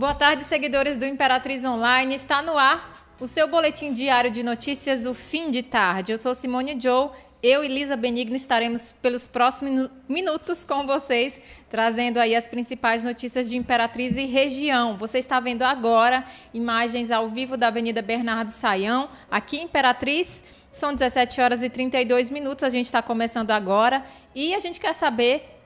Boa 0.00 0.14
tarde, 0.14 0.44
seguidores 0.44 0.96
do 0.96 1.04
Imperatriz 1.04 1.62
Online. 1.62 2.14
Está 2.14 2.40
no 2.40 2.56
ar 2.56 3.14
o 3.20 3.26
seu 3.28 3.46
boletim 3.46 3.92
diário 3.92 4.30
de 4.30 4.42
notícias, 4.42 5.04
o 5.04 5.12
fim 5.12 5.50
de 5.50 5.62
tarde. 5.62 6.10
Eu 6.10 6.16
sou 6.16 6.34
Simone 6.34 6.74
Joe. 6.80 7.10
Eu 7.42 7.62
e 7.62 7.68
Lisa 7.68 7.98
Benigno 7.98 8.34
estaremos 8.34 8.92
pelos 8.92 9.28
próximos 9.28 9.90
minutos 10.08 10.64
com 10.64 10.86
vocês, 10.86 11.38
trazendo 11.68 12.16
aí 12.16 12.34
as 12.34 12.48
principais 12.48 13.04
notícias 13.04 13.50
de 13.50 13.58
Imperatriz 13.58 14.16
e 14.16 14.24
região. 14.24 14.96
Você 14.96 15.18
está 15.18 15.38
vendo 15.38 15.64
agora 15.64 16.24
imagens 16.54 17.10
ao 17.10 17.28
vivo 17.28 17.58
da 17.58 17.66
Avenida 17.66 18.00
Bernardo 18.00 18.50
Saião, 18.50 19.10
aqui 19.30 19.58
em 19.58 19.64
Imperatriz. 19.64 20.42
São 20.72 20.94
17 20.94 21.42
horas 21.42 21.62
e 21.62 21.68
32 21.68 22.30
minutos, 22.30 22.64
a 22.64 22.70
gente 22.70 22.86
está 22.86 23.02
começando 23.02 23.50
agora 23.50 24.02
e 24.34 24.54
a 24.54 24.60
gente 24.60 24.80
quer 24.80 24.94
saber 24.94 25.59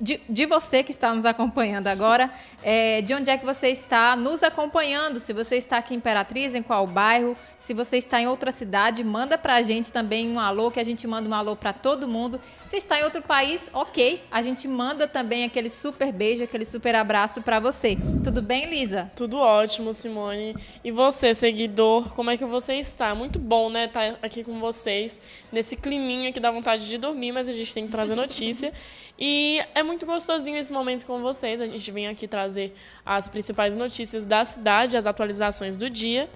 de, 0.00 0.20
de, 0.28 0.46
você 0.46 0.82
que 0.82 0.90
está 0.90 1.12
nos 1.14 1.24
acompanhando 1.24 1.88
agora, 1.88 2.30
é, 2.62 3.00
de 3.02 3.14
onde 3.14 3.30
é 3.30 3.36
que 3.36 3.44
você 3.44 3.68
está 3.68 4.14
nos 4.14 4.42
acompanhando. 4.42 5.18
Se 5.18 5.32
você 5.32 5.56
está 5.56 5.78
aqui 5.78 5.94
em 5.94 5.96
Imperatriz, 5.96 6.54
em 6.54 6.62
qual 6.62 6.86
bairro, 6.86 7.36
se 7.58 7.74
você 7.74 7.96
está 7.96 8.20
em 8.20 8.26
outra 8.26 8.52
cidade, 8.52 9.02
manda 9.02 9.36
para 9.36 9.56
a 9.56 9.62
gente 9.62 9.92
também 9.92 10.30
um 10.30 10.38
alô, 10.38 10.70
que 10.70 10.78
a 10.78 10.84
gente 10.84 11.06
manda 11.06 11.28
um 11.28 11.34
alô 11.34 11.56
para 11.56 11.72
todo 11.72 12.06
mundo. 12.06 12.40
Se 12.66 12.76
está 12.76 13.00
em 13.00 13.04
outro 13.04 13.22
país, 13.22 13.70
ok, 13.72 14.22
a 14.30 14.40
gente 14.42 14.68
manda 14.68 15.08
também 15.08 15.44
aquele 15.44 15.68
super 15.68 16.12
beijo, 16.12 16.44
aquele 16.44 16.64
super 16.64 16.94
abraço 16.94 17.42
para 17.42 17.58
você. 17.58 17.96
Tudo 18.22 18.40
bem, 18.40 18.66
Lisa? 18.66 19.10
Tudo 19.16 19.38
ótimo, 19.38 19.92
Simone. 19.92 20.54
E 20.84 20.90
você, 20.90 21.34
seguidor, 21.34 22.14
como 22.14 22.30
é 22.30 22.36
que 22.36 22.44
você 22.44 22.74
está? 22.74 23.14
Muito 23.14 23.38
bom, 23.38 23.68
né, 23.70 23.86
estar 23.86 24.12
tá 24.12 24.18
aqui 24.22 24.44
com 24.44 24.60
vocês, 24.60 25.20
nesse 25.50 25.76
climinha 25.76 26.32
que 26.32 26.38
dá 26.38 26.50
vontade 26.50 26.86
de 26.86 26.98
dormir, 26.98 27.32
mas 27.32 27.48
a 27.48 27.52
gente 27.52 27.72
tem 27.74 27.86
que 27.86 27.90
trazer 27.90 28.14
notícia. 28.14 28.72
E 29.18 29.60
é 29.74 29.82
muito 29.82 30.06
gostosinho 30.06 30.56
esse 30.56 30.72
momento 30.72 31.04
com 31.04 31.20
vocês. 31.20 31.60
A 31.60 31.66
gente 31.66 31.90
vem 31.90 32.06
aqui 32.06 32.28
trazer 32.28 32.74
as 33.04 33.26
principais 33.26 33.74
notícias 33.74 34.24
da 34.24 34.44
cidade, 34.44 34.96
as 34.96 35.06
atualizações 35.06 35.76
do 35.76 35.90
dia. 35.90 36.30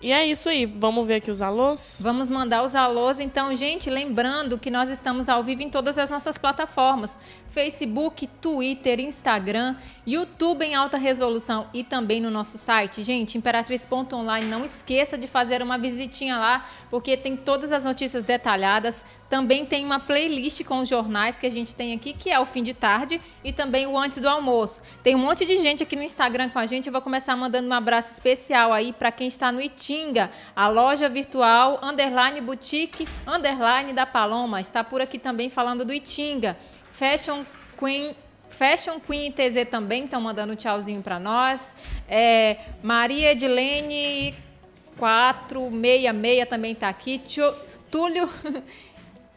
E 0.00 0.12
é 0.12 0.24
isso 0.24 0.48
aí. 0.48 0.64
Vamos 0.64 1.04
ver 1.08 1.16
aqui 1.16 1.28
os 1.28 1.42
alôs? 1.42 2.00
Vamos 2.02 2.30
mandar 2.30 2.62
os 2.62 2.76
alôs. 2.76 3.18
Então, 3.18 3.54
gente, 3.56 3.90
lembrando 3.90 4.56
que 4.56 4.70
nós 4.70 4.90
estamos 4.90 5.28
ao 5.28 5.42
vivo 5.42 5.62
em 5.62 5.68
todas 5.68 5.98
as 5.98 6.08
nossas 6.08 6.38
plataformas: 6.38 7.18
Facebook, 7.48 8.28
Twitter, 8.40 9.00
Instagram, 9.00 9.74
YouTube 10.06 10.64
em 10.64 10.76
alta 10.76 10.96
resolução 10.96 11.66
e 11.74 11.82
também 11.82 12.20
no 12.20 12.30
nosso 12.30 12.56
site. 12.58 13.02
Gente, 13.02 13.36
imperatriz.online, 13.36 14.46
não 14.46 14.64
esqueça 14.64 15.18
de 15.18 15.26
fazer 15.26 15.62
uma 15.62 15.76
visitinha 15.76 16.38
lá, 16.38 16.64
porque 16.90 17.16
tem 17.16 17.36
todas 17.36 17.72
as 17.72 17.84
notícias 17.84 18.22
detalhadas. 18.22 19.04
Também 19.28 19.66
tem 19.66 19.84
uma 19.84 19.98
playlist 19.98 20.64
com 20.64 20.78
os 20.78 20.88
jornais 20.88 21.36
que 21.36 21.46
a 21.46 21.50
gente 21.50 21.74
tem 21.74 21.92
aqui, 21.92 22.12
que 22.12 22.30
é 22.30 22.38
o 22.38 22.46
fim 22.46 22.62
de 22.62 22.72
tarde 22.72 23.20
e 23.42 23.52
também 23.52 23.86
o 23.86 23.98
antes 23.98 24.18
do 24.18 24.28
almoço. 24.28 24.80
Tem 25.02 25.14
um 25.14 25.18
monte 25.18 25.44
de 25.44 25.56
gente 25.58 25.82
aqui 25.82 25.96
no 25.96 26.02
Instagram 26.02 26.48
com 26.48 26.58
a 26.58 26.66
gente. 26.66 26.86
Eu 26.86 26.92
vou 26.92 27.02
começar 27.02 27.36
mandando 27.36 27.68
um 27.68 27.72
abraço 27.72 28.12
especial 28.12 28.72
aí 28.72 28.92
para 28.92 29.10
quem 29.10 29.28
está 29.28 29.50
no 29.50 29.60
IT 29.60 29.88
Itinga, 29.88 30.30
a 30.54 30.68
loja 30.68 31.08
virtual 31.08 31.80
underline 31.82 32.40
boutique 32.42 33.08
underline 33.26 33.92
da 33.94 34.04
Paloma. 34.04 34.60
Está 34.60 34.84
por 34.84 35.00
aqui 35.00 35.18
também 35.18 35.48
falando 35.48 35.84
do 35.84 35.94
Itinga. 35.94 36.58
Fashion 36.90 37.44
Queen 37.78 38.14
Fashion 38.50 38.98
Queen 38.98 39.30
TZ 39.30 39.68
também 39.70 40.04
estão 40.04 40.20
mandando 40.20 40.52
um 40.52 40.56
tchauzinho 40.56 41.02
para 41.02 41.18
nós. 41.18 41.72
É, 42.08 42.58
Maria 42.82 43.32
Edilene 43.32 44.34
466 44.96 46.48
também 46.48 46.72
está 46.72 46.88
aqui. 46.88 47.22
Túlio, 47.90 48.28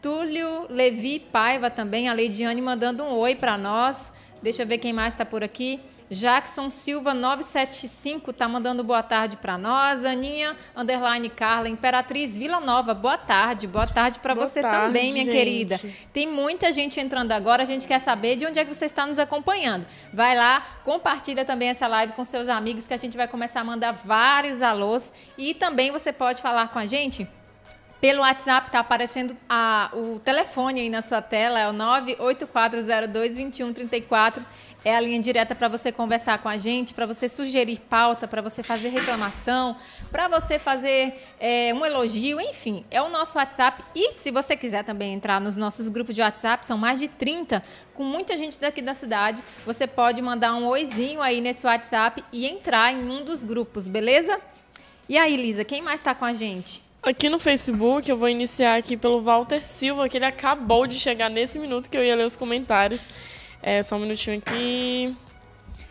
Túlio 0.02 0.66
Levi 0.68 1.20
Paiva 1.20 1.70
também. 1.70 2.08
A 2.08 2.12
Leidiane 2.12 2.60
mandando 2.60 3.04
um 3.04 3.12
oi 3.12 3.36
para 3.36 3.56
nós. 3.56 4.12
Deixa 4.42 4.64
eu 4.64 4.66
ver 4.66 4.78
quem 4.78 4.92
mais 4.92 5.14
está 5.14 5.24
por 5.24 5.44
aqui. 5.44 5.80
Jackson 6.10 6.68
Silva 6.70 7.14
975 7.14 8.32
está 8.32 8.48
mandando 8.48 8.82
boa 8.82 9.02
tarde 9.02 9.36
para 9.36 9.56
nós. 9.56 10.04
Aninha 10.04 10.56
underline 10.76 11.30
Carla 11.30 11.68
Imperatriz 11.68 12.36
Vila 12.36 12.58
Nova. 12.60 12.92
Boa 12.92 13.16
tarde. 13.16 13.68
Boa 13.68 13.86
tarde 13.86 14.18
para 14.18 14.34
você 14.34 14.60
tarde, 14.60 14.76
também, 14.76 15.12
minha 15.12 15.24
gente. 15.24 15.34
querida. 15.34 15.80
Tem 16.12 16.26
muita 16.26 16.72
gente 16.72 16.98
entrando 16.98 17.30
agora. 17.30 17.62
A 17.62 17.66
gente 17.66 17.86
quer 17.86 18.00
saber 18.00 18.34
de 18.34 18.44
onde 18.44 18.58
é 18.58 18.64
que 18.64 18.74
você 18.74 18.86
está 18.86 19.06
nos 19.06 19.20
acompanhando. 19.20 19.86
Vai 20.12 20.36
lá, 20.36 20.66
compartilha 20.82 21.44
também 21.44 21.68
essa 21.68 21.86
live 21.86 22.12
com 22.12 22.24
seus 22.24 22.48
amigos 22.48 22.88
que 22.88 22.92
a 22.92 22.98
gente 22.98 23.16
vai 23.16 23.28
começar 23.28 23.60
a 23.60 23.64
mandar 23.64 23.92
vários 23.92 24.62
alôs 24.62 25.12
e 25.38 25.54
também 25.54 25.92
você 25.92 26.12
pode 26.12 26.42
falar 26.42 26.68
com 26.68 26.80
a 26.80 26.86
gente 26.86 27.26
pelo 28.02 28.20
WhatsApp, 28.22 28.66
está 28.66 28.80
aparecendo 28.80 29.36
a, 29.48 29.88
o 29.94 30.18
telefone 30.18 30.80
aí 30.80 30.90
na 30.90 31.00
sua 31.02 31.22
tela, 31.22 31.60
é 31.60 31.68
o 31.68 31.72
984022134. 31.72 34.44
É 34.84 34.96
a 34.96 35.00
linha 35.00 35.20
direta 35.20 35.54
para 35.54 35.68
você 35.68 35.92
conversar 35.92 36.38
com 36.38 36.48
a 36.48 36.56
gente, 36.56 36.94
para 36.94 37.06
você 37.06 37.28
sugerir 37.28 37.78
pauta, 37.88 38.26
para 38.26 38.42
você 38.42 38.64
fazer 38.64 38.88
reclamação, 38.88 39.76
para 40.10 40.26
você 40.26 40.58
fazer 40.58 41.14
é, 41.38 41.72
um 41.72 41.86
elogio, 41.86 42.40
enfim. 42.40 42.84
É 42.90 43.00
o 43.00 43.08
nosso 43.08 43.38
WhatsApp. 43.38 43.84
E 43.94 44.14
se 44.14 44.32
você 44.32 44.56
quiser 44.56 44.82
também 44.82 45.14
entrar 45.14 45.40
nos 45.40 45.56
nossos 45.56 45.88
grupos 45.88 46.16
de 46.16 46.22
WhatsApp, 46.22 46.66
são 46.66 46.76
mais 46.76 46.98
de 46.98 47.06
30, 47.06 47.62
com 47.94 48.02
muita 48.02 48.36
gente 48.36 48.58
daqui 48.58 48.82
da 48.82 48.96
cidade, 48.96 49.44
você 49.64 49.86
pode 49.86 50.20
mandar 50.20 50.56
um 50.56 50.66
oizinho 50.66 51.22
aí 51.22 51.40
nesse 51.40 51.64
WhatsApp 51.64 52.24
e 52.32 52.46
entrar 52.46 52.92
em 52.92 53.08
um 53.08 53.24
dos 53.24 53.44
grupos, 53.44 53.86
beleza? 53.86 54.40
E 55.08 55.16
aí, 55.16 55.36
Lisa, 55.36 55.64
quem 55.64 55.80
mais 55.80 56.00
está 56.00 56.16
com 56.16 56.24
a 56.24 56.32
gente? 56.32 56.81
Aqui 57.04 57.28
no 57.28 57.40
Facebook, 57.40 58.08
eu 58.08 58.16
vou 58.16 58.28
iniciar 58.28 58.76
aqui 58.76 58.96
pelo 58.96 59.20
Walter 59.20 59.66
Silva, 59.66 60.08
que 60.08 60.16
ele 60.16 60.24
acabou 60.24 60.86
de 60.86 61.00
chegar 61.00 61.28
nesse 61.28 61.58
minuto 61.58 61.90
que 61.90 61.96
eu 61.96 62.04
ia 62.04 62.14
ler 62.14 62.24
os 62.24 62.36
comentários. 62.36 63.08
É, 63.60 63.82
só 63.82 63.96
um 63.96 63.98
minutinho 63.98 64.38
aqui. 64.38 65.12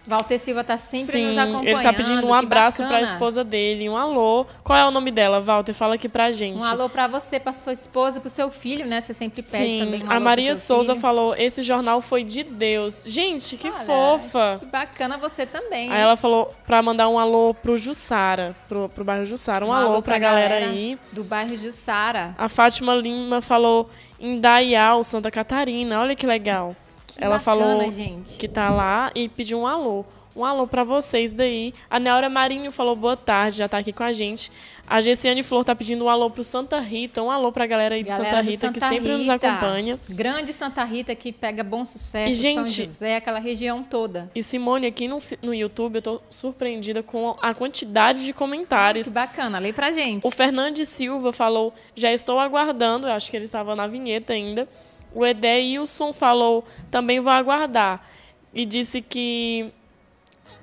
Walter 0.07 0.37
Silva 0.37 0.61
está 0.61 0.77
sempre 0.77 1.05
Sim, 1.05 1.27
nos 1.27 1.37
acompanhando. 1.37 1.67
Ele 1.67 1.77
está 1.77 1.93
pedindo 1.93 2.27
um 2.27 2.33
abraço 2.33 2.83
para 2.87 2.97
a 2.97 3.01
esposa 3.01 3.43
dele, 3.43 3.87
um 3.87 3.95
alô. 3.95 4.45
Qual 4.63 4.77
é 4.77 4.85
o 4.85 4.91
nome 4.91 5.11
dela, 5.11 5.39
Walter? 5.39 5.73
Fala 5.73 5.95
aqui 5.95 6.09
pra 6.09 6.31
gente. 6.31 6.57
Um 6.57 6.63
alô 6.63 6.89
para 6.89 7.07
você, 7.07 7.39
para 7.39 7.53
sua 7.53 7.73
esposa, 7.73 8.19
para 8.19 8.27
o 8.27 8.29
seu 8.29 8.49
filho, 8.49 8.85
né? 8.85 8.99
Você 8.99 9.13
sempre 9.13 9.43
pede 9.43 9.65
Sim, 9.65 9.79
também 9.79 10.03
um 10.03 10.11
A 10.11 10.19
Maria 10.19 10.55
Souza 10.55 10.93
filho. 10.93 11.01
falou: 11.01 11.35
esse 11.35 11.61
jornal 11.61 12.01
foi 12.01 12.23
de 12.23 12.43
Deus. 12.43 13.05
Gente, 13.07 13.57
que 13.57 13.69
Olha, 13.69 13.85
fofa. 13.85 14.57
Que 14.59 14.65
bacana 14.65 15.17
você 15.17 15.45
também. 15.45 15.91
Aí 15.91 16.01
ela 16.01 16.15
falou 16.15 16.53
para 16.65 16.81
mandar 16.81 17.07
um 17.07 17.19
alô 17.19 17.53
pro 17.53 17.77
Jussara, 17.77 18.55
pro, 18.67 18.89
pro 18.89 19.03
bairro 19.03 19.25
Jussara. 19.25 19.63
Um, 19.63 19.69
um 19.69 19.73
alô, 19.73 19.87
alô 19.87 20.01
pra, 20.01 20.13
pra 20.15 20.19
galera, 20.19 20.49
galera 20.49 20.71
aí. 20.71 20.97
Do 21.11 21.23
bairro 21.23 21.55
Jussara. 21.55 22.33
A 22.37 22.49
Fátima 22.49 22.95
Lima 22.95 23.39
falou 23.39 23.89
em 24.19 24.39
Dayal, 24.39 25.03
Santa 25.03 25.29
Catarina. 25.29 25.99
Olha 25.99 26.15
que 26.15 26.25
legal. 26.25 26.75
Que 27.17 27.23
ela 27.23 27.37
bacana, 27.37 27.59
falou 27.65 27.91
gente. 27.91 28.37
que 28.37 28.47
tá 28.47 28.69
lá 28.69 29.11
e 29.15 29.27
pediu 29.29 29.59
um 29.59 29.67
alô. 29.67 30.05
Um 30.33 30.45
alô 30.45 30.65
para 30.65 30.83
vocês 30.85 31.33
daí. 31.33 31.73
A 31.89 31.99
Neura 31.99 32.29
Marinho 32.29 32.71
falou 32.71 32.95
boa 32.95 33.17
tarde, 33.17 33.57
já 33.57 33.67
tá 33.67 33.79
aqui 33.79 33.91
com 33.91 34.03
a 34.03 34.13
gente. 34.13 34.49
A 34.87 34.99
Gessiane 34.99 35.43
Flor 35.43 35.63
tá 35.63 35.75
pedindo 35.75 36.05
um 36.05 36.09
alô 36.09 36.29
pro 36.29 36.43
Santa 36.43 36.79
Rita, 36.79 37.21
um 37.21 37.29
alô 37.29 37.51
pra 37.51 37.65
galera 37.65 37.95
aí 37.95 38.03
de 38.03 38.09
galera 38.09 38.29
Santa 38.29 38.41
Rita 38.41 38.67
Santa 38.67 38.79
que 38.79 38.85
sempre 38.85 39.07
Rita. 39.07 39.17
nos 39.17 39.29
acompanha. 39.29 39.99
Grande 40.09 40.53
Santa 40.53 40.83
Rita 40.83 41.13
que 41.15 41.31
pega 41.31 41.63
bom 41.63 41.85
sucesso, 41.85 42.31
e, 42.31 42.33
gente, 42.33 42.71
São 42.71 42.85
José, 42.85 43.15
aquela 43.17 43.39
região 43.39 43.83
toda. 43.83 44.29
E 44.33 44.41
Simone, 44.41 44.87
aqui 44.87 45.07
no, 45.07 45.21
no 45.41 45.53
YouTube 45.53 45.97
eu 45.97 46.01
tô 46.01 46.21
surpreendida 46.29 47.03
com 47.03 47.37
a 47.41 47.53
quantidade 47.53 48.25
de 48.25 48.33
comentários. 48.33 49.07
que 49.07 49.13
bacana, 49.13 49.59
lê 49.59 49.73
pra 49.73 49.91
gente. 49.91 50.25
O 50.25 50.31
Fernandes 50.31 50.87
Silva 50.89 51.33
falou: 51.33 51.73
já 51.95 52.11
estou 52.11 52.39
aguardando, 52.39 53.07
eu 53.07 53.13
acho 53.13 53.29
que 53.29 53.37
ele 53.37 53.45
estava 53.45 53.75
na 53.75 53.87
vinheta 53.87 54.33
ainda. 54.33 54.67
O 55.13 55.25
Edeilson 55.25 56.13
falou: 56.13 56.63
também 56.89 57.19
vou 57.19 57.31
aguardar. 57.31 58.05
E 58.53 58.65
disse 58.65 59.01
que 59.01 59.71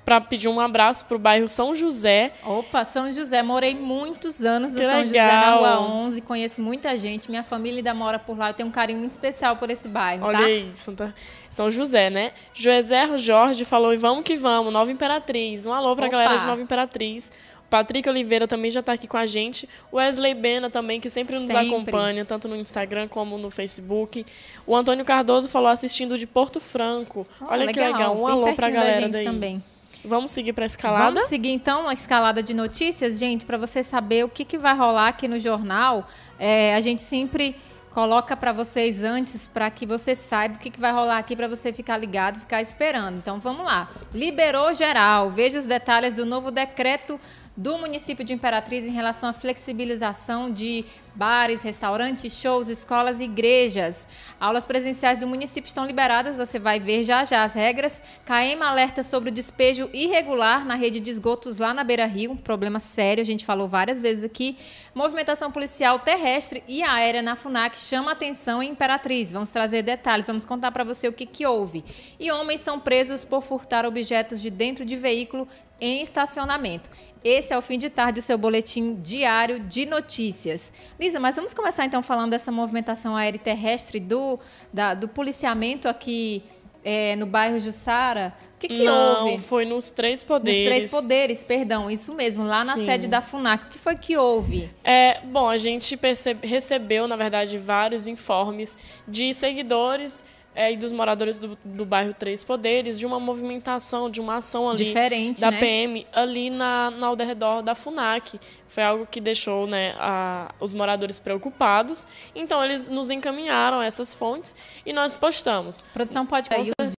para 0.09 0.19
pedir 0.19 0.47
um 0.47 0.59
abraço 0.59 1.05
para 1.05 1.15
o 1.15 1.19
bairro 1.19 1.47
São 1.47 1.75
José. 1.75 2.31
Opa, 2.43 2.83
São 2.83 3.11
José. 3.13 3.43
Morei 3.43 3.75
muitos 3.75 4.43
anos 4.43 4.73
no 4.73 4.79
que 4.79 4.83
São 4.83 5.01
legal. 5.01 5.05
José, 5.05 5.21
na 5.21 5.55
Rua 5.55 5.81
11. 5.81 6.21
Conheço 6.21 6.61
muita 6.63 6.97
gente. 6.97 7.29
Minha 7.29 7.43
família 7.43 7.77
ainda 7.77 7.93
mora 7.93 8.17
por 8.17 8.35
lá. 8.35 8.49
Eu 8.49 8.53
tenho 8.55 8.69
um 8.69 8.71
carinho 8.71 8.97
muito 8.97 9.11
especial 9.11 9.55
por 9.55 9.69
esse 9.69 9.87
bairro, 9.87 10.25
Olha 10.25 10.39
tá? 10.39 10.45
aí, 10.45 10.71
Santa... 10.73 11.13
São 11.51 11.69
José, 11.69 12.09
né? 12.09 12.31
Joezer 12.55 13.19
Jorge 13.19 13.65
falou, 13.65 13.93
e 13.93 13.97
vamos 13.97 14.23
que 14.23 14.35
vamos, 14.35 14.73
Nova 14.73 14.91
Imperatriz. 14.91 15.67
Um 15.67 15.73
alô 15.73 15.95
para 15.95 16.07
a 16.07 16.09
galera 16.09 16.37
de 16.37 16.47
Nova 16.47 16.61
Imperatriz. 16.61 17.31
Patrick 17.69 18.09
Oliveira 18.09 18.47
também 18.47 18.71
já 18.71 18.79
está 18.79 18.93
aqui 18.93 19.07
com 19.07 19.17
a 19.17 19.25
gente. 19.25 19.69
Wesley 19.93 20.33
Bena 20.33 20.69
também, 20.69 20.99
que 20.99 21.09
sempre 21.09 21.35
nos 21.35 21.47
sempre. 21.47 21.67
acompanha, 21.67 22.25
tanto 22.25 22.47
no 22.47 22.55
Instagram 22.55 23.07
como 23.07 23.37
no 23.37 23.51
Facebook. 23.51 24.25
O 24.65 24.75
Antônio 24.75 25.05
Cardoso 25.05 25.47
falou 25.47 25.69
assistindo 25.69 26.17
de 26.17 26.25
Porto 26.25 26.59
Franco. 26.59 27.27
Oh, 27.39 27.45
Olha 27.45 27.65
legal. 27.65 27.73
que 27.73 27.79
legal. 27.79 28.13
Um 28.13 28.25
Bem 28.25 28.33
alô 28.33 28.53
para 28.53 28.67
a 28.67 28.71
galera 28.71 29.09
daí. 29.09 29.23
também. 29.23 29.63
Vamos 30.03 30.31
seguir 30.31 30.53
para 30.53 30.63
a 30.63 30.67
escalada? 30.67 31.05
Vamos 31.05 31.25
seguir 31.25 31.49
então 31.49 31.87
a 31.87 31.93
escalada 31.93 32.41
de 32.41 32.53
notícias, 32.53 33.19
gente, 33.19 33.45
para 33.45 33.57
você 33.57 33.83
saber 33.83 34.23
o 34.23 34.29
que, 34.29 34.45
que 34.45 34.57
vai 34.57 34.75
rolar 34.75 35.09
aqui 35.09 35.27
no 35.27 35.39
jornal. 35.39 36.07
É, 36.39 36.73
a 36.73 36.81
gente 36.81 37.01
sempre 37.01 37.55
coloca 37.91 38.37
para 38.37 38.53
vocês 38.53 39.03
antes 39.03 39.45
para 39.45 39.69
que 39.69 39.85
você 39.85 40.15
saiba 40.15 40.55
o 40.55 40.59
que, 40.59 40.69
que 40.69 40.79
vai 40.79 40.91
rolar 40.91 41.17
aqui 41.17 41.35
para 41.35 41.47
você 41.47 41.73
ficar 41.73 41.97
ligado, 41.97 42.39
ficar 42.39 42.61
esperando. 42.61 43.17
Então 43.17 43.39
vamos 43.39 43.65
lá. 43.65 43.89
Liberou 44.13 44.73
geral. 44.73 45.29
Veja 45.31 45.59
os 45.59 45.65
detalhes 45.65 46.13
do 46.13 46.25
novo 46.25 46.49
decreto 46.49 47.19
do 47.59 47.77
município 47.77 48.23
de 48.23 48.31
Imperatriz 48.31 48.87
em 48.87 48.91
relação 48.91 49.27
à 49.27 49.33
flexibilização 49.33 50.49
de 50.49 50.85
bares, 51.13 51.61
restaurantes, 51.61 52.31
shows, 52.31 52.69
escolas 52.69 53.19
e 53.19 53.25
igrejas. 53.25 54.07
Aulas 54.39 54.65
presenciais 54.65 55.17
do 55.17 55.27
município 55.27 55.67
estão 55.67 55.85
liberadas, 55.85 56.37
você 56.37 56.57
vai 56.57 56.79
ver 56.79 57.03
já 57.03 57.25
já 57.25 57.43
as 57.43 57.53
regras. 57.53 58.01
CAEMA 58.23 58.65
alerta 58.65 59.03
sobre 59.03 59.29
o 59.29 59.31
despejo 59.31 59.89
irregular 59.91 60.65
na 60.65 60.75
rede 60.75 61.01
de 61.01 61.09
esgotos 61.09 61.59
lá 61.59 61.73
na 61.73 61.83
Beira 61.83 62.05
Rio, 62.05 62.31
um 62.31 62.37
problema 62.37 62.79
sério, 62.79 63.21
a 63.21 63.25
gente 63.25 63.45
falou 63.45 63.67
várias 63.67 64.01
vezes 64.01 64.23
aqui. 64.23 64.57
Movimentação 64.95 65.51
policial 65.51 65.99
terrestre 65.99 66.63
e 66.65 66.81
aérea 66.81 67.21
na 67.21 67.35
FUNAC 67.35 67.77
chama 67.77 68.13
atenção 68.13 68.63
em 68.63 68.69
Imperatriz. 68.69 69.33
Vamos 69.33 69.49
trazer 69.49 69.81
detalhes, 69.81 70.27
vamos 70.27 70.45
contar 70.45 70.71
para 70.71 70.85
você 70.85 71.09
o 71.09 71.13
que, 71.13 71.25
que 71.25 71.45
houve. 71.45 71.83
E 72.17 72.31
homens 72.31 72.61
são 72.61 72.79
presos 72.79 73.25
por 73.25 73.41
furtar 73.41 73.85
objetos 73.85 74.41
de 74.41 74.49
dentro 74.49 74.85
de 74.85 74.95
veículo 74.95 75.45
em 75.81 76.01
estacionamento. 76.01 76.89
Esse 77.23 77.53
é 77.53 77.57
o 77.57 77.61
fim 77.61 77.77
de 77.77 77.89
tarde, 77.89 78.19
o 78.19 78.23
seu 78.23 78.37
boletim 78.37 78.95
diário 78.95 79.59
de 79.59 79.85
notícias. 79.85 80.71
Lisa, 80.99 81.19
mas 81.19 81.35
vamos 81.35 81.53
começar 81.53 81.85
então 81.85 82.01
falando 82.01 82.31
dessa 82.31 82.51
movimentação 82.51 83.15
aérea 83.15 83.37
e 83.37 83.39
terrestre 83.39 83.99
do, 83.99 84.39
da, 84.73 84.93
do 84.93 85.07
policiamento 85.07 85.89
aqui 85.89 86.41
é, 86.83 87.15
no 87.17 87.25
bairro 87.25 87.59
Jussara. 87.59 88.33
O 88.55 88.59
que, 88.59 88.67
que 88.69 88.83
Não, 88.83 89.27
houve? 89.31 89.37
foi 89.43 89.65
nos 89.65 89.89
Três 89.89 90.23
Poderes. 90.23 90.59
Nos 90.59 90.67
Três 90.67 90.91
Poderes, 90.91 91.43
perdão, 91.43 91.89
isso 91.91 92.13
mesmo, 92.13 92.43
lá 92.43 92.63
na 92.63 92.75
Sim. 92.77 92.85
sede 92.85 93.07
da 93.07 93.21
FUNAC. 93.21 93.65
O 93.65 93.69
que 93.69 93.79
foi 93.79 93.95
que 93.97 94.17
houve? 94.17 94.69
É, 94.83 95.19
bom, 95.21 95.47
a 95.49 95.57
gente 95.57 95.95
percebe- 95.97 96.47
recebeu, 96.47 97.07
na 97.07 97.15
verdade, 97.17 97.57
vários 97.57 98.07
informes 98.07 98.77
de 99.07 99.33
seguidores 99.33 100.23
é, 100.59 100.73
e 100.73 100.77
dos 100.77 100.91
moradores 100.91 101.37
do, 101.37 101.57
do 101.63 101.85
bairro 101.85 102.13
Três 102.13 102.43
Poderes 102.43 102.99
de 102.99 103.05
uma 103.05 103.17
movimentação, 103.19 104.09
de 104.09 104.19
uma 104.19 104.35
ação 104.37 104.69
ali 104.69 104.83
Diferente, 104.83 105.39
da 105.39 105.49
né? 105.51 105.57
PM 105.59 106.05
ali 106.11 106.49
na, 106.49 106.91
na 106.91 107.07
ao 107.07 107.15
redor 107.15 107.61
da 107.61 107.73
FUNAC. 107.73 108.39
Foi 108.67 108.83
algo 108.83 109.05
que 109.07 109.21
deixou 109.21 109.65
né, 109.67 109.95
a- 109.97 110.53
os 110.59 110.73
moradores 110.73 111.17
preocupados. 111.17 112.07
Então, 112.35 112.63
eles 112.63 112.89
nos 112.89 113.09
encaminharam 113.09 113.81
essas 113.81 114.13
fontes 114.13 114.55
e 114.85 114.91
nós 114.91 115.15
postamos. 115.15 115.85
A 115.89 115.93
produção 115.93 116.25
pode 116.25 116.49
cair 116.49 116.61
os 116.81 116.91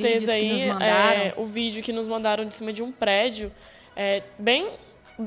vídeos 0.00 0.24
certeza 0.26 0.38
que 0.38 0.44
nos 0.52 0.62
aí, 0.62 0.68
mandaram. 0.68 1.20
é, 1.20 1.34
o 1.36 1.44
vídeo 1.44 1.82
que 1.82 1.92
nos 1.92 2.06
mandaram 2.08 2.44
de 2.44 2.54
cima 2.54 2.72
de 2.72 2.82
um 2.82 2.92
prédio 2.92 3.52
é 3.96 4.22
bem 4.38 4.68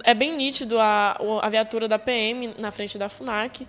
é 0.03 0.13
bem 0.15 0.35
nítido 0.35 0.79
a, 0.79 1.15
a 1.41 1.49
viatura 1.49 1.87
da 1.87 1.99
PM 1.99 2.55
na 2.57 2.71
frente 2.71 2.97
da 2.97 3.07
Funac 3.07 3.65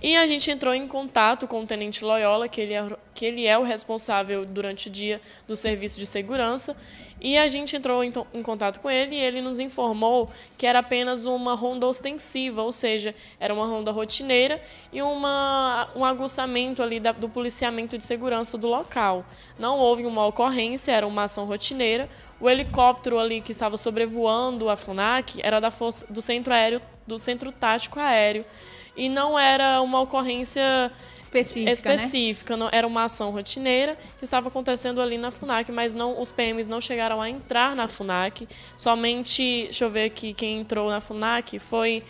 e 0.00 0.16
a 0.16 0.26
gente 0.26 0.50
entrou 0.50 0.72
em 0.74 0.86
contato 0.86 1.46
com 1.48 1.62
o 1.62 1.66
tenente 1.66 2.04
Loyola 2.04 2.48
que 2.48 2.60
ele 2.60 2.74
é, 2.74 2.86
que 3.14 3.26
ele 3.26 3.46
é 3.46 3.58
o 3.58 3.62
responsável 3.64 4.44
durante 4.46 4.88
o 4.88 4.90
dia 4.90 5.20
do 5.46 5.56
serviço 5.56 5.98
de 5.98 6.06
segurança 6.06 6.76
e 7.20 7.36
a 7.36 7.48
gente 7.48 7.74
entrou 7.74 8.04
em, 8.04 8.12
em 8.32 8.42
contato 8.44 8.78
com 8.78 8.88
ele 8.88 9.16
e 9.16 9.20
ele 9.20 9.40
nos 9.42 9.58
informou 9.58 10.30
que 10.56 10.64
era 10.64 10.78
apenas 10.78 11.24
uma 11.24 11.56
ronda 11.56 11.84
ostensiva, 11.84 12.62
ou 12.62 12.70
seja, 12.70 13.12
era 13.40 13.52
uma 13.52 13.66
ronda 13.66 13.90
rotineira 13.90 14.62
e 14.92 15.02
uma, 15.02 15.88
um 15.96 16.04
aguçamento 16.04 16.80
ali 16.80 17.00
da- 17.00 17.10
do 17.10 17.28
policiamento 17.28 17.98
de 17.98 18.04
segurança 18.04 18.56
do 18.56 18.68
local. 18.68 19.26
Não 19.58 19.78
houve 19.80 20.06
uma 20.06 20.24
ocorrência, 20.26 20.92
era 20.92 21.08
uma 21.08 21.24
ação 21.24 21.44
rotineira. 21.44 22.08
O 22.40 22.48
helicóptero 22.48 23.18
ali 23.18 23.40
que 23.40 23.50
estava 23.50 23.76
sobrevoando 23.76 24.70
a 24.70 24.76
FUNAC 24.76 25.40
era 25.42 25.58
da 25.58 25.72
força, 25.72 26.06
do 26.08 26.22
centro 26.22 26.54
aéreo, 26.54 26.80
do 27.04 27.18
centro 27.18 27.50
tático 27.50 27.98
aéreo. 27.98 28.44
E 28.98 29.08
não 29.08 29.38
era 29.38 29.80
uma 29.80 30.00
ocorrência 30.00 30.90
Específica, 31.20 31.90
né? 31.90 31.94
específica, 31.94 32.56
não, 32.56 32.68
era 32.72 32.84
uma 32.84 33.04
ação 33.04 33.30
rotineira 33.30 33.96
que 34.18 34.24
estava 34.24 34.48
acontecendo 34.48 35.00
ali 35.00 35.16
na 35.16 35.30
FUNAC, 35.30 35.70
mas 35.70 35.94
não, 35.94 36.20
os 36.20 36.32
PMs 36.32 36.68
não 36.68 36.80
chegaram 36.80 37.22
a 37.22 37.30
entrar 37.30 37.76
na 37.76 37.86
FUNAC. 37.86 38.48
Somente, 38.76 39.64
deixa 39.64 39.84
eu 39.84 39.90
ver 39.90 40.06
aqui, 40.06 40.34
quem 40.34 40.58
entrou 40.58 40.90
na 40.90 41.00
FUNAC 41.00 41.60
foi 41.60 42.02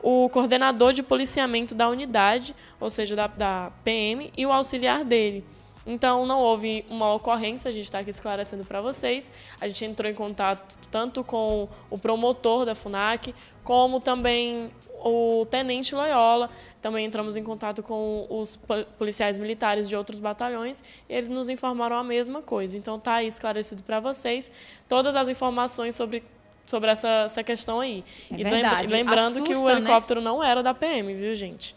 o 0.00 0.28
coordenador 0.28 0.92
de 0.92 1.02
policiamento 1.02 1.74
da 1.74 1.88
unidade, 1.88 2.54
ou 2.78 2.88
seja, 2.88 3.16
da, 3.16 3.26
da 3.26 3.72
PM, 3.82 4.32
e 4.36 4.46
o 4.46 4.52
auxiliar 4.52 5.02
dele. 5.02 5.44
Então, 5.84 6.26
não 6.26 6.38
houve 6.38 6.84
uma 6.88 7.14
ocorrência, 7.14 7.68
a 7.68 7.72
gente 7.72 7.84
está 7.84 8.00
aqui 8.00 8.10
esclarecendo 8.10 8.64
para 8.64 8.80
vocês. 8.80 9.32
A 9.60 9.66
gente 9.66 9.86
entrou 9.86 10.08
em 10.08 10.14
contato 10.14 10.76
tanto 10.90 11.24
com 11.24 11.68
o 11.88 11.98
promotor 11.98 12.66
da 12.66 12.74
FUNAC, 12.74 13.34
como 13.64 13.98
também 13.98 14.70
o 15.04 15.46
tenente 15.46 15.94
Loyola. 15.94 16.50
Também 16.80 17.04
entramos 17.06 17.36
em 17.36 17.42
contato 17.42 17.82
com 17.82 18.26
os 18.30 18.56
pol- 18.56 18.84
policiais 18.98 19.38
militares 19.38 19.88
de 19.88 19.96
outros 19.96 20.20
batalhões 20.20 20.82
e 21.08 21.14
eles 21.14 21.28
nos 21.28 21.48
informaram 21.48 21.96
a 21.96 22.04
mesma 22.04 22.40
coisa. 22.42 22.76
Então, 22.78 22.96
está 22.96 23.14
aí 23.14 23.26
esclarecido 23.26 23.82
para 23.82 23.98
vocês 24.00 24.50
todas 24.88 25.16
as 25.16 25.26
informações 25.28 25.94
sobre, 25.96 26.22
sobre 26.64 26.90
essa, 26.90 27.08
essa 27.24 27.42
questão 27.42 27.80
aí. 27.80 28.04
É 28.30 28.34
e 28.40 28.44
verdade. 28.44 28.92
lembrando 28.92 29.42
que 29.42 29.50
o 29.50 29.52
Assusta, 29.54 29.70
né? 29.74 29.76
helicóptero 29.80 30.20
não 30.20 30.42
era 30.42 30.62
da 30.62 30.72
PM, 30.72 31.12
viu, 31.14 31.34
gente? 31.34 31.74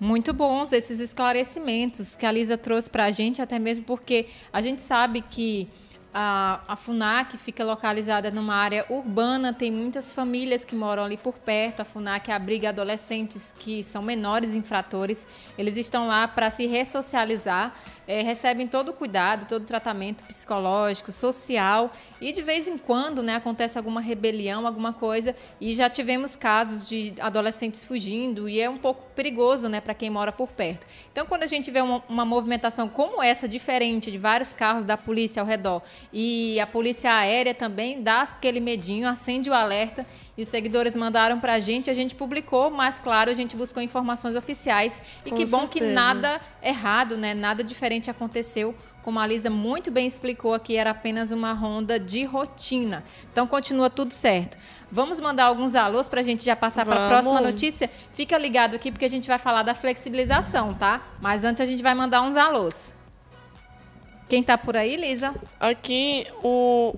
Muito 0.00 0.32
bons 0.32 0.72
esses 0.72 0.98
esclarecimentos 0.98 2.16
que 2.16 2.26
a 2.26 2.32
Lisa 2.32 2.58
trouxe 2.58 2.90
para 2.90 3.04
a 3.04 3.10
gente, 3.12 3.40
até 3.40 3.58
mesmo 3.58 3.84
porque 3.84 4.26
a 4.52 4.60
gente 4.60 4.82
sabe 4.82 5.20
que 5.22 5.68
a, 6.14 6.60
a 6.68 6.76
FUNAC 6.76 7.38
fica 7.38 7.64
localizada 7.64 8.30
numa 8.30 8.54
área 8.54 8.84
urbana, 8.90 9.52
tem 9.52 9.70
muitas 9.70 10.14
famílias 10.14 10.64
que 10.64 10.74
moram 10.74 11.04
ali 11.04 11.16
por 11.16 11.34
perto. 11.34 11.80
A 11.80 11.84
FUNAC 11.84 12.30
abriga 12.30 12.68
adolescentes 12.68 13.54
que 13.58 13.82
são 13.82 14.02
menores 14.02 14.54
infratores. 14.54 15.26
Eles 15.56 15.76
estão 15.76 16.06
lá 16.06 16.28
para 16.28 16.50
se 16.50 16.66
ressocializar, 16.66 17.74
eh, 18.06 18.22
recebem 18.22 18.66
todo 18.66 18.90
o 18.90 18.92
cuidado, 18.92 19.46
todo 19.46 19.62
o 19.62 19.66
tratamento 19.66 20.24
psicológico, 20.24 21.12
social 21.12 21.92
e 22.20 22.32
de 22.32 22.42
vez 22.42 22.68
em 22.68 22.78
quando 22.78 23.22
né, 23.22 23.36
acontece 23.36 23.78
alguma 23.78 24.00
rebelião, 24.00 24.66
alguma 24.66 24.92
coisa. 24.92 25.34
E 25.60 25.74
já 25.74 25.88
tivemos 25.88 26.36
casos 26.36 26.88
de 26.88 27.14
adolescentes 27.20 27.86
fugindo 27.86 28.48
e 28.48 28.60
é 28.60 28.68
um 28.68 28.78
pouco 28.78 29.02
perigoso 29.14 29.68
né, 29.68 29.80
para 29.80 29.94
quem 29.94 30.10
mora 30.10 30.32
por 30.32 30.48
perto. 30.48 30.86
Então, 31.10 31.26
quando 31.26 31.42
a 31.42 31.46
gente 31.46 31.70
vê 31.70 31.80
uma, 31.80 32.02
uma 32.08 32.24
movimentação 32.24 32.88
como 32.88 33.22
essa, 33.22 33.46
diferente, 33.46 34.10
de 34.10 34.18
vários 34.18 34.52
carros 34.52 34.84
da 34.84 34.96
polícia 34.96 35.40
ao 35.40 35.46
redor, 35.46 35.82
e 36.12 36.58
a 36.60 36.66
polícia 36.66 37.12
aérea 37.14 37.54
também 37.54 38.02
dá 38.02 38.22
aquele 38.22 38.60
medinho, 38.60 39.08
acende 39.08 39.50
o 39.50 39.54
alerta, 39.54 40.06
e 40.42 40.44
os 40.44 40.48
seguidores 40.48 40.96
mandaram 40.96 41.38
para 41.38 41.54
a 41.54 41.60
gente, 41.60 41.88
a 41.88 41.94
gente 41.94 42.16
publicou, 42.16 42.68
mas 42.68 42.98
claro, 42.98 43.30
a 43.30 43.34
gente 43.34 43.56
buscou 43.56 43.80
informações 43.80 44.34
oficiais. 44.34 45.00
E 45.24 45.30
Com 45.30 45.36
que 45.36 45.46
bom 45.46 45.68
que 45.68 45.78
certeza. 45.78 45.94
nada 45.94 46.40
errado, 46.60 47.16
né? 47.16 47.32
nada 47.32 47.62
diferente 47.62 48.10
aconteceu. 48.10 48.74
Como 49.02 49.20
a 49.20 49.26
Lisa 49.26 49.48
muito 49.48 49.90
bem 49.90 50.06
explicou 50.06 50.52
aqui, 50.52 50.76
era 50.76 50.90
apenas 50.90 51.30
uma 51.30 51.52
ronda 51.52 51.98
de 51.98 52.24
rotina. 52.24 53.04
Então 53.30 53.46
continua 53.46 53.88
tudo 53.88 54.12
certo. 54.12 54.58
Vamos 54.90 55.20
mandar 55.20 55.44
alguns 55.44 55.76
alôs 55.76 56.08
para 56.08 56.20
a 56.20 56.24
gente 56.24 56.44
já 56.44 56.56
passar 56.56 56.84
para 56.84 57.06
a 57.06 57.08
próxima 57.08 57.40
notícia. 57.40 57.88
Fica 58.12 58.36
ligado 58.36 58.74
aqui 58.74 58.90
porque 58.90 59.04
a 59.04 59.10
gente 59.10 59.28
vai 59.28 59.38
falar 59.38 59.62
da 59.62 59.74
flexibilização, 59.74 60.74
tá? 60.74 61.00
Mas 61.20 61.44
antes 61.44 61.60
a 61.60 61.66
gente 61.66 61.82
vai 61.82 61.94
mandar 61.94 62.22
uns 62.22 62.36
alôs. 62.36 62.92
Quem 64.28 64.42
tá 64.42 64.58
por 64.58 64.76
aí, 64.76 64.96
Lisa? 64.96 65.34
Aqui 65.60 66.26
o, 66.42 66.94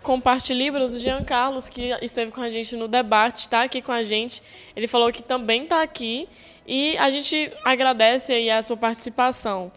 o 0.00 0.04
Compartilibras, 0.04 0.94
o 0.94 0.98
Jean 0.98 1.22
Carlos, 1.24 1.68
que 1.68 1.90
esteve 2.02 2.30
com 2.30 2.40
a 2.40 2.50
gente 2.50 2.76
no 2.76 2.88
debate, 2.88 3.36
está 3.40 3.62
aqui 3.62 3.80
com 3.82 3.92
a 3.92 4.02
gente. 4.02 4.42
Ele 4.76 4.86
falou 4.86 5.10
que 5.12 5.22
também 5.22 5.64
está 5.64 5.82
aqui 5.82 6.28
e 6.66 6.96
a 6.98 7.10
gente 7.10 7.50
agradece 7.64 8.32
aí 8.32 8.50
a 8.50 8.62
sua 8.62 8.76
participação. 8.76 9.72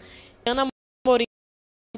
Ana 0.46 0.67
Morim 1.05 1.24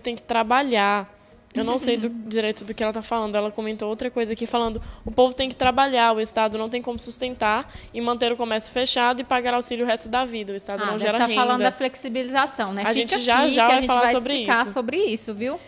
tem 0.01 0.15
que 0.15 0.23
trabalhar. 0.23 1.11
Eu 1.55 1.63
não 1.63 1.77
sei 1.77 1.97
do 1.97 2.09
direito 2.27 2.65
do 2.65 2.73
que 2.73 2.81
ela 2.81 2.89
está 2.89 3.03
falando. 3.03 3.35
Ela 3.35 3.51
comentou 3.51 3.87
outra 3.87 4.09
coisa 4.09 4.33
aqui 4.33 4.47
falando: 4.47 4.81
o 5.05 5.11
povo 5.11 5.35
tem 5.35 5.47
que 5.49 5.55
trabalhar, 5.55 6.11
o 6.13 6.19
Estado 6.19 6.57
não 6.57 6.67
tem 6.67 6.81
como 6.81 6.97
sustentar 6.97 7.71
e 7.93 8.01
manter 8.01 8.31
o 8.31 8.35
comércio 8.35 8.71
fechado 8.71 9.21
e 9.21 9.23
pagar 9.23 9.53
auxílio 9.53 9.85
o 9.85 9.87
resto 9.87 10.09
da 10.09 10.25
vida. 10.25 10.51
O 10.51 10.55
Estado 10.55 10.81
Ah, 10.83 10.87
não 10.87 10.97
gera 10.97 11.11
estar 11.13 11.27
renda. 11.27 11.39
falando 11.41 11.61
da 11.61 11.71
flexibilização, 11.71 12.73
né? 12.73 12.81
A 12.83 12.93
Fica 12.93 12.93
gente 13.15 13.21
já, 13.21 13.41
aqui 13.43 13.49
já 13.49 13.65
que 13.67 13.71
a 13.71 13.75
vai 13.75 13.81
gente 13.81 13.87
falar 13.87 14.01
vai 14.01 14.13
sobre 14.13 14.33
explicar 14.33 14.63
isso. 14.63 14.73
sobre 14.73 14.97
isso, 14.97 15.33
viu? 15.35 15.59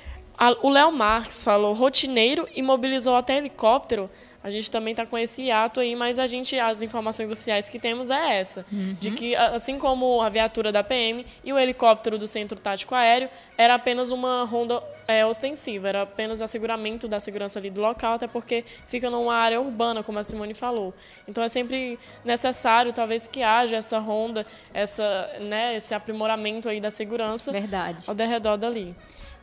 O 0.61 0.69
Léo 0.69 0.91
Marques 0.91 1.43
falou 1.43 1.73
rotineiro 1.73 2.47
e 2.53 2.61
mobilizou 2.61 3.15
até 3.15 3.37
helicóptero. 3.37 4.09
A 4.45 4.51
gente 4.51 4.69
também 4.69 4.91
está 4.91 5.07
com 5.07 5.17
esse 5.17 5.49
ato 5.49 5.79
aí, 5.79 5.95
mas 5.95 6.19
a 6.19 6.27
gente, 6.27 6.59
as 6.59 6.83
informações 6.83 7.31
oficiais 7.31 7.67
que 7.67 7.79
temos 7.79 8.11
é 8.11 8.37
essa, 8.37 8.63
de 8.99 9.09
que 9.09 9.35
assim 9.35 9.79
como 9.79 10.21
a 10.21 10.29
viatura 10.29 10.71
da 10.71 10.83
PM 10.83 11.25
e 11.43 11.51
o 11.51 11.57
helicóptero 11.57 12.19
do 12.19 12.27
Centro 12.27 12.59
Tático 12.59 12.93
Aéreo 12.93 13.27
era 13.57 13.73
apenas 13.73 14.11
uma 14.11 14.43
ronda 14.43 14.83
é, 15.07 15.25
ostensiva, 15.25 15.89
era 15.89 16.03
apenas 16.03 16.43
asseguramento 16.43 17.07
da 17.07 17.19
segurança 17.19 17.57
ali 17.57 17.71
do 17.71 17.81
local, 17.81 18.13
até 18.13 18.27
porque 18.27 18.63
fica 18.85 19.09
numa 19.09 19.33
área 19.33 19.59
urbana, 19.59 20.03
como 20.03 20.19
a 20.19 20.23
Simone 20.23 20.53
falou. 20.53 20.93
Então 21.27 21.43
é 21.43 21.47
sempre 21.47 21.97
necessário, 22.23 22.93
talvez, 22.93 23.27
que 23.27 23.41
haja 23.41 23.77
essa 23.77 23.97
ronda, 23.97 24.45
essa, 24.71 25.27
né, 25.41 25.75
esse 25.75 25.91
aprimoramento 25.95 26.69
aí 26.69 26.79
da 26.79 26.91
segurança 26.91 27.51
Verdade. 27.51 28.05
ao 28.07 28.15
redor 28.15 28.57
dali. 28.57 28.95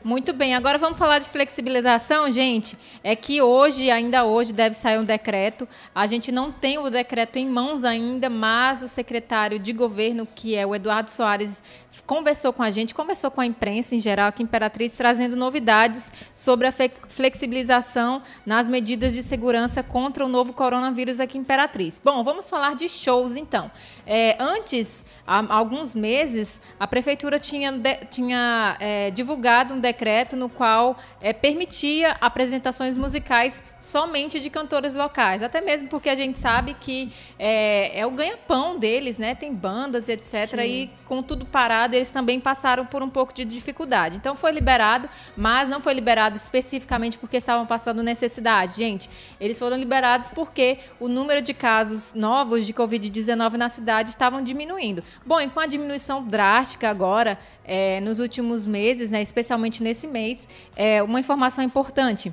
Muito 0.05 0.33
bem, 0.33 0.53
agora 0.53 0.79
vamos 0.79 0.99
falar 0.99 1.21
de 1.21 1.29
flexibilização, 1.29 2.29
gente. 2.29 2.77
É 3.05 3.15
que 3.15 3.41
hoje, 3.41 3.89
ainda 3.89 4.25
hoje, 4.25 4.53
deve 4.53 4.75
sair 4.75 4.99
um 4.99 5.05
decreto. 5.05 5.69
A 5.95 6.09
gente 6.09 6.33
não 6.33 6.51
tem 6.51 6.77
o 6.77 6.91
decreto 6.91 7.37
em 7.37 7.49
mãos 7.49 7.85
ainda, 7.85 8.29
mas 8.29 8.83
o 8.83 8.89
secretário 8.89 9.61
de 9.61 9.73
governo, 9.73 10.27
que 10.27 10.57
é 10.57 10.67
o 10.67 10.75
Eduardo 10.75 11.09
Soares, 11.09 11.63
conversou 12.07 12.53
com 12.53 12.63
a 12.63 12.71
gente, 12.71 12.95
conversou 12.95 13.31
com 13.31 13.41
a 13.41 13.47
imprensa 13.47 13.95
em 13.95 13.99
geral 13.99 14.29
aqui 14.29 14.43
em 14.43 14.47
Imperatriz, 14.47 14.93
trazendo 14.93 15.37
novidades 15.37 16.13
sobre 16.33 16.67
a 16.67 16.73
flexibilização 17.07 18.23
nas 18.47 18.69
medidas 18.69 19.13
de 19.13 19.23
segurança 19.23 19.83
contra 19.83 20.25
o 20.25 20.29
novo 20.29 20.53
coronavírus 20.53 21.21
aqui 21.21 21.37
em 21.37 21.43
Imperatriz. 21.43 22.01
Bom, 22.03 22.23
vamos 22.23 22.49
falar 22.49 22.75
de 22.75 22.89
shows 22.89 23.37
então. 23.37 23.71
É, 24.07 24.37
antes, 24.39 25.05
há 25.27 25.45
alguns 25.55 25.95
meses, 25.95 26.61
a 26.79 26.87
prefeitura 26.87 27.39
tinha, 27.39 27.73
de, 27.73 27.95
tinha 28.07 28.77
é, 28.81 29.11
divulgado 29.11 29.75
um 29.75 29.81
decreto 29.81 30.37
no 30.37 30.49
qual 30.49 30.97
é, 31.21 31.33
permitia 31.33 32.17
apresentações 32.21 32.97
musicais 32.97 33.63
somente 33.79 34.41
de 34.41 34.49
cantores 34.49 34.95
locais. 34.95 35.43
Até 35.43 35.61
mesmo 35.61 35.89
porque 35.89 36.09
a 36.09 36.15
gente 36.15 36.39
sabe 36.39 36.75
que 36.75 37.13
é, 37.39 37.99
é 38.01 38.07
o 38.07 38.11
ganha-pão 38.11 38.79
deles, 38.79 39.19
né? 39.19 39.35
Tem 39.35 39.53
bandas, 39.53 40.09
etc. 40.09 40.49
Sim. 40.49 40.61
E 40.63 40.91
com 41.05 41.23
tudo 41.23 41.45
parado, 41.45 41.82
eles 41.95 42.11
também 42.11 42.41
passaram 42.41 42.87
por 42.87 43.03
um 43.03 43.09
pouco 43.11 43.33
de 43.33 43.45
dificuldade. 43.45 44.17
Então 44.17 44.37
foi 44.37 44.53
liberado, 44.53 45.09
mas 45.37 45.69
não 45.69 45.81
foi 45.81 45.95
liberado 45.95 46.37
especificamente 46.37 47.19
porque 47.19 47.37
estavam 47.37 47.67
passando 47.67 48.03
necessidade. 48.03 48.77
Gente, 48.77 49.11
eles 49.41 49.59
foram 49.59 49.77
liberados 49.77 50.29
porque 50.29 50.79
o 51.01 51.09
número 51.09 51.43
de 51.43 51.53
casos 51.53 52.15
novos 52.15 52.67
de 52.67 52.73
Covid-19 52.73 53.55
na 53.55 53.69
cidade 53.69 54.11
estavam 54.11 54.43
diminuindo. 54.43 55.03
Bom, 55.27 55.41
e 55.41 55.49
com 55.49 55.61
a 55.61 55.67
diminuição 55.67 56.23
drástica 56.25 56.89
agora, 56.89 57.39
é, 57.65 58.01
nos 58.01 58.19
últimos 58.19 58.67
meses, 58.67 59.11
né, 59.11 59.23
especialmente 59.23 59.83
nesse 59.83 60.07
mês, 60.07 60.49
é, 60.77 61.03
uma 61.03 61.21
informação 61.21 61.63
importante. 61.63 62.33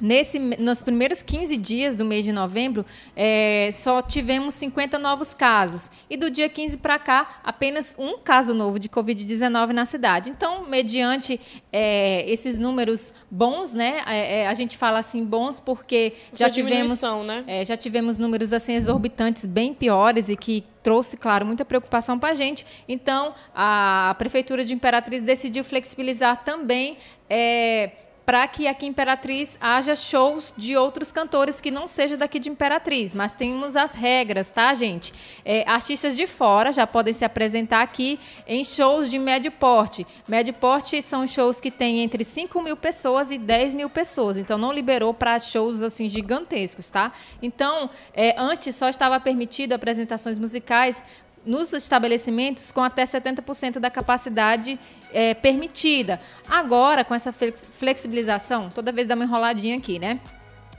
Nesse, 0.00 0.38
nos 0.38 0.82
primeiros 0.82 1.22
15 1.22 1.56
dias 1.56 1.96
do 1.96 2.04
mês 2.04 2.24
de 2.24 2.32
novembro, 2.32 2.84
é, 3.14 3.70
só 3.72 4.02
tivemos 4.02 4.54
50 4.56 4.98
novos 4.98 5.32
casos. 5.32 5.90
E 6.10 6.16
do 6.16 6.28
dia 6.28 6.48
15 6.48 6.78
para 6.78 6.98
cá, 6.98 7.40
apenas 7.44 7.94
um 7.96 8.18
caso 8.18 8.52
novo 8.52 8.80
de 8.80 8.88
Covid-19 8.88 9.68
na 9.68 9.86
cidade. 9.86 10.28
Então, 10.28 10.66
mediante 10.66 11.40
é, 11.72 12.24
esses 12.28 12.58
números 12.58 13.14
bons, 13.30 13.72
né? 13.72 14.02
É, 14.06 14.40
é 14.40 14.48
a 14.48 14.54
gente 14.54 14.76
fala 14.76 14.98
assim 14.98 15.24
bons 15.24 15.60
porque 15.60 16.14
já 16.34 16.50
tivemos, 16.50 17.00
né? 17.24 17.44
É, 17.46 17.64
já 17.64 17.76
tivemos 17.76 18.18
números 18.18 18.52
assim 18.52 18.72
exorbitantes 18.74 19.46
bem 19.46 19.72
piores 19.72 20.28
e 20.28 20.36
que 20.36 20.64
trouxe, 20.82 21.16
claro, 21.16 21.46
muita 21.46 21.64
preocupação 21.64 22.18
para 22.18 22.30
a 22.30 22.34
gente. 22.34 22.66
Então, 22.88 23.34
a 23.54 24.14
Prefeitura 24.18 24.64
de 24.64 24.74
Imperatriz 24.74 25.22
decidiu 25.22 25.62
flexibilizar 25.62 26.44
também 26.44 26.98
é, 27.30 27.90
para 28.24 28.46
que 28.46 28.66
aqui 28.66 28.86
em 28.86 28.90
Imperatriz 28.90 29.58
haja 29.60 29.96
shows 29.96 30.54
de 30.56 30.76
outros 30.76 31.10
cantores 31.10 31.60
que 31.60 31.70
não 31.70 31.88
seja 31.88 32.16
daqui 32.16 32.38
de 32.38 32.48
Imperatriz, 32.48 33.14
mas 33.14 33.34
temos 33.34 33.74
as 33.74 33.94
regras, 33.94 34.50
tá, 34.50 34.72
gente? 34.74 35.12
É, 35.44 35.68
artistas 35.68 36.16
de 36.16 36.26
fora 36.26 36.72
já 36.72 36.86
podem 36.86 37.12
se 37.12 37.24
apresentar 37.24 37.82
aqui 37.82 38.20
em 38.46 38.64
shows 38.64 39.10
de 39.10 39.18
médio 39.18 39.50
porte. 39.50 40.06
Médio 40.28 40.54
porte 40.54 41.02
são 41.02 41.26
shows 41.26 41.60
que 41.60 41.70
têm 41.70 42.00
entre 42.00 42.24
5 42.24 42.62
mil 42.62 42.76
pessoas 42.76 43.30
e 43.30 43.38
10 43.38 43.74
mil 43.74 43.90
pessoas, 43.90 44.36
então 44.36 44.56
não 44.56 44.72
liberou 44.72 45.12
para 45.12 45.38
shows 45.38 45.82
assim 45.82 46.08
gigantescos, 46.08 46.90
tá? 46.90 47.12
Então, 47.42 47.90
é, 48.14 48.34
antes 48.38 48.76
só 48.76 48.88
estava 48.88 49.18
permitido 49.18 49.72
apresentações 49.72 50.38
musicais 50.38 51.04
nos 51.44 51.72
estabelecimentos 51.72 52.70
com 52.70 52.82
até 52.82 53.04
70% 53.04 53.78
da 53.78 53.90
capacidade 53.90 54.78
é, 55.12 55.34
permitida. 55.34 56.20
Agora, 56.48 57.04
com 57.04 57.14
essa 57.14 57.32
flexibilização, 57.32 58.70
toda 58.70 58.92
vez 58.92 59.06
dá 59.06 59.14
uma 59.14 59.24
enroladinha 59.24 59.76
aqui, 59.76 59.98
né? 59.98 60.20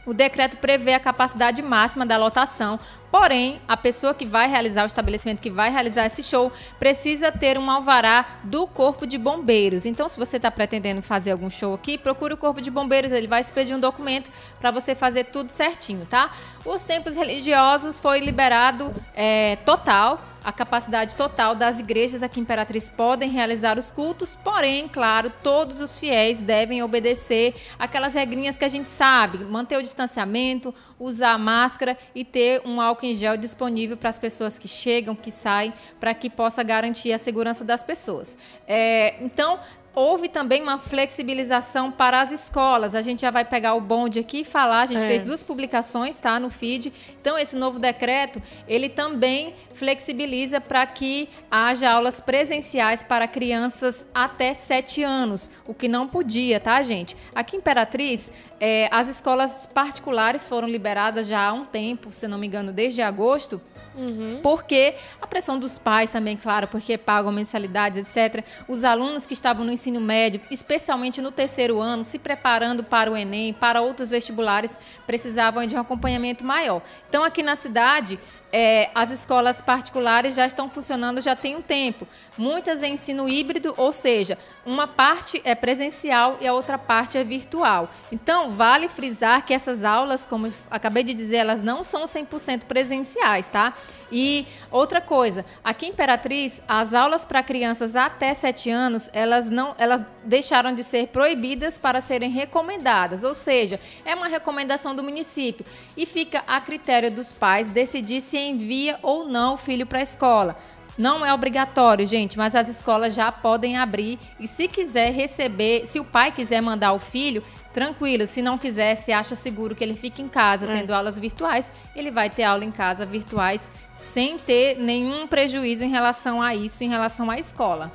O 0.06 0.14
decreto 0.14 0.58
prevê 0.58 0.94
a 0.94 1.00
capacidade 1.00 1.62
máxima 1.62 2.06
da 2.06 2.18
lotação, 2.18 2.80
porém, 3.14 3.62
a 3.68 3.78
pessoa 3.78 4.12
que 4.12 4.26
vai 4.26 4.50
realizar 4.50 4.82
o 4.82 4.88
estabelecimento 4.88 5.40
que 5.40 5.52
vai 5.52 5.70
realizar 5.70 6.08
esse 6.08 6.24
show 6.24 6.52
precisa 6.80 7.32
ter 7.32 7.60
um 7.60 7.70
alvará 7.70 8.26
do 8.44 8.66
Corpo 8.66 9.06
de 9.06 9.20
Bombeiros. 9.20 9.86
Então, 9.86 10.10
se 10.10 10.18
você 10.18 10.38
está 10.38 10.50
pretendendo 10.50 11.00
fazer 11.00 11.32
algum 11.32 11.48
show 11.48 11.76
aqui, 11.76 11.96
procure 11.96 12.34
o 12.34 12.38
Corpo 12.38 12.60
de 12.60 12.72
Bombeiros, 12.72 13.12
ele 13.12 13.28
vai 13.28 13.40
expedir 13.40 13.76
um 13.76 13.80
documento 13.80 14.32
para 14.60 14.72
você 14.72 14.96
fazer 14.96 15.26
tudo 15.26 15.52
certinho, 15.52 16.08
tá? 16.08 16.32
Os 16.66 16.82
templos 16.82 17.16
religiosos 17.16 18.00
foi 18.00 18.20
liberado 18.20 18.92
é, 19.14 19.58
total 19.58 20.20
a 20.44 20.52
capacidade 20.52 21.16
total 21.16 21.56
das 21.56 21.80
igrejas 21.80 22.22
aqui 22.22 22.40
em 22.40 22.44
Imperatriz 22.44 22.90
podem 22.90 23.30
realizar 23.30 23.80
os 23.80 23.90
cultos, 23.90 24.36
porém, 24.36 24.90
claro, 24.90 25.32
todos 25.42 25.80
os 25.80 25.98
fiéis 25.98 26.42
devem 26.42 26.84
obedecer 26.84 27.56
aquelas 27.80 28.14
regrinhas 28.14 28.58
que 28.58 28.66
a 28.66 28.70
gente 28.70 28.90
sabe, 28.90 29.38
manter 29.46 29.78
o 29.78 29.82
distanciamento, 29.82 30.76
usar 31.04 31.38
máscara 31.38 31.98
e 32.16 32.24
ter 32.24 32.62
um 32.66 32.80
álcool 32.80 33.06
em 33.06 33.14
gel 33.14 33.36
disponível 33.36 33.98
para 33.98 34.10
as 34.10 34.18
pessoas 34.18 34.58
que 34.58 34.68
chegam, 34.68 35.16
que 35.16 35.32
saem, 35.32 35.74
para 36.00 36.14
que 36.14 36.30
possa 36.30 36.64
garantir 36.64 37.12
a 37.12 37.18
segurança 37.18 37.64
das 37.64 37.84
pessoas. 37.84 38.38
É, 38.68 39.16
então, 39.22 39.60
houve 39.96 40.28
também 40.28 40.62
uma 40.62 40.80
flexibilização 40.80 41.92
para 41.92 42.22
as 42.22 42.32
escolas. 42.32 42.96
A 42.96 43.02
gente 43.02 43.22
já 43.22 43.32
vai 43.32 43.46
pegar 43.46 43.76
o 43.76 43.82
bonde 43.82 44.20
aqui 44.20 44.42
e 44.42 44.44
falar. 44.46 44.82
A 44.82 44.86
gente 44.86 45.04
é. 45.04 45.08
fez 45.08 45.24
duas 45.24 45.44
publicações, 45.44 46.20
tá, 46.20 46.40
no 46.40 46.50
feed. 46.50 46.92
Então 47.22 47.38
esse 47.38 47.56
novo 47.56 47.80
decreto 47.80 48.42
ele 48.68 48.90
também 48.90 49.54
flexibiliza 49.74 50.60
para 50.60 50.86
que 50.86 51.30
haja 51.50 51.92
aulas 51.92 52.20
presenciais 52.20 53.04
para 53.04 53.28
crianças 53.28 54.08
até 54.14 54.54
7 54.54 55.04
anos, 55.04 55.50
o 55.68 55.74
que 55.74 55.88
não 55.88 56.08
podia, 56.08 56.60
tá, 56.60 56.82
gente? 56.84 57.18
Aqui 57.34 57.56
em 57.56 57.60
Imperatriz, 57.64 58.32
é, 58.60 58.90
as 58.92 59.08
escolas 59.08 59.66
particulares 59.66 60.48
foram 60.48 60.68
liberadas 60.68 61.28
já 61.28 61.48
há 61.48 61.54
um 61.54 61.66
tempo, 61.66 62.12
se 62.12 62.28
não 62.28 62.38
me 62.38 62.46
engano, 62.46 62.72
desde 62.72 63.02
agosto. 63.02 63.62
Uhum. 63.96 64.40
Porque 64.42 64.96
a 65.22 65.28
pressão 65.28 65.60
dos 65.60 65.78
pais 65.78 66.12
também, 66.12 66.36
claro, 66.36 66.68
porque 66.68 66.98
pagam 66.98 67.32
mensalidades, 67.32 68.00
etc. 68.00 68.44
Os 68.68 68.84
alunos 68.84 69.26
que 69.26 69.34
estavam 69.34 69.66
no 69.66 69.72
ensino 69.72 70.02
médio, 70.02 70.42
especialmente 70.50 71.22
no 71.22 71.32
terceiro 71.32 71.80
ano, 71.80 72.04
se 72.04 72.18
preparando 72.18 72.84
para 72.84 73.12
o 73.12 73.18
Enem, 73.18 73.54
para 73.54 73.82
outros 73.82 74.10
vestibulares, 74.10 74.78
precisavam 75.06 75.66
de 75.66 75.76
um 75.76 75.80
acompanhamento 75.80 76.44
maior. 76.44 76.82
Então, 77.08 77.24
aqui 77.24 77.44
na 77.44 77.56
cidade, 77.56 78.20
é, 78.56 78.92
as 78.94 79.10
escolas 79.10 79.60
particulares 79.60 80.36
já 80.36 80.46
estão 80.46 80.70
funcionando 80.70 81.20
já 81.20 81.36
tem 81.36 81.56
um 81.56 81.62
tempo. 81.62 82.08
Muitas 82.38 82.84
em 82.84 82.94
ensino 82.94 83.28
híbrido, 83.28 83.74
ou 83.76 83.92
seja, 83.92 84.38
uma 84.64 84.88
parte 84.88 85.42
é 85.44 85.56
presencial 85.56 86.38
e 86.40 86.46
a 86.46 86.54
outra 86.54 86.78
parte 86.78 87.18
é 87.18 87.24
virtual. 87.24 87.90
Então, 88.12 88.52
vale 88.52 88.88
frisar 88.88 89.44
que 89.44 89.56
essas 89.56 89.84
aulas, 89.84 90.28
como 90.28 90.48
acabei 90.70 91.04
de 91.04 91.16
dizer, 91.16 91.38
elas 91.38 91.64
não 91.64 91.84
são 91.84 92.04
100% 92.04 92.66
presenciais, 92.66 93.50
tá? 93.50 93.74
E 94.12 94.46
outra 94.70 95.02
coisa, 95.02 95.44
aqui 95.64 95.88
em 95.88 95.90
Imperatriz, 95.90 96.62
as 96.68 96.94
aulas 96.94 97.26
para 97.26 97.42
crianças 97.42 97.96
até 97.96 98.32
7 98.32 98.70
anos, 98.70 99.10
elas 99.12 99.50
não, 99.50 99.74
elas 99.80 100.04
deixaram 100.24 100.72
de 100.72 100.84
ser 100.84 101.08
proibidas 101.08 101.80
para 101.80 102.00
serem 102.00 102.30
recomendadas, 102.30 103.24
ou 103.24 103.34
seja, 103.34 103.80
é 104.06 104.14
uma 104.14 104.28
recomendação 104.28 104.96
do 104.96 105.04
município 105.04 105.66
e 105.98 106.06
fica 106.06 106.44
a 106.46 106.62
critério 106.62 107.10
dos 107.10 107.34
pais 107.34 107.70
decidir 107.70 108.22
se 108.22 108.38
envia 108.50 109.00
ou 109.02 109.26
não 109.26 109.56
o 109.56 109.58
filho 109.58 109.86
para 109.86 110.00
a 110.00 110.04
escola. 110.04 110.56
Não 110.98 111.26
é 111.26 111.34
obrigatório, 111.34 112.06
gente, 112.06 112.38
mas 112.38 112.56
as 112.56 112.70
escolas 112.70 113.16
já 113.16 113.32
podem 113.32 113.78
abrir 113.78 114.20
e 114.40 114.48
se 114.48 114.68
quiser 114.68 115.12
receber, 115.12 115.88
se 115.88 116.00
o 116.00 116.06
pai 116.06 116.32
quiser 116.32 116.62
mandar 116.62 116.94
o 116.94 117.00
filho, 117.00 117.44
tranquilo. 117.74 118.28
Se 118.28 118.42
não 118.42 118.58
quiser, 118.58 118.96
se 118.96 119.12
acha 119.12 119.36
seguro 119.36 119.76
que 119.76 119.84
ele 119.84 119.96
fique 119.96 120.22
em 120.22 120.30
casa 120.30 120.70
é. 120.70 120.74
tendo 120.74 120.94
aulas 120.94 121.18
virtuais, 121.18 121.74
ele 121.96 122.12
vai 122.12 122.30
ter 122.30 122.44
aula 122.44 122.64
em 122.64 122.72
casa 122.72 123.06
virtuais 123.06 123.72
sem 123.96 124.38
ter 124.38 124.78
nenhum 124.78 125.28
prejuízo 125.28 125.84
em 125.84 125.90
relação 125.90 126.42
a 126.42 126.54
isso, 126.54 126.84
em 126.84 126.90
relação 126.90 127.30
à 127.32 127.40
escola. 127.40 127.92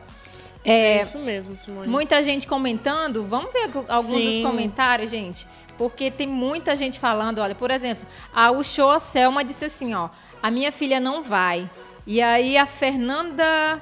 É, 0.64 0.96
é 0.96 1.00
isso 1.00 1.18
mesmo, 1.20 1.56
Simone. 1.56 1.88
Muita 1.88 2.22
gente 2.22 2.46
comentando. 2.46 3.24
Vamos 3.24 3.52
ver 3.52 3.70
alguns 3.88 4.06
Sim. 4.06 4.42
dos 4.42 4.50
comentários, 4.50 5.10
gente. 5.10 5.46
Porque 5.78 6.10
tem 6.10 6.26
muita 6.26 6.74
gente 6.74 6.98
falando, 6.98 7.38
olha, 7.38 7.54
por 7.54 7.70
exemplo, 7.70 8.04
a 8.34 8.50
Uchoa 8.50 8.98
Selma 8.98 9.44
disse 9.44 9.64
assim, 9.64 9.94
ó, 9.94 10.08
a 10.42 10.50
minha 10.50 10.72
filha 10.72 11.00
não 11.00 11.22
vai. 11.22 11.68
E 12.06 12.22
aí 12.22 12.56
a 12.56 12.66
Fernanda 12.66 13.80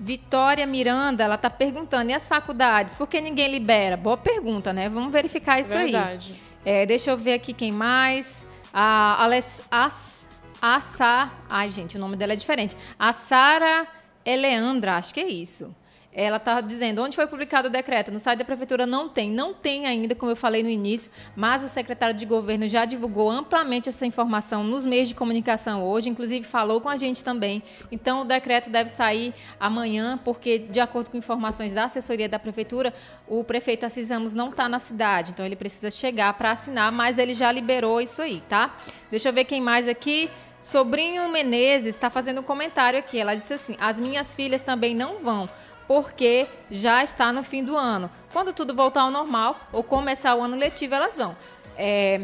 Vitória 0.00 0.66
Miranda, 0.66 1.24
ela 1.24 1.34
está 1.34 1.50
perguntando, 1.50 2.10
e 2.10 2.14
as 2.14 2.28
faculdades? 2.28 2.94
Por 2.94 3.06
que 3.06 3.20
ninguém 3.20 3.50
libera? 3.50 3.96
Boa 3.96 4.16
pergunta, 4.16 4.72
né? 4.72 4.88
Vamos 4.88 5.12
verificar 5.12 5.60
isso 5.60 5.72
Verdade. 5.72 6.40
aí. 6.64 6.82
É, 6.82 6.86
deixa 6.86 7.10
eu 7.10 7.16
ver 7.16 7.34
aqui 7.34 7.52
quem 7.52 7.72
mais. 7.72 8.46
A, 8.72 9.22
Aless, 9.22 9.60
As, 9.70 10.26
a 10.62 10.80
Sa, 10.80 11.32
ai, 11.48 11.72
gente, 11.72 11.96
o 11.96 12.00
nome 12.00 12.16
dela 12.16 12.32
é 12.32 12.36
diferente. 12.36 12.76
A 12.98 13.12
Sara 13.12 13.86
Eleandra, 14.24 14.96
acho 14.96 15.12
que 15.12 15.20
é 15.20 15.28
isso. 15.28 15.74
Ela 16.12 16.38
está 16.38 16.60
dizendo 16.60 17.02
onde 17.02 17.14
foi 17.14 17.26
publicado 17.26 17.68
o 17.68 17.70
decreto. 17.70 18.10
No 18.10 18.18
site 18.18 18.38
da 18.38 18.44
prefeitura 18.44 18.86
não 18.86 19.08
tem, 19.08 19.30
não 19.30 19.52
tem 19.52 19.86
ainda, 19.86 20.14
como 20.14 20.32
eu 20.32 20.36
falei 20.36 20.62
no 20.62 20.68
início, 20.68 21.12
mas 21.36 21.62
o 21.62 21.68
secretário 21.68 22.14
de 22.14 22.24
governo 22.24 22.66
já 22.66 22.84
divulgou 22.84 23.30
amplamente 23.30 23.88
essa 23.88 24.06
informação 24.06 24.64
nos 24.64 24.86
meios 24.86 25.08
de 25.08 25.14
comunicação 25.14 25.84
hoje, 25.84 26.08
inclusive 26.08 26.44
falou 26.44 26.80
com 26.80 26.88
a 26.88 26.96
gente 26.96 27.22
também. 27.22 27.62
Então 27.92 28.22
o 28.22 28.24
decreto 28.24 28.70
deve 28.70 28.90
sair 28.90 29.34
amanhã, 29.60 30.18
porque 30.24 30.58
de 30.58 30.80
acordo 30.80 31.10
com 31.10 31.16
informações 31.16 31.72
da 31.72 31.84
assessoria 31.84 32.28
da 32.28 32.38
prefeitura, 32.38 32.92
o 33.26 33.44
prefeito 33.44 33.84
Assis 33.84 34.10
Ramos 34.10 34.34
não 34.34 34.50
está 34.50 34.68
na 34.68 34.78
cidade, 34.78 35.32
então 35.32 35.44
ele 35.44 35.56
precisa 35.56 35.90
chegar 35.90 36.32
para 36.34 36.52
assinar, 36.52 36.90
mas 36.90 37.18
ele 37.18 37.34
já 37.34 37.52
liberou 37.52 38.00
isso 38.00 38.22
aí, 38.22 38.42
tá? 38.48 38.76
Deixa 39.10 39.28
eu 39.28 39.32
ver 39.32 39.44
quem 39.44 39.60
mais 39.60 39.86
aqui. 39.86 40.30
Sobrinho 40.60 41.28
Menezes 41.28 41.94
está 41.94 42.10
fazendo 42.10 42.40
um 42.40 42.42
comentário 42.42 42.98
aqui. 42.98 43.18
Ela 43.20 43.36
disse 43.36 43.54
assim: 43.54 43.76
as 43.78 44.00
minhas 44.00 44.34
filhas 44.34 44.60
também 44.60 44.92
não 44.92 45.20
vão 45.20 45.48
porque 45.88 46.46
já 46.70 47.02
está 47.02 47.32
no 47.32 47.42
fim 47.42 47.64
do 47.64 47.74
ano. 47.74 48.10
Quando 48.30 48.52
tudo 48.52 48.74
voltar 48.74 49.00
ao 49.00 49.10
normal 49.10 49.58
ou 49.72 49.82
começar 49.82 50.34
o 50.34 50.42
ano 50.42 50.54
letivo, 50.54 50.94
elas 50.94 51.16
vão. 51.16 51.34
É... 51.76 52.20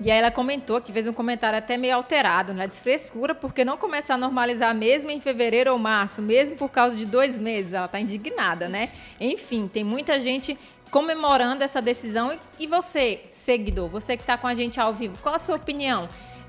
E 0.00 0.10
aí 0.10 0.18
ela 0.18 0.30
comentou 0.32 0.80
que 0.80 0.92
fez 0.92 1.06
um 1.06 1.12
comentário 1.12 1.56
até 1.56 1.76
meio 1.76 1.94
alterado, 1.94 2.52
né? 2.54 2.66
Desfrescura, 2.66 3.34
porque 3.34 3.64
não 3.64 3.76
começar 3.76 4.14
a 4.14 4.18
normalizar 4.18 4.74
mesmo 4.74 5.10
em 5.10 5.20
fevereiro 5.20 5.70
ou 5.70 5.78
março, 5.78 6.20
mesmo 6.20 6.56
por 6.56 6.70
causa 6.70 6.96
de 6.96 7.04
dois 7.04 7.38
meses. 7.38 7.74
Ela 7.74 7.86
está 7.86 8.00
indignada, 8.00 8.68
né? 8.68 8.88
Enfim, 9.20 9.68
tem 9.68 9.84
muita 9.84 10.18
gente 10.18 10.58
comemorando 10.90 11.62
essa 11.62 11.80
decisão. 11.80 12.36
E 12.58 12.66
você, 12.66 13.20
seguidor, 13.30 13.88
você 13.88 14.16
que 14.16 14.22
está 14.22 14.36
com 14.36 14.46
a 14.46 14.54
gente 14.54 14.80
ao 14.80 14.92
vivo, 14.92 15.16
qual 15.22 15.34
a 15.34 15.38
sua 15.38 15.56
opinião? 15.56 16.08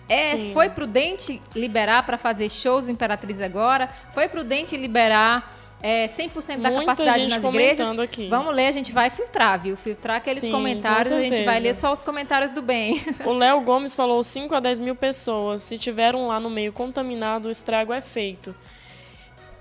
É, 0.09 0.51
foi 0.51 0.69
prudente 0.69 1.41
liberar 1.55 2.05
para 2.05 2.17
fazer 2.17 2.49
shows 2.49 2.89
Imperatriz 2.89 3.39
agora? 3.39 3.89
Foi 4.13 4.27
prudente 4.27 4.75
liberar 4.75 5.62
é, 5.85 6.05
100% 6.05 6.61
da 6.61 6.71
Muita 6.71 6.85
capacidade 6.85 7.27
nas 7.27 7.43
igrejas. 7.43 7.99
Aqui. 7.99 8.29
Vamos 8.29 8.55
ler, 8.55 8.67
a 8.67 8.71
gente 8.71 8.93
vai 8.93 9.09
filtrar, 9.09 9.59
viu? 9.59 9.75
Filtrar 9.75 10.15
aqueles 10.15 10.39
Sim, 10.39 10.49
comentários, 10.49 11.11
a 11.11 11.21
gente 11.21 11.43
vai 11.43 11.59
ler 11.59 11.75
só 11.75 11.91
os 11.91 12.01
comentários 12.01 12.53
do 12.53 12.61
bem. 12.61 13.03
O 13.25 13.33
Léo 13.35 13.59
Gomes 13.59 13.93
falou 13.93 14.23
5 14.23 14.55
a 14.55 14.61
10 14.61 14.79
mil 14.79 14.95
pessoas. 14.95 15.61
Se 15.61 15.77
tiver 15.77 16.15
um 16.15 16.27
lá 16.27 16.39
no 16.39 16.49
meio 16.49 16.71
contaminado, 16.71 17.49
o 17.49 17.51
estrago 17.51 17.91
é 17.91 17.99
feito. 17.99 18.55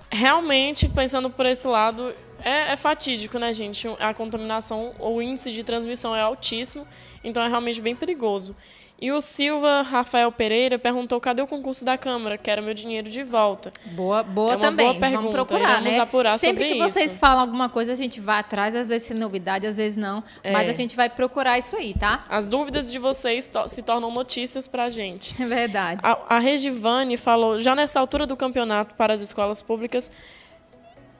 Realmente, 0.09 0.87
pensando 0.87 1.29
por 1.29 1.45
esse 1.45 1.67
lado, 1.67 2.13
é, 2.41 2.71
é 2.71 2.75
fatídico, 2.77 3.37
né, 3.37 3.51
gente? 3.51 3.85
A 3.99 4.13
contaminação, 4.13 4.93
o 4.99 5.21
índice 5.21 5.51
de 5.51 5.61
transmissão 5.61 6.15
é 6.15 6.21
altíssimo, 6.21 6.87
então 7.21 7.43
é 7.43 7.49
realmente 7.49 7.81
bem 7.81 7.97
perigoso. 7.97 8.55
E 9.03 9.11
o 9.11 9.19
Silva 9.19 9.81
Rafael 9.81 10.31
Pereira 10.31 10.79
perguntou 10.79 11.19
cadê 11.19 11.41
o 11.41 11.45
concurso 11.45 11.83
da 11.83 11.97
Câmara? 11.97 12.37
Quero 12.37 12.63
meu 12.63 12.73
dinheiro 12.73 13.09
de 13.09 13.21
volta. 13.21 13.69
Boa, 13.87 14.23
boa 14.23 14.53
é 14.53 14.55
também. 14.55 14.87
Boa 14.87 14.97
pergunta. 14.97 15.17
Vamos 15.17 15.31
procurar, 15.33 15.79
Vamos 15.79 15.97
né? 15.97 15.99
apurar 15.99 16.39
Sempre 16.39 16.69
que 16.69 16.79
vocês 16.79 17.11
isso. 17.11 17.19
falam 17.19 17.41
alguma 17.41 17.67
coisa, 17.67 17.91
a 17.91 17.95
gente 17.95 18.21
vai 18.21 18.39
atrás, 18.39 18.73
às 18.73 18.87
vezes 18.87 19.11
é 19.11 19.13
novidade, 19.13 19.67
às 19.67 19.75
vezes 19.75 19.97
não. 19.97 20.23
É. 20.41 20.53
Mas 20.53 20.69
a 20.69 20.71
gente 20.71 20.95
vai 20.95 21.09
procurar 21.09 21.59
isso 21.59 21.75
aí, 21.75 21.93
tá? 21.93 22.23
As 22.29 22.47
dúvidas 22.47 22.89
de 22.89 22.97
vocês 22.97 23.49
to 23.49 23.67
se 23.67 23.81
tornam 23.81 24.09
notícias 24.09 24.69
pra 24.69 24.87
gente. 24.87 25.35
É 25.43 25.45
verdade. 25.45 25.99
A, 26.01 26.37
a 26.37 26.39
Regivane 26.39 27.17
falou, 27.17 27.59
já 27.59 27.75
nessa 27.75 27.99
altura 27.99 28.25
do 28.25 28.37
campeonato 28.37 28.95
para 28.95 29.13
as 29.13 29.19
escolas 29.19 29.61
públicas, 29.61 30.09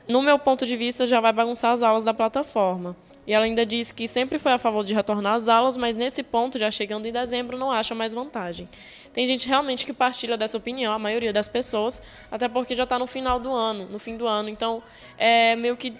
no 0.07 0.21
meu 0.21 0.39
ponto 0.39 0.65
de 0.65 0.77
vista, 0.77 1.05
já 1.05 1.19
vai 1.19 1.33
bagunçar 1.33 1.73
as 1.73 1.83
aulas 1.83 2.05
da 2.05 2.13
plataforma. 2.13 2.95
E 3.25 3.33
ela 3.33 3.45
ainda 3.45 3.65
diz 3.65 3.91
que 3.91 4.07
sempre 4.07 4.37
foi 4.37 4.51
a 4.51 4.57
favor 4.57 4.83
de 4.83 4.93
retornar 4.93 5.35
às 5.35 5.47
aulas, 5.47 5.77
mas 5.77 5.95
nesse 5.95 6.21
ponto, 6.21 6.59
já 6.59 6.69
chegando 6.69 7.05
em 7.07 7.11
dezembro, 7.11 7.57
não 7.57 7.71
acha 7.71 7.95
mais 7.95 8.13
vantagem. 8.13 8.67
Tem 9.13 9.25
gente 9.25 9.47
realmente 9.47 9.85
que 9.85 9.93
partilha 9.93 10.35
dessa 10.35 10.57
opinião, 10.57 10.91
a 10.91 10.99
maioria 10.99 11.31
das 11.31 11.47
pessoas, 11.47 12.01
até 12.31 12.49
porque 12.49 12.75
já 12.75 12.83
está 12.83 12.99
no 12.99 13.07
final 13.07 13.39
do 13.39 13.51
ano, 13.51 13.87
no 13.89 13.99
fim 13.99 14.17
do 14.17 14.27
ano. 14.27 14.49
Então, 14.49 14.83
é 15.17 15.55
meio 15.55 15.77
que 15.77 15.93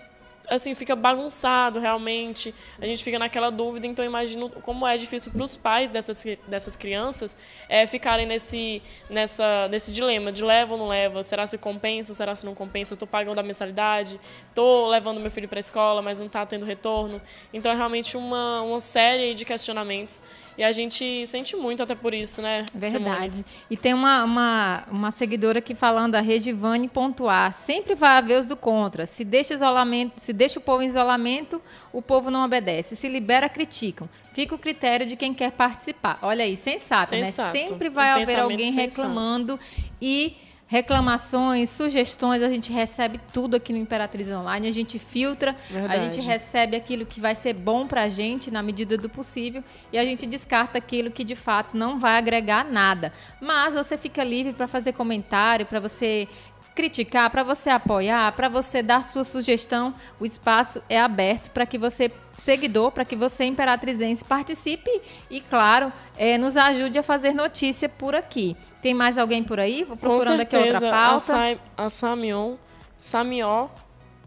assim, 0.49 0.75
fica 0.75 0.95
bagunçado 0.95 1.79
realmente. 1.79 2.53
A 2.79 2.85
gente 2.85 3.03
fica 3.03 3.17
naquela 3.17 3.49
dúvida, 3.49 3.87
então 3.87 4.03
imagino 4.03 4.49
como 4.49 4.85
é 4.87 4.97
difícil 4.97 5.31
para 5.31 5.43
os 5.43 5.55
pais 5.55 5.89
dessas, 5.89 6.23
dessas 6.47 6.75
crianças 6.75 7.37
é, 7.69 7.87
ficarem 7.87 8.25
nesse, 8.25 8.81
nessa, 9.09 9.67
nesse 9.69 9.91
dilema 9.91 10.31
de 10.31 10.43
leva 10.43 10.73
ou 10.73 10.79
não 10.79 10.87
leva, 10.87 11.23
será 11.23 11.47
se 11.47 11.57
compensa, 11.57 12.13
será 12.13 12.35
se 12.35 12.45
não 12.45 12.53
compensa, 12.53 12.93
estou 12.93 13.07
pagando 13.07 13.39
a 13.39 13.43
mensalidade, 13.43 14.19
estou 14.49 14.87
levando 14.87 15.19
meu 15.19 15.31
filho 15.31 15.47
para 15.47 15.59
a 15.59 15.61
escola, 15.61 16.01
mas 16.01 16.19
não 16.19 16.27
está 16.27 16.45
tendo 16.45 16.65
retorno. 16.65 17.21
Então 17.53 17.71
é 17.71 17.75
realmente 17.75 18.17
uma, 18.17 18.61
uma 18.61 18.79
série 18.79 19.33
de 19.33 19.45
questionamentos 19.45 20.21
e 20.57 20.63
a 20.63 20.71
gente 20.71 21.25
sente 21.27 21.55
muito 21.55 21.81
até 21.81 21.95
por 21.95 22.13
isso, 22.13 22.41
né? 22.41 22.65
Verdade. 22.73 23.37
Simone? 23.37 23.45
E 23.69 23.77
tem 23.77 23.93
uma, 23.93 24.23
uma, 24.23 24.83
uma 24.91 25.11
seguidora 25.11 25.59
aqui 25.59 25.73
falando, 25.73 26.15
a 26.15 26.21
Regivane 26.21 26.87
pontuar. 26.87 27.53
Sempre 27.53 27.95
vai 27.95 28.17
haver 28.17 28.39
os 28.39 28.45
do 28.45 28.55
contra. 28.55 29.05
Se 29.05 29.23
deixa, 29.23 29.53
isolamento, 29.53 30.19
se 30.19 30.33
deixa 30.33 30.59
o 30.59 30.61
povo 30.61 30.83
em 30.83 30.87
isolamento, 30.87 31.61
o 31.91 32.01
povo 32.01 32.29
não 32.29 32.43
obedece. 32.45 32.95
Se 32.95 33.07
libera, 33.07 33.49
criticam. 33.49 34.09
Fica 34.33 34.55
o 34.55 34.59
critério 34.59 35.05
de 35.05 35.15
quem 35.15 35.33
quer 35.33 35.51
participar. 35.51 36.19
Olha 36.21 36.43
aí, 36.43 36.55
sensato, 36.55 37.09
sensato. 37.09 37.55
né? 37.55 37.67
Sempre 37.67 37.89
vai 37.89 38.17
um 38.17 38.21
haver 38.21 38.39
alguém 38.39 38.71
reclamando 38.71 39.59
e 40.01 40.37
reclamações, 40.67 41.69
sugestões, 41.69 42.41
a 42.41 42.49
gente 42.49 42.71
recebe 42.71 43.19
tudo 43.31 43.55
aqui 43.55 43.71
no 43.71 43.79
Imperatriz 43.79 44.31
Online, 44.31 44.67
a 44.67 44.71
gente 44.71 44.97
filtra, 44.97 45.55
Verdade. 45.69 45.93
a 45.93 46.03
gente 46.03 46.21
recebe 46.21 46.75
aquilo 46.75 47.05
que 47.05 47.19
vai 47.19 47.35
ser 47.35 47.53
bom 47.53 47.85
para 47.85 48.03
a 48.03 48.09
gente 48.09 48.49
na 48.49 48.63
medida 48.63 48.97
do 48.97 49.09
possível 49.09 49.63
e 49.91 49.97
a 49.97 50.03
gente 50.03 50.25
descarta 50.25 50.77
aquilo 50.77 51.11
que 51.11 51.23
de 51.23 51.35
fato 51.35 51.77
não 51.77 51.99
vai 51.99 52.17
agregar 52.17 52.63
nada. 52.63 53.11
Mas 53.41 53.75
você 53.75 53.97
fica 53.97 54.23
livre 54.23 54.53
para 54.53 54.67
fazer 54.67 54.93
comentário, 54.93 55.65
para 55.65 55.79
você 55.79 56.27
criticar, 56.73 57.29
para 57.29 57.43
você 57.43 57.69
apoiar, 57.69 58.31
para 58.31 58.49
você 58.49 58.81
dar 58.81 59.03
sua 59.03 59.23
sugestão, 59.23 59.93
o 60.19 60.25
espaço 60.25 60.81
é 60.89 60.99
aberto 60.99 61.51
para 61.51 61.65
que 61.65 61.77
você, 61.77 62.11
seguidor, 62.37 62.91
para 62.91 63.05
que 63.05 63.15
você, 63.15 63.43
imperatrizense, 63.45 64.25
participe 64.25 64.89
e, 65.29 65.39
claro, 65.39 65.93
é, 66.17 66.37
nos 66.37 66.57
ajude 66.57 66.97
a 66.97 67.03
fazer 67.03 67.33
notícia 67.33 67.87
por 67.87 68.15
aqui. 68.15 68.57
Tem 68.83 68.93
mais 68.93 69.17
alguém 69.17 69.41
por 69.41 69.61
aí? 69.61 69.85
Vou 69.85 69.95
procurando 69.95 70.41
aqui 70.41 70.57
outra 70.57 70.91
pauta. 70.91 71.57
A, 71.77 71.89
Samion, 71.89 72.55
Samió 72.97 73.69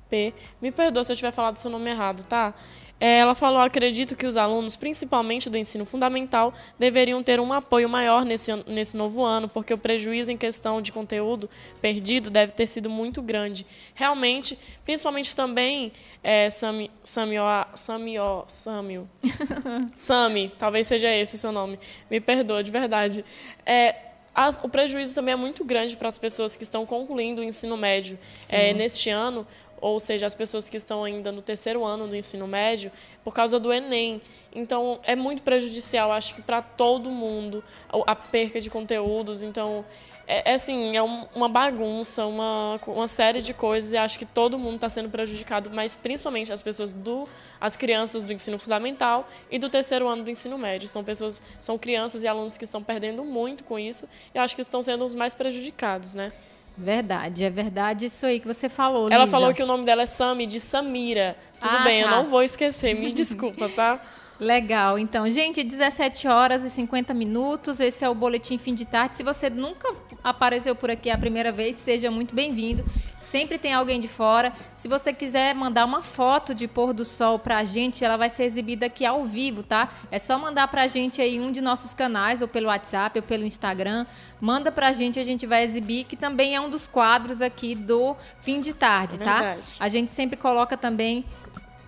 P. 0.08 0.32
Me 0.62 0.72
perdoa 0.72 1.04
se 1.04 1.12
eu 1.12 1.16
tiver 1.16 1.30
falado 1.30 1.58
seu 1.58 1.70
nome 1.70 1.90
errado, 1.90 2.24
tá? 2.24 2.54
É, 2.98 3.18
ela 3.18 3.34
falou: 3.34 3.60
acredito 3.60 4.16
que 4.16 4.26
os 4.26 4.38
alunos, 4.38 4.74
principalmente 4.74 5.50
do 5.50 5.58
ensino 5.58 5.84
fundamental, 5.84 6.54
deveriam 6.78 7.22
ter 7.22 7.38
um 7.38 7.52
apoio 7.52 7.86
maior 7.86 8.24
nesse, 8.24 8.50
nesse 8.66 8.96
novo 8.96 9.22
ano, 9.22 9.46
porque 9.46 9.74
o 9.74 9.76
prejuízo 9.76 10.32
em 10.32 10.38
questão 10.38 10.80
de 10.80 10.90
conteúdo 10.90 11.50
perdido 11.82 12.30
deve 12.30 12.52
ter 12.52 12.66
sido 12.66 12.88
muito 12.88 13.20
grande. 13.20 13.66
Realmente, 13.94 14.58
principalmente 14.86 15.36
também, 15.36 15.92
é, 16.24 16.48
Sami, 16.48 16.90
Samio, 17.04 17.42
Samio, 17.74 18.44
Samio, 18.48 19.10
Sami, 19.96 20.50
talvez 20.58 20.86
seja 20.86 21.14
esse 21.14 21.34
o 21.34 21.38
seu 21.38 21.52
nome, 21.52 21.78
me 22.10 22.22
perdoa, 22.22 22.62
de 22.62 22.70
verdade. 22.70 23.22
É, 23.66 24.06
as, 24.36 24.60
o 24.62 24.68
prejuízo 24.68 25.14
também 25.14 25.32
é 25.32 25.36
muito 25.36 25.64
grande 25.64 25.96
para 25.96 26.08
as 26.08 26.18
pessoas 26.18 26.54
que 26.54 26.62
estão 26.62 26.84
concluindo 26.84 27.40
o 27.40 27.44
ensino 27.44 27.74
médio 27.74 28.18
é, 28.50 28.74
neste 28.74 29.08
ano, 29.08 29.46
ou 29.80 29.98
seja, 29.98 30.26
as 30.26 30.34
pessoas 30.34 30.68
que 30.68 30.76
estão 30.76 31.02
ainda 31.02 31.32
no 31.32 31.40
terceiro 31.40 31.82
ano 31.82 32.06
do 32.06 32.14
ensino 32.14 32.46
médio, 32.46 32.92
por 33.24 33.32
causa 33.32 33.58
do 33.58 33.72
Enem. 33.72 34.20
Então, 34.54 35.00
é 35.04 35.16
muito 35.16 35.40
prejudicial, 35.40 36.12
acho 36.12 36.34
que 36.34 36.42
para 36.42 36.60
todo 36.60 37.10
mundo, 37.10 37.64
a 38.06 38.14
perca 38.14 38.60
de 38.60 38.68
conteúdos. 38.68 39.42
Então, 39.42 39.86
é, 40.26 40.50
é 40.50 40.54
assim, 40.54 40.96
é 40.96 41.02
uma 41.02 41.48
bagunça, 41.48 42.26
uma, 42.26 42.80
uma 42.86 43.06
série 43.06 43.40
de 43.40 43.54
coisas 43.54 43.92
e 43.92 43.96
acho 43.96 44.18
que 44.18 44.26
todo 44.26 44.58
mundo 44.58 44.76
está 44.76 44.88
sendo 44.88 45.08
prejudicado, 45.08 45.70
mas 45.72 45.94
principalmente 45.94 46.52
as 46.52 46.62
pessoas 46.62 46.92
do, 46.92 47.28
as 47.60 47.76
crianças 47.76 48.24
do 48.24 48.32
ensino 48.32 48.58
fundamental 48.58 49.28
e 49.50 49.58
do 49.58 49.68
terceiro 49.68 50.08
ano 50.08 50.24
do 50.24 50.30
ensino 50.30 50.58
médio. 50.58 50.88
São 50.88 51.04
pessoas, 51.04 51.40
são 51.60 51.78
crianças 51.78 52.22
e 52.22 52.28
alunos 52.28 52.58
que 52.58 52.64
estão 52.64 52.82
perdendo 52.82 53.24
muito 53.24 53.62
com 53.62 53.78
isso 53.78 54.08
e 54.34 54.38
acho 54.38 54.54
que 54.54 54.62
estão 54.62 54.82
sendo 54.82 55.04
os 55.04 55.14
mais 55.14 55.34
prejudicados, 55.34 56.14
né? 56.14 56.32
Verdade, 56.78 57.44
é 57.44 57.48
verdade 57.48 58.04
isso 58.04 58.26
aí 58.26 58.38
que 58.38 58.46
você 58.46 58.68
falou. 58.68 59.10
Ela 59.10 59.24
Lisa. 59.24 59.30
falou 59.30 59.54
que 59.54 59.62
o 59.62 59.66
nome 59.66 59.84
dela 59.84 60.02
é 60.02 60.06
Sami, 60.06 60.44
de 60.44 60.60
Samira. 60.60 61.34
Tudo 61.58 61.74
ah, 61.74 61.84
bem, 61.84 62.02
tá. 62.02 62.10
eu 62.10 62.10
não 62.10 62.24
vou 62.26 62.42
esquecer, 62.42 62.94
me 62.94 63.12
desculpa, 63.12 63.68
tá? 63.68 63.98
Legal. 64.38 64.98
Então, 64.98 65.28
gente, 65.30 65.64
17 65.64 66.28
horas 66.28 66.62
e 66.64 66.70
50 66.70 67.14
minutos. 67.14 67.80
Esse 67.80 68.04
é 68.04 68.08
o 68.08 68.14
Boletim 68.14 68.58
Fim 68.58 68.74
de 68.74 68.84
Tarde. 68.84 69.16
Se 69.16 69.22
você 69.22 69.48
nunca 69.48 69.94
apareceu 70.22 70.74
por 70.76 70.90
aqui 70.90 71.08
a 71.08 71.16
primeira 71.16 71.50
vez, 71.50 71.76
seja 71.76 72.10
muito 72.10 72.34
bem-vindo. 72.34 72.84
Sempre 73.18 73.58
tem 73.58 73.72
alguém 73.72 73.98
de 73.98 74.06
fora. 74.06 74.52
Se 74.74 74.88
você 74.88 75.12
quiser 75.12 75.54
mandar 75.54 75.84
uma 75.84 76.02
foto 76.02 76.54
de 76.54 76.68
pôr 76.68 76.92
do 76.92 77.04
sol 77.04 77.38
pra 77.38 77.64
gente, 77.64 78.04
ela 78.04 78.16
vai 78.16 78.28
ser 78.28 78.44
exibida 78.44 78.86
aqui 78.86 79.04
ao 79.04 79.24
vivo, 79.24 79.62
tá? 79.62 79.88
É 80.10 80.18
só 80.18 80.38
mandar 80.38 80.68
pra 80.68 80.86
gente 80.86 81.20
aí 81.20 81.40
um 81.40 81.50
de 81.50 81.60
nossos 81.60 81.94
canais, 81.94 82.42
ou 82.42 82.46
pelo 82.46 82.66
WhatsApp, 82.66 83.18
ou 83.18 83.22
pelo 83.22 83.44
Instagram. 83.44 84.06
Manda 84.40 84.70
pra 84.70 84.92
gente, 84.92 85.18
a 85.18 85.24
gente 85.24 85.46
vai 85.46 85.64
exibir, 85.64 86.04
que 86.04 86.14
também 86.14 86.54
é 86.54 86.60
um 86.60 86.70
dos 86.70 86.86
quadros 86.86 87.40
aqui 87.40 87.74
do 87.74 88.14
Fim 88.42 88.60
de 88.60 88.74
Tarde, 88.74 89.18
tá? 89.18 89.56
A 89.80 89.88
gente 89.88 90.10
sempre 90.10 90.36
coloca 90.36 90.76
também 90.76 91.24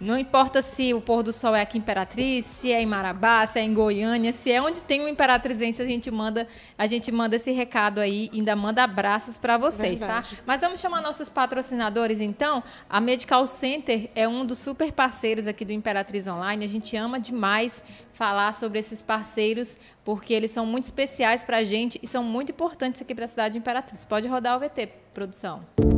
Não 0.01 0.17
importa 0.17 0.63
se 0.63 0.95
o 0.95 1.01
pôr 1.01 1.23
do 1.23 1.33
sol 1.33 1.57
é 1.57 1.63
aqui 1.63 1.77
em 1.77 1.81
Imperatriz, 1.81 2.45
se 2.45 2.73
é 2.73 2.81
em 2.81 2.87
Marabá, 2.87 3.45
se 3.47 3.59
é 3.59 3.63
em 3.63 3.75
Goiânia, 3.75 4.33
se 4.33 4.53
é 4.53 4.63
onde 4.63 4.83
tem 4.83 5.01
um 5.01 5.09
imperatrizense, 5.09 5.83
a 5.83 5.85
gente 5.85 6.11
manda, 6.11 6.47
a 6.77 6.87
gente 6.87 7.11
manda 7.11 7.35
esse 7.35 7.51
recado 7.51 7.99
aí, 8.01 8.31
ainda 8.33 8.55
manda 8.55 8.85
abraços 8.85 9.37
para 9.37 9.59
vocês, 9.59 9.99
tá? 9.99 10.07
Verdade. 10.07 10.37
tá? 10.37 10.43
Mas 10.47 10.61
vamos 10.61 10.81
chamar 10.81 11.01
nossos 11.01 11.29
patrocinadores 11.29 12.21
então. 12.21 12.63
A 12.89 13.01
Medical 13.01 13.47
Center 13.47 14.09
é 14.15 14.29
um 14.29 14.45
dos 14.45 14.59
super 14.59 14.93
parceiros 14.93 15.47
aqui 15.47 15.65
do 15.65 15.73
Imperatriz 15.73 16.27
Online. 16.27 16.65
A 16.65 16.69
gente 16.69 16.97
ama 16.97 17.19
demais 17.19 17.83
falar 18.13 18.55
sobre 18.55 18.79
esses 18.79 19.03
parceiros 19.03 19.79
porque 20.05 20.33
eles 20.33 20.51
são 20.51 20.65
muito 20.65 20.85
especiais 20.85 21.43
para 21.43 21.59
a 21.59 21.65
gente 21.65 21.99
e 22.03 22.07
são 22.07 22.23
muito 22.23 22.53
importantes 22.53 23.03
aqui 23.03 23.15
para 23.15 23.25
a 23.25 23.29
cidade 23.29 23.53
de 23.55 23.59
Imperatriz. 23.59 24.05
Pode 24.05 24.29
rodar 24.29 24.57
o 24.57 24.61
VT, 24.61 24.89
produção. 25.13 25.98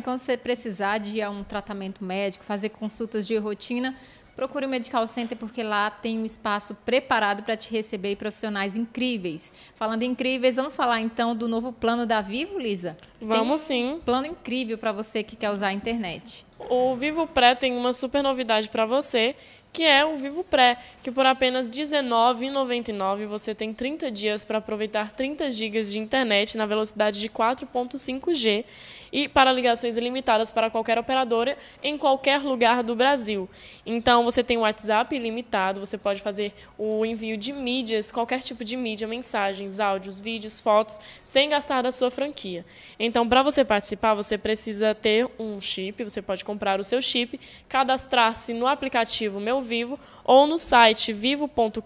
E 0.00 0.02
quando 0.02 0.18
você 0.18 0.34
precisar 0.34 0.96
de 0.96 1.18
ir 1.18 1.22
a 1.22 1.28
um 1.28 1.44
tratamento 1.44 2.02
médico, 2.02 2.42
fazer 2.42 2.70
consultas 2.70 3.26
de 3.26 3.36
rotina, 3.36 3.94
procure 4.34 4.64
o 4.64 4.68
Medical 4.68 5.06
Center 5.06 5.36
porque 5.36 5.62
lá 5.62 5.90
tem 5.90 6.18
um 6.18 6.24
espaço 6.24 6.74
preparado 6.74 7.42
para 7.42 7.54
te 7.54 7.70
receber 7.70 8.16
profissionais 8.16 8.78
incríveis. 8.78 9.52
Falando 9.74 10.02
incríveis, 10.02 10.56
vamos 10.56 10.74
falar 10.74 11.02
então 11.02 11.36
do 11.36 11.46
novo 11.46 11.70
plano 11.70 12.06
da 12.06 12.22
Vivo, 12.22 12.58
Lisa? 12.58 12.96
Vamos 13.20 13.60
tem 13.60 13.82
sim. 13.82 13.92
Um 13.96 14.00
plano 14.00 14.26
incrível 14.26 14.78
para 14.78 14.90
você 14.90 15.22
que 15.22 15.36
quer 15.36 15.50
usar 15.50 15.66
a 15.66 15.72
internet. 15.74 16.46
O 16.58 16.94
Vivo 16.94 17.26
Pré 17.26 17.54
tem 17.54 17.76
uma 17.76 17.92
super 17.92 18.22
novidade 18.22 18.70
para 18.70 18.86
você, 18.86 19.36
que 19.70 19.84
é 19.84 20.02
o 20.02 20.16
Vivo 20.16 20.42
Pré, 20.42 20.78
que 21.02 21.10
por 21.10 21.26
apenas 21.26 21.68
R$ 21.68 21.74
19,99 21.74 23.26
você 23.26 23.54
tem 23.54 23.74
30 23.74 24.10
dias 24.10 24.44
para 24.44 24.58
aproveitar 24.58 25.12
30 25.12 25.50
GB 25.50 25.82
de 25.82 25.98
internet 25.98 26.56
na 26.56 26.64
velocidade 26.64 27.20
de 27.20 27.28
4.5G 27.28 28.64
e 29.12 29.28
para 29.28 29.52
ligações 29.52 29.96
ilimitadas 29.96 30.52
para 30.52 30.70
qualquer 30.70 30.98
operadora 30.98 31.56
em 31.82 31.96
qualquer 31.98 32.40
lugar 32.42 32.82
do 32.82 32.94
Brasil. 32.94 33.48
Então 33.84 34.24
você 34.24 34.42
tem 34.42 34.56
o 34.56 34.60
WhatsApp 34.60 35.14
ilimitado, 35.14 35.80
você 35.80 35.98
pode 35.98 36.20
fazer 36.20 36.52
o 36.78 37.04
envio 37.04 37.36
de 37.36 37.52
mídias, 37.52 38.10
qualquer 38.10 38.40
tipo 38.40 38.64
de 38.64 38.76
mídia, 38.76 39.06
mensagens, 39.06 39.80
áudios, 39.80 40.20
vídeos, 40.20 40.60
fotos, 40.60 41.00
sem 41.22 41.48
gastar 41.50 41.82
da 41.82 41.92
sua 41.92 42.10
franquia. 42.10 42.64
Então, 42.98 43.28
para 43.28 43.42
você 43.42 43.64
participar, 43.64 44.14
você 44.14 44.36
precisa 44.36 44.94
ter 44.94 45.28
um 45.38 45.60
chip, 45.60 46.02
você 46.02 46.22
pode 46.22 46.44
comprar 46.44 46.80
o 46.80 46.84
seu 46.84 47.00
chip, 47.00 47.38
cadastrar-se 47.68 48.52
no 48.52 48.66
aplicativo 48.66 49.40
Meu 49.40 49.60
Vivo 49.60 49.98
ou 50.24 50.46
no 50.46 50.58
site 50.58 51.12
vivo.com.br 51.12 51.80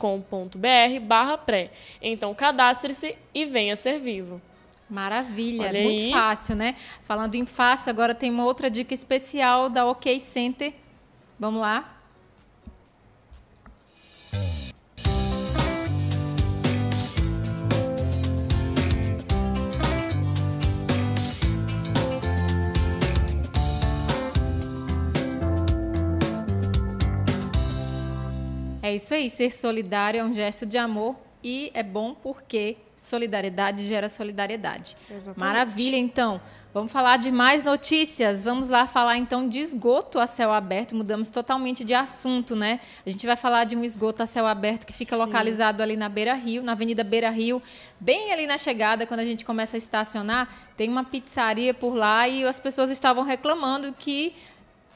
barra 1.02 1.38
pré. 1.38 1.70
Então, 2.02 2.34
cadastre-se 2.34 3.16
e 3.34 3.44
venha 3.44 3.76
ser 3.76 3.98
vivo. 3.98 4.40
Maravilha, 4.94 5.66
Olha 5.70 5.83
muito 5.83 6.02
aí. 6.04 6.12
fácil, 6.12 6.54
né? 6.54 6.76
Falando 7.02 7.35
em 7.35 7.44
fácil, 7.44 7.90
agora 7.90 8.14
tem 8.14 8.30
uma 8.30 8.44
outra 8.44 8.70
dica 8.70 8.94
especial 8.94 9.68
da 9.68 9.85
OK 9.85 10.20
Center. 10.20 10.72
Vamos 11.37 11.61
lá? 11.61 11.98
É 28.80 28.94
isso 28.94 29.12
aí, 29.12 29.28
ser 29.28 29.50
solidário 29.50 30.20
é 30.20 30.24
um 30.24 30.33
gesto 30.33 30.64
de 30.64 30.78
amor 30.78 31.16
e 31.42 31.72
é 31.74 31.83
bom 31.83 32.14
porque 32.14 32.76
solidariedade 33.05 33.87
gera 33.87 34.09
solidariedade. 34.09 34.97
Exatamente. 35.11 35.38
Maravilha, 35.38 35.97
então. 35.97 36.40
Vamos 36.73 36.90
falar 36.90 37.19
de 37.19 37.31
mais 37.31 37.62
notícias. 37.62 38.43
Vamos 38.43 38.69
lá 38.69 38.87
falar 38.87 39.17
então 39.17 39.49
de 39.49 39.61
esgoto 39.61 40.19
a 40.19 40.27
céu 40.27 40.51
aberto. 40.53 40.97
Mudamos 40.97 41.31
totalmente 41.31 41.85
de 41.85 41.95
assunto, 41.95 42.57
né? 42.57 42.81
A 43.07 43.11
gente 43.11 43.25
vai 43.27 43.37
falar 43.37 43.64
de 43.64 43.77
um 43.77 43.85
esgoto 43.85 44.23
a 44.23 44.27
céu 44.27 44.47
aberto 44.47 44.87
que 44.87 44.93
fica 44.93 45.14
localizado 45.17 45.83
ali 45.83 45.97
na 45.97 46.09
Beira 46.09 46.35
Rio, 46.35 46.62
na 46.62 46.73
Avenida 46.73 47.05
Beira 47.05 47.31
Rio, 47.31 47.62
bem 48.01 48.33
ali 48.33 48.47
na 48.47 48.59
chegada, 48.59 49.07
quando 49.07 49.21
a 49.21 49.25
gente 49.25 49.45
começa 49.45 49.77
a 49.77 49.79
estacionar, 49.79 50.49
tem 50.77 50.88
uma 50.88 51.05
pizzaria 51.05 51.73
por 51.73 51.95
lá 51.95 52.27
e 52.27 52.45
as 52.45 52.59
pessoas 52.59 52.90
estavam 52.90 53.23
reclamando 53.23 53.93
que 53.93 54.35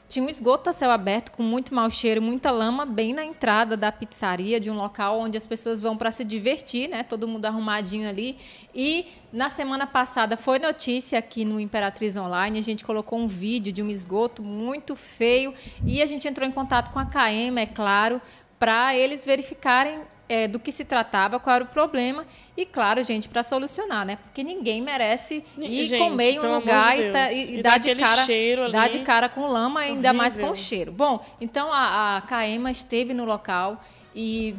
tinha 0.09 0.25
um 0.25 0.29
esgoto 0.29 0.71
a 0.71 0.73
céu 0.73 0.89
aberto 0.89 1.31
com 1.31 1.43
muito 1.43 1.73
mau 1.73 1.87
cheiro, 1.89 2.19
muita 2.19 2.49
lama, 2.49 2.83
bem 2.83 3.13
na 3.13 3.23
entrada 3.23 3.77
da 3.77 3.91
pizzaria, 3.91 4.59
de 4.59 4.71
um 4.71 4.75
local 4.75 5.19
onde 5.19 5.37
as 5.37 5.45
pessoas 5.45 5.79
vão 5.79 5.95
para 5.95 6.11
se 6.11 6.23
divertir, 6.23 6.89
né? 6.89 7.03
Todo 7.03 7.27
mundo 7.27 7.45
arrumadinho 7.45 8.09
ali. 8.09 8.35
E 8.73 9.05
na 9.31 9.51
semana 9.51 9.85
passada 9.85 10.35
foi 10.35 10.57
notícia 10.57 11.19
aqui 11.19 11.45
no 11.45 11.59
Imperatriz 11.59 12.17
Online, 12.17 12.57
a 12.57 12.63
gente 12.63 12.83
colocou 12.83 13.19
um 13.19 13.27
vídeo 13.27 13.71
de 13.71 13.83
um 13.83 13.89
esgoto 13.89 14.41
muito 14.41 14.95
feio 14.95 15.53
e 15.85 16.01
a 16.01 16.05
gente 16.07 16.27
entrou 16.27 16.47
em 16.47 16.51
contato 16.51 16.91
com 16.91 16.97
a 16.97 17.05
KM, 17.05 17.59
é 17.59 17.67
claro, 17.67 18.19
para 18.57 18.95
eles 18.95 19.25
verificarem 19.27 20.01
é, 20.29 20.47
do 20.47 20.59
que 20.59 20.71
se 20.71 20.85
tratava, 20.85 21.39
qual 21.39 21.55
era 21.55 21.63
o 21.65 21.67
problema 21.67 22.23
e, 22.55 22.63
claro, 22.65 23.03
gente, 23.03 23.27
para 23.27 23.41
solucionar, 23.41 24.05
né? 24.05 24.17
Porque 24.23 24.43
ninguém 24.43 24.79
merece 24.81 25.43
ir 25.57 25.85
Gente, 25.85 25.99
comer 25.99 26.31
em 26.33 26.39
um 26.39 26.55
lugar 26.55 26.95
de 26.95 27.01
e, 27.03 27.11
tá- 27.11 27.31
e- 27.33 27.55
e 27.55 27.61
dar 27.63 27.79
de 27.79 27.95
cara, 27.95 28.25
dar 28.71 28.87
de 28.89 28.99
cara 28.99 29.27
com 29.27 29.47
lama, 29.47 29.79
ainda 29.79 30.13
mais 30.13 30.35
com 30.37 30.43
Horrível. 30.43 30.55
cheiro. 30.63 30.91
Bom, 30.91 31.25
então 31.41 31.73
a, 31.73 32.17
a 32.17 32.21
Caema 32.21 32.69
esteve 32.71 33.13
no 33.13 33.25
local 33.25 33.83
e 34.15 34.55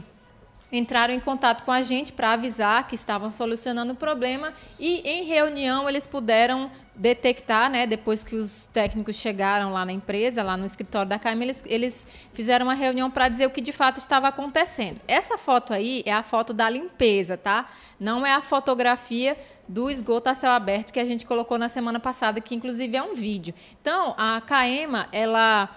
entraram 0.73 1.13
em 1.13 1.21
contato 1.21 1.65
com 1.65 1.73
a 1.73 1.83
gente 1.83 2.13
para 2.13 2.33
avisar 2.33 2.87
que 2.87 2.95
estavam 2.95 3.31
solucionando 3.31 3.93
o 3.93 3.97
problema 3.97 4.53
e 4.79 5.01
em 5.09 5.25
reunião 5.25 5.89
eles 5.89 6.07
puderam 6.07 6.71
detectar, 6.95 7.71
né, 7.71 7.87
depois 7.87 8.23
que 8.23 8.37
os 8.37 8.67
técnicos 8.67 9.17
chegaram 9.17 9.73
lá 9.73 9.87
na 9.87 9.93
empresa, 9.93 10.43
lá 10.43 10.55
no 10.55 10.67
escritório 10.67 11.09
da 11.09 11.19
Caema, 11.19 11.45
eles, 11.45 11.63
eles 11.65 12.07
fizeram 12.35 12.67
uma 12.67 12.75
reunião 12.75 13.11
para 13.11 13.27
dizer 13.27 13.47
o 13.47 13.51
que 13.51 13.63
de 13.63 13.73
fato 13.73 13.97
estava 13.97 14.29
acontecendo. 14.29 15.01
Essa 15.09 15.39
foto 15.39 15.73
aí 15.73 16.03
é 16.05 16.13
a 16.13 16.23
foto 16.23 16.53
da 16.53 16.69
limpeza, 16.69 17.39
tá? 17.39 17.71
Não 17.99 18.27
é 18.27 18.35
a 18.35 18.43
fotografia 18.43 19.35
do 19.67 19.91
esgoto 19.91 20.29
a 20.29 20.35
céu 20.35 20.51
aberto 20.51 20.93
que 20.93 21.01
a 21.01 21.05
gente 21.05 21.25
colocou 21.25 21.57
na 21.57 21.69
semana 21.69 21.99
passada, 21.99 22.41
que 22.41 22.55
inclusive 22.55 22.95
é 22.97 23.03
um 23.03 23.15
vídeo. 23.15 23.55
Então, 23.81 24.15
a 24.19 24.43
Caema, 24.43 25.09
ela 25.11 25.71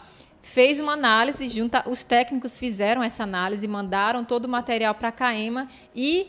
fez 0.44 0.78
uma 0.80 0.92
análise, 0.92 1.48
junta, 1.48 1.84
os 1.88 2.04
técnicos 2.04 2.60
fizeram 2.60 3.02
essa 3.02 3.24
análise, 3.24 3.66
mandaram 3.66 4.26
todo 4.26 4.46
o 4.46 4.50
material 4.50 4.94
para 4.94 5.08
a 5.08 5.12
CAEMA 5.12 5.70
e 5.96 6.28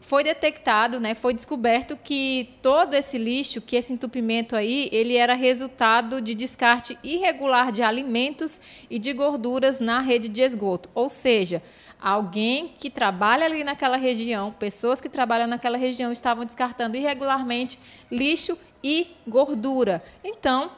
foi 0.00 0.22
detectado, 0.22 1.00
né, 1.00 1.16
foi 1.16 1.34
descoberto 1.34 1.96
que 1.96 2.54
todo 2.62 2.94
esse 2.94 3.18
lixo, 3.18 3.60
que 3.60 3.74
esse 3.74 3.92
entupimento 3.92 4.54
aí, 4.54 4.88
ele 4.92 5.16
era 5.16 5.34
resultado 5.34 6.20
de 6.20 6.32
descarte 6.32 6.96
irregular 7.02 7.72
de 7.72 7.82
alimentos 7.82 8.60
e 8.88 9.00
de 9.00 9.12
gorduras 9.12 9.80
na 9.80 10.00
rede 10.00 10.28
de 10.28 10.42
esgoto. 10.42 10.88
Ou 10.94 11.08
seja, 11.08 11.60
alguém 12.00 12.72
que 12.78 12.88
trabalha 12.88 13.46
ali 13.46 13.64
naquela 13.64 13.96
região, 13.96 14.52
pessoas 14.52 15.00
que 15.00 15.08
trabalham 15.08 15.48
naquela 15.48 15.76
região 15.76 16.12
estavam 16.12 16.44
descartando 16.44 16.96
irregularmente 16.96 17.76
lixo 18.08 18.56
e 18.84 19.08
gordura. 19.26 20.04
Então, 20.22 20.70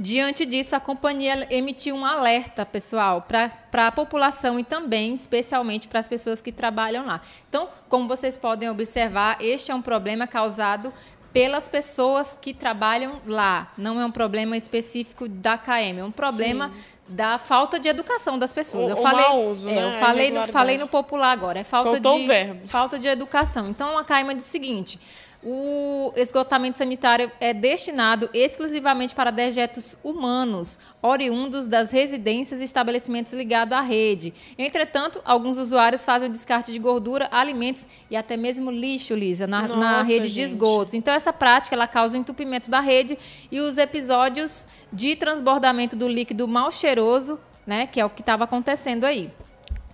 Diante 0.00 0.46
disso, 0.46 0.76
a 0.76 0.80
companhia 0.80 1.46
emitiu 1.50 1.96
um 1.96 2.04
alerta, 2.04 2.64
pessoal, 2.64 3.22
para 3.22 3.86
a 3.88 3.90
população 3.92 4.58
e 4.58 4.62
também, 4.64 5.12
especialmente, 5.12 5.88
para 5.88 5.98
as 5.98 6.06
pessoas 6.06 6.40
que 6.40 6.52
trabalham 6.52 7.04
lá. 7.04 7.20
Então, 7.48 7.68
como 7.88 8.06
vocês 8.06 8.36
podem 8.36 8.70
observar, 8.70 9.38
este 9.40 9.72
é 9.72 9.74
um 9.74 9.82
problema 9.82 10.24
causado 10.26 10.92
pelas 11.32 11.68
pessoas 11.68 12.36
que 12.40 12.54
trabalham 12.54 13.20
lá. 13.26 13.72
Não 13.76 14.00
é 14.00 14.06
um 14.06 14.10
problema 14.10 14.56
específico 14.56 15.28
da 15.28 15.58
KM, 15.58 15.98
é 15.98 16.04
um 16.04 16.12
problema 16.12 16.70
da 17.08 17.36
falta 17.36 17.80
de 17.80 17.88
educação 17.88 18.38
das 18.38 18.52
pessoas. 18.52 18.86
O- 18.88 18.90
eu 18.90 18.96
falei, 18.98 19.24
mau 19.24 19.46
uso, 19.46 19.68
é, 19.68 19.74
né? 19.74 19.88
eu 19.88 19.92
falei 19.98 20.30
no, 20.30 20.46
falei 20.46 20.78
no 20.78 20.86
popular 20.86 21.32
agora, 21.32 21.58
é 21.58 21.64
falta 21.64 21.90
Soltou 21.92 22.18
de 22.18 22.26
verbo. 22.26 22.68
falta 22.68 22.98
de 22.98 23.08
educação. 23.08 23.66
Então 23.66 23.98
a 23.98 24.04
Caima 24.04 24.34
diz 24.34 24.44
o 24.44 24.48
seguinte: 24.48 24.98
o 25.42 26.12
esgotamento 26.16 26.78
sanitário 26.78 27.30
é 27.38 27.54
destinado 27.54 28.28
exclusivamente 28.34 29.14
para 29.14 29.30
dejetos 29.30 29.96
humanos, 30.02 30.80
oriundos 31.00 31.68
das 31.68 31.92
residências 31.92 32.60
e 32.60 32.64
estabelecimentos 32.64 33.32
ligados 33.32 33.76
à 33.76 33.80
rede. 33.80 34.34
Entretanto, 34.58 35.20
alguns 35.24 35.56
usuários 35.56 36.04
fazem 36.04 36.28
o 36.28 36.32
descarte 36.32 36.72
de 36.72 36.78
gordura, 36.78 37.28
alimentos 37.30 37.86
e 38.10 38.16
até 38.16 38.36
mesmo 38.36 38.70
lixo, 38.70 39.14
Lisa, 39.14 39.46
na, 39.46 39.62
Nossa, 39.62 39.76
na 39.76 40.02
rede 40.02 40.26
gente. 40.26 40.34
de 40.34 40.42
esgotos. 40.42 40.92
Então, 40.94 41.14
essa 41.14 41.32
prática 41.32 41.76
ela 41.76 41.86
causa 41.86 42.16
o 42.16 42.20
entupimento 42.20 42.68
da 42.68 42.80
rede 42.80 43.16
e 43.50 43.60
os 43.60 43.78
episódios 43.78 44.66
de 44.92 45.14
transbordamento 45.14 45.94
do 45.94 46.08
líquido 46.08 46.48
mal 46.48 46.72
cheiroso, 46.72 47.38
né, 47.64 47.86
que 47.86 48.00
é 48.00 48.04
o 48.04 48.10
que 48.10 48.22
estava 48.22 48.44
acontecendo 48.44 49.04
aí. 49.04 49.30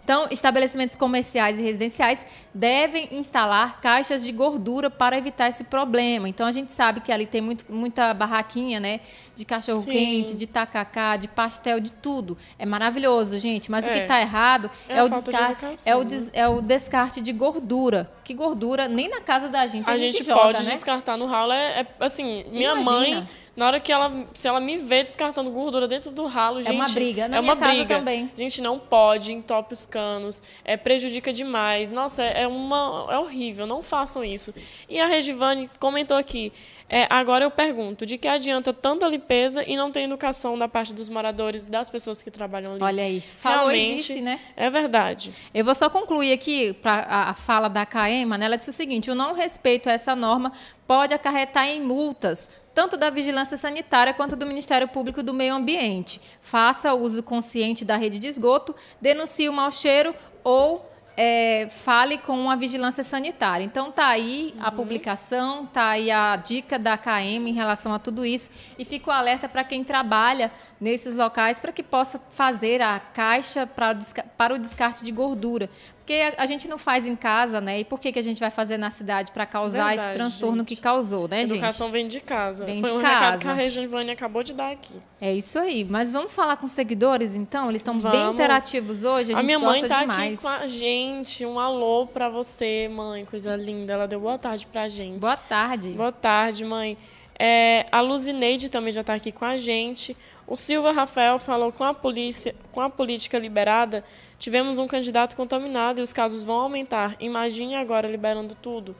Então, 0.04 0.28
estabelecimentos 0.30 0.94
comerciais 0.94 1.58
e 1.58 1.62
residenciais 1.62 2.26
devem 2.52 3.08
instalar 3.12 3.80
caixas 3.80 4.22
de 4.22 4.30
gordura 4.32 4.90
para 4.90 5.16
evitar 5.16 5.48
esse 5.48 5.64
problema. 5.64 6.28
Então, 6.28 6.46
a 6.46 6.52
gente 6.52 6.70
sabe 6.72 7.00
que 7.00 7.10
ali 7.10 7.24
tem 7.24 7.40
muito, 7.40 7.64
muita 7.72 8.12
barraquinha, 8.12 8.78
né? 8.78 9.00
De 9.34 9.46
cachorro-quente, 9.46 10.34
de 10.34 10.46
tacacá, 10.46 11.16
de 11.16 11.26
pastel, 11.26 11.80
de 11.80 11.90
tudo. 11.90 12.36
É 12.58 12.66
maravilhoso, 12.66 13.38
gente. 13.38 13.70
Mas 13.70 13.86
o 13.86 13.90
que 13.90 13.98
É. 13.98 14.02
está 14.02 14.20
errado 14.20 14.70
É 14.88 14.98
é, 14.98 15.02
o 15.02 15.08
de 15.08 15.14
descarte, 15.16 15.64
educação, 15.64 15.92
é, 15.92 15.96
o 15.96 15.98
né? 16.00 16.04
des- 16.04 16.30
é 16.34 16.48
o 16.48 16.60
descarte 16.60 17.20
de 17.22 17.32
gordura. 17.32 18.12
Que 18.22 18.34
gordura, 18.34 18.86
nem 18.86 19.08
na 19.08 19.20
casa 19.22 19.48
da 19.48 19.66
gente 19.66 19.88
a, 19.88 19.94
A 19.94 19.98
gente, 19.98 20.18
gente 20.18 20.26
joga, 20.26 20.40
pode 20.42 20.64
né? 20.64 20.72
descartar 20.72 21.16
no 21.16 21.24
ralo. 21.26 21.52
É, 21.52 21.80
é, 21.80 21.86
assim, 22.00 22.44
minha 22.52 22.72
Imagina. 22.72 22.90
mãe, 22.92 23.28
na 23.56 23.66
hora 23.66 23.80
que 23.80 23.92
ela. 23.92 24.26
Se 24.34 24.48
ela 24.48 24.60
me 24.60 24.76
vê 24.78 25.02
descartando 25.02 25.50
gordura 25.50 25.86
dentro 25.86 26.10
do 26.10 26.26
ralo, 26.26 26.62
gente. 26.62 26.74
uma 26.74 26.88
briga. 26.88 27.28
Na 27.28 27.36
é 27.36 27.40
minha 27.40 27.54
uma 27.54 27.68
briga. 27.68 27.96
também. 27.96 28.30
Gente, 28.36 28.60
não 28.60 28.78
pode, 28.78 29.32
entope 29.32 29.72
os 29.72 29.86
canos, 29.86 30.42
é, 30.64 30.76
prejudica 30.76 31.32
demais. 31.32 31.92
Nossa, 31.92 32.22
é, 32.22 32.42
é 32.42 32.48
uma. 32.48 33.06
É 33.10 33.18
horrível, 33.18 33.66
não 33.66 33.82
façam 33.82 34.24
isso. 34.24 34.52
E 34.88 34.98
a 35.00 35.06
Regivane 35.06 35.68
comentou 35.78 36.16
aqui. 36.16 36.52
é, 36.88 37.06
agora 37.08 37.44
eu 37.44 37.50
pergunto, 37.50 38.04
de 38.04 38.18
que 38.18 38.28
adianta 38.28 38.72
tanta 38.72 39.08
limpeza 39.08 39.64
e 39.66 39.76
não 39.76 39.90
tem 39.90 40.04
educação 40.04 40.58
da 40.58 40.68
parte 40.68 40.92
dos 40.92 41.08
moradores 41.08 41.68
e 41.68 41.70
das 41.70 41.88
pessoas 41.88 42.22
que 42.22 42.30
trabalham 42.30 42.72
ali? 42.72 42.82
Olha 42.82 43.04
aí, 43.04 43.20
falou 43.20 43.68
Realmente, 43.68 43.96
disse, 43.96 44.20
né? 44.20 44.38
É 44.56 44.68
verdade. 44.68 45.32
Eu 45.54 45.64
vou 45.64 45.74
só 45.74 45.88
concluir 45.88 46.32
aqui 46.32 46.72
pra, 46.74 47.06
a, 47.08 47.30
a 47.30 47.34
fala 47.34 47.68
da 47.68 47.86
Caema, 47.86 48.36
né? 48.36 48.46
Ela 48.46 48.56
disse 48.56 48.70
o 48.70 48.72
seguinte: 48.72 49.10
o 49.10 49.14
não 49.14 49.32
respeito 49.32 49.88
a 49.88 49.92
essa 49.92 50.14
norma 50.14 50.52
pode 50.86 51.14
acarretar 51.14 51.66
em 51.66 51.80
multas, 51.80 52.48
tanto 52.74 52.96
da 52.96 53.10
Vigilância 53.10 53.56
Sanitária 53.56 54.12
quanto 54.12 54.36
do 54.36 54.46
Ministério 54.46 54.88
Público 54.88 55.22
do 55.22 55.32
Meio 55.32 55.54
Ambiente. 55.54 56.20
Faça 56.40 56.92
uso 56.94 57.22
consciente 57.22 57.84
da 57.84 57.96
rede 57.96 58.18
de 58.18 58.26
esgoto, 58.26 58.74
denuncie 59.00 59.48
o 59.48 59.52
mau 59.52 59.70
cheiro 59.70 60.14
ou 60.42 60.90
é, 61.16 61.68
fale 61.70 62.18
com 62.18 62.50
a 62.50 62.56
vigilância 62.56 63.04
sanitária. 63.04 63.64
Então 63.64 63.92
tá 63.92 64.08
aí 64.08 64.54
a 64.58 64.70
publicação, 64.72 65.64
tá 65.66 65.90
aí 65.90 66.10
a 66.10 66.34
dica 66.36 66.78
da 66.78 66.98
KM 66.98 67.48
em 67.48 67.52
relação 67.52 67.94
a 67.94 67.98
tudo 67.98 68.26
isso 68.26 68.50
e 68.78 68.84
fica 68.84 69.10
o 69.10 69.12
alerta 69.12 69.48
para 69.48 69.62
quem 69.62 69.84
trabalha 69.84 70.50
nesses 70.80 71.14
locais 71.14 71.60
para 71.60 71.72
que 71.72 71.82
possa 71.82 72.20
fazer 72.30 72.82
a 72.82 72.98
caixa 72.98 73.68
desca- 73.96 74.26
para 74.36 74.54
o 74.54 74.58
descarte 74.58 75.04
de 75.04 75.12
gordura. 75.12 75.70
Porque 76.04 76.20
a, 76.36 76.42
a 76.42 76.46
gente 76.46 76.68
não 76.68 76.76
faz 76.76 77.06
em 77.06 77.16
casa, 77.16 77.62
né? 77.62 77.80
E 77.80 77.84
por 77.84 77.98
que, 77.98 78.12
que 78.12 78.18
a 78.18 78.22
gente 78.22 78.38
vai 78.38 78.50
fazer 78.50 78.76
na 78.76 78.90
cidade 78.90 79.32
para 79.32 79.46
causar 79.46 79.94
esse 79.94 80.04
Verdade, 80.04 80.18
transtorno 80.18 80.58
gente. 80.58 80.68
que 80.68 80.76
causou, 80.76 81.26
né, 81.26 81.40
Educação 81.42 81.86
gente? 81.86 81.92
vem 81.94 82.08
de 82.08 82.20
casa. 82.20 82.66
Vem 82.66 82.80
Foi 82.82 82.90
de 82.90 82.96
um 82.96 82.98
recado 83.00 83.20
casa. 83.22 83.38
que 83.38 83.48
a 83.48 83.52
Regivane 83.54 84.10
acabou 84.10 84.42
de 84.42 84.52
dar 84.52 84.70
aqui. 84.70 84.92
É 85.18 85.32
isso 85.32 85.58
aí. 85.58 85.82
Mas 85.82 86.12
vamos 86.12 86.34
falar 86.36 86.58
com 86.58 86.66
os 86.66 86.72
seguidores, 86.72 87.34
então? 87.34 87.70
Eles 87.70 87.80
estão 87.80 87.96
bem 87.98 88.30
interativos 88.32 89.02
hoje. 89.02 89.32
A, 89.32 89.38
A, 89.38 89.42
minha 89.42 89.58
mãe 89.58 89.82
tá 89.88 90.00
demais. 90.02 90.34
aqui 90.34 90.36
com 90.42 90.48
a 90.48 90.66
gente. 90.66 91.46
Um 91.46 91.58
alô 91.58 92.06
pra 92.06 92.28
você, 92.28 92.86
mãe. 92.86 93.24
Coisa 93.24 93.56
linda. 93.56 93.94
Ela 93.94 94.06
deu 94.06 94.20
boa 94.20 94.36
tarde 94.36 94.66
pra 94.66 94.86
gente. 94.90 95.18
Boa 95.18 95.38
tarde. 95.38 95.92
Boa 95.92 96.12
tarde, 96.12 96.66
mãe. 96.66 96.98
É, 97.38 97.86
a 97.90 98.00
Luzineide 98.00 98.68
também 98.68 98.92
já 98.92 99.00
está 99.00 99.14
aqui 99.14 99.32
com 99.32 99.44
a 99.44 99.56
gente. 99.56 100.16
O 100.46 100.56
Silva 100.56 100.92
Rafael 100.92 101.38
falou 101.38 101.72
com 101.72 101.84
a 101.84 101.94
polícia, 101.94 102.54
com 102.70 102.80
a 102.80 102.90
política 102.90 103.38
liberada, 103.38 104.04
tivemos 104.38 104.78
um 104.78 104.86
candidato 104.86 105.34
contaminado 105.34 106.00
e 106.00 106.02
os 106.02 106.12
casos 106.12 106.44
vão 106.44 106.56
aumentar. 106.56 107.16
Imagine 107.18 107.76
agora 107.76 108.08
liberando 108.08 108.54
tudo. 108.54 108.94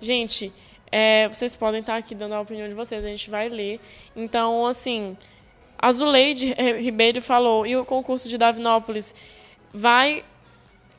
Gente, 0.00 0.52
é, 0.90 1.28
vocês 1.28 1.54
podem 1.54 1.80
estar 1.80 1.96
aqui 1.96 2.14
dando 2.14 2.34
a 2.34 2.40
opinião 2.40 2.68
de 2.68 2.74
vocês, 2.74 3.04
a 3.04 3.08
gente 3.08 3.30
vai 3.30 3.48
ler. 3.48 3.80
Então, 4.16 4.66
assim, 4.66 5.16
a 5.78 5.92
Zuleide 5.92 6.54
Ribeiro 6.80 7.22
falou, 7.22 7.66
e 7.66 7.76
o 7.76 7.84
concurso 7.84 8.28
de 8.28 8.36
Davinópolis 8.36 9.14
vai 9.72 10.24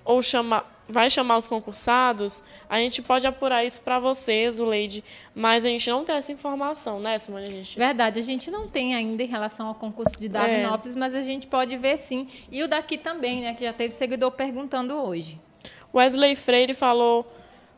ou 0.06 0.22
chama, 0.22 0.64
vai 0.90 1.10
chamar 1.10 1.38
os 1.38 1.48
concursados, 1.48 2.44
a 2.68 2.80
gente 2.80 3.02
pode 3.02 3.26
apurar 3.28 3.64
isso 3.64 3.82
para 3.82 4.00
vocês, 4.00 4.60
o 4.60 4.66
Leide, 4.66 5.04
mas 5.36 5.64
a 5.66 5.70
gente 5.70 5.90
não 5.90 6.04
tem 6.04 6.16
essa 6.16 6.32
informação, 6.32 7.00
né, 7.00 7.18
Simone? 7.18 7.48
A 7.48 7.52
gente... 7.52 7.78
Verdade, 7.78 8.20
a 8.20 8.24
gente 8.24 8.50
não 8.50 8.68
tem 8.68 8.96
ainda 8.96 9.22
em 9.22 9.28
relação 9.28 9.68
ao 9.68 9.76
concurso 9.76 10.20
de 10.20 10.28
Davinópolis, 10.28 10.96
mas 10.96 11.14
a 11.14 11.22
gente 11.22 11.48
pode 11.48 11.78
ver 11.78 11.98
sim. 11.98 12.28
E 12.52 12.64
o 12.64 12.68
daqui 12.68 12.98
também, 12.98 13.42
né? 13.42 13.54
Que 13.54 13.64
já 13.64 13.74
teve 13.74 13.94
seguidor 13.94 14.32
perguntando 14.32 14.96
hoje. 14.96 15.40
Wesley 15.94 16.36
Freire 16.36 16.74
falou: 16.74 17.26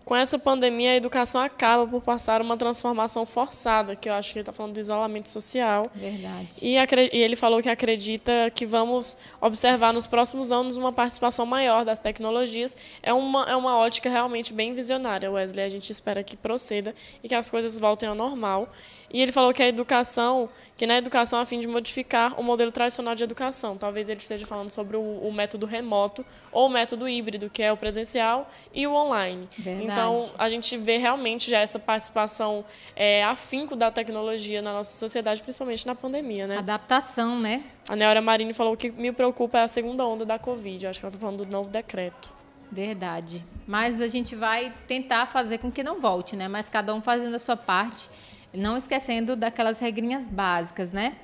com 0.03 0.15
essa 0.15 0.37
pandemia, 0.37 0.91
a 0.91 0.95
educação 0.95 1.41
acaba 1.41 1.87
por 1.87 2.01
passar 2.01 2.41
uma 2.41 2.57
transformação 2.57 3.25
forçada, 3.25 3.95
que 3.95 4.09
eu 4.09 4.13
acho 4.13 4.33
que 4.33 4.39
ele 4.39 4.41
está 4.41 4.51
falando 4.51 4.73
do 4.73 4.79
isolamento 4.79 5.29
social. 5.29 5.83
Verdade. 5.93 6.57
E, 6.61 6.75
e 6.75 7.17
ele 7.17 7.35
falou 7.35 7.61
que 7.61 7.69
acredita 7.69 8.51
que 8.53 8.65
vamos 8.65 9.17
observar 9.39 9.93
nos 9.93 10.07
próximos 10.07 10.51
anos 10.51 10.75
uma 10.75 10.91
participação 10.91 11.45
maior 11.45 11.85
das 11.85 11.99
tecnologias. 11.99 12.75
É 13.01 13.13
uma, 13.13 13.49
é 13.49 13.55
uma 13.55 13.77
ótica 13.77 14.09
realmente 14.09 14.53
bem 14.53 14.73
visionária, 14.73 15.31
Wesley. 15.31 15.65
A 15.65 15.69
gente 15.69 15.91
espera 15.91 16.23
que 16.23 16.35
proceda 16.35 16.95
e 17.23 17.29
que 17.29 17.35
as 17.35 17.49
coisas 17.49 17.77
voltem 17.77 18.09
ao 18.09 18.15
normal. 18.15 18.69
E 19.13 19.21
ele 19.21 19.31
falou 19.31 19.53
que 19.53 19.61
a 19.61 19.67
educação, 19.67 20.49
que 20.77 20.87
na 20.87 20.97
educação 20.97 21.39
a 21.39 21.45
fim 21.45 21.59
de 21.59 21.67
modificar 21.67 22.39
o 22.39 22.43
modelo 22.43 22.71
tradicional 22.71 23.13
de 23.13 23.23
educação. 23.23 23.77
Talvez 23.77 24.07
ele 24.07 24.19
esteja 24.19 24.45
falando 24.45 24.71
sobre 24.71 24.95
o, 24.95 25.01
o 25.01 25.31
método 25.33 25.65
remoto 25.65 26.25
ou 26.51 26.67
o 26.67 26.69
método 26.69 27.07
híbrido, 27.07 27.49
que 27.49 27.61
é 27.61 27.71
o 27.71 27.77
presencial 27.77 28.49
e 28.73 28.87
o 28.87 28.93
online. 28.93 29.49
Verdade. 29.57 29.83
Então, 29.83 30.29
a 30.37 30.47
gente 30.47 30.77
vê 30.77 30.97
realmente 30.97 31.49
já 31.49 31.59
essa 31.59 31.77
participação 31.77 32.63
é, 32.95 33.23
afinco 33.23 33.75
da 33.75 33.91
tecnologia 33.91 34.61
na 34.61 34.73
nossa 34.73 34.95
sociedade, 34.97 35.43
principalmente 35.43 35.85
na 35.85 35.95
pandemia, 35.95 36.47
né? 36.47 36.57
Adaptação, 36.57 37.39
né? 37.39 37.63
A 37.89 37.95
Neora 37.95 38.21
Marini 38.21 38.53
falou 38.53 38.77
que 38.77 38.91
me 38.91 39.11
preocupa 39.11 39.59
é 39.59 39.63
a 39.63 39.67
segunda 39.67 40.05
onda 40.05 40.25
da 40.25 40.39
Covid. 40.39 40.85
Eu 40.85 40.89
acho 40.89 40.99
que 40.99 41.05
ela 41.05 41.13
está 41.13 41.19
falando 41.19 41.45
do 41.45 41.51
novo 41.51 41.69
decreto. 41.69 42.41
Verdade. 42.71 43.45
Mas 43.67 43.99
a 43.99 44.07
gente 44.07 44.35
vai 44.35 44.73
tentar 44.87 45.25
fazer 45.25 45.57
com 45.57 45.69
que 45.69 45.83
não 45.83 45.99
volte, 45.99 46.37
né? 46.37 46.47
Mas 46.47 46.69
cada 46.69 46.95
um 46.95 47.01
fazendo 47.01 47.35
a 47.35 47.39
sua 47.39 47.57
parte, 47.57 48.09
não 48.53 48.77
esquecendo 48.77 49.35
daquelas 49.35 49.79
regrinhas 49.79 50.27
básicas, 50.27 50.91
né? 50.91 51.15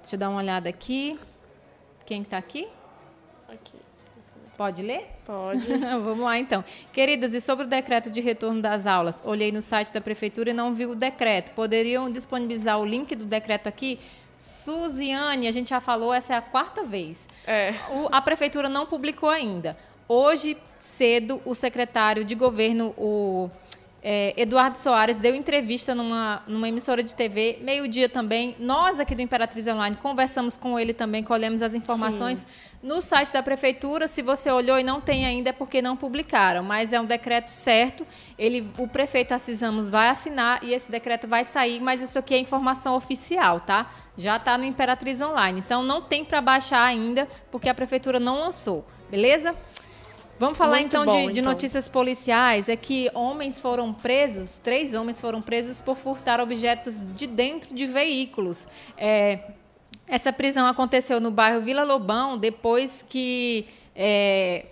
Deixa 0.00 0.16
eu 0.16 0.18
dar 0.18 0.30
uma 0.30 0.38
olhada 0.38 0.68
aqui. 0.68 1.18
Quem 2.06 2.22
está 2.22 2.38
aqui? 2.38 2.66
Aqui. 3.48 3.74
Pode 4.56 4.82
ler? 4.82 5.10
Pode. 5.24 5.66
Vamos 6.04 6.20
lá, 6.20 6.38
então. 6.38 6.62
Queridas, 6.92 7.32
e 7.32 7.40
sobre 7.40 7.64
o 7.64 7.68
decreto 7.68 8.10
de 8.10 8.20
retorno 8.20 8.60
das 8.60 8.86
aulas? 8.86 9.22
Olhei 9.24 9.50
no 9.50 9.62
site 9.62 9.90
da 9.92 10.00
prefeitura 10.00 10.50
e 10.50 10.52
não 10.52 10.74
vi 10.74 10.84
o 10.86 10.94
decreto. 10.94 11.52
Poderiam 11.52 12.10
disponibilizar 12.10 12.78
o 12.78 12.84
link 12.84 13.14
do 13.14 13.24
decreto 13.24 13.68
aqui? 13.68 13.98
Suziane, 14.36 15.46
a 15.48 15.52
gente 15.52 15.70
já 15.70 15.80
falou, 15.80 16.12
essa 16.12 16.34
é 16.34 16.36
a 16.36 16.42
quarta 16.42 16.84
vez. 16.84 17.28
É. 17.46 17.70
O- 17.90 18.08
a 18.12 18.20
prefeitura 18.20 18.68
não 18.68 18.84
publicou 18.86 19.28
ainda. 19.30 19.76
Hoje, 20.08 20.56
cedo, 20.78 21.40
o 21.44 21.54
secretário 21.54 22.24
de 22.24 22.34
governo, 22.34 22.94
o 22.98 23.48
é, 24.02 24.32
Eduardo 24.36 24.78
Soares, 24.78 25.18
deu 25.18 25.34
entrevista 25.34 25.94
numa, 25.94 26.42
numa 26.46 26.68
emissora 26.68 27.02
de 27.02 27.14
TV, 27.14 27.58
meio-dia 27.60 28.08
também. 28.08 28.56
Nós, 28.58 28.98
aqui 28.98 29.14
do 29.14 29.20
Imperatriz 29.20 29.66
Online, 29.66 29.94
conversamos 29.96 30.56
com 30.56 30.78
ele 30.78 30.94
também, 30.94 31.22
colhemos 31.22 31.60
as 31.60 31.74
informações 31.74 32.46
no 32.82 33.02
site 33.02 33.30
da 33.30 33.42
prefeitura. 33.42 34.08
Se 34.08 34.22
você 34.22 34.50
olhou 34.50 34.78
e 34.78 34.82
não 34.82 35.02
tem 35.02 35.26
ainda, 35.26 35.50
é 35.50 35.52
porque 35.52 35.82
não 35.82 35.96
publicaram. 35.96 36.62
Mas 36.62 36.94
é 36.94 37.00
um 37.00 37.04
decreto 37.04 37.48
certo. 37.48 38.06
Ele, 38.38 38.66
o 38.78 38.88
prefeito 38.88 39.32
Assis 39.32 39.60
Ramos 39.60 39.90
vai 39.90 40.08
assinar 40.08 40.64
e 40.64 40.72
esse 40.72 40.90
decreto 40.90 41.28
vai 41.28 41.44
sair, 41.44 41.78
mas 41.80 42.00
isso 42.00 42.18
aqui 42.18 42.34
é 42.34 42.38
informação 42.38 42.96
oficial, 42.96 43.60
tá? 43.60 43.92
Já 44.16 44.36
está 44.36 44.56
no 44.56 44.64
Imperatriz 44.64 45.20
Online. 45.20 45.60
Então 45.60 45.82
não 45.82 46.00
tem 46.00 46.24
para 46.24 46.40
baixar 46.40 46.84
ainda, 46.84 47.28
porque 47.50 47.68
a 47.68 47.74
prefeitura 47.74 48.18
não 48.18 48.38
lançou. 48.38 48.86
Beleza? 49.10 49.54
Vamos 50.40 50.56
falar 50.56 50.78
Muito 50.78 50.86
então, 50.86 51.04
bom, 51.04 51.26
de, 51.26 51.34
de 51.34 51.40
então. 51.40 51.52
notícias 51.52 51.86
policiais. 51.86 52.70
É 52.70 52.74
que 52.74 53.10
homens 53.12 53.60
foram 53.60 53.92
presos, 53.92 54.58
três 54.58 54.94
homens 54.94 55.20
foram 55.20 55.42
presos 55.42 55.82
por 55.82 55.98
furtar 55.98 56.40
objetos 56.40 57.04
de 57.14 57.26
dentro 57.26 57.74
de 57.74 57.84
veículos. 57.84 58.66
É, 58.96 59.40
essa 60.06 60.32
prisão 60.32 60.66
aconteceu 60.66 61.20
no 61.20 61.30
bairro 61.30 61.60
Vila 61.60 61.84
Lobão, 61.84 62.38
depois 62.38 63.04
que 63.06 63.66
é, 63.94 64.64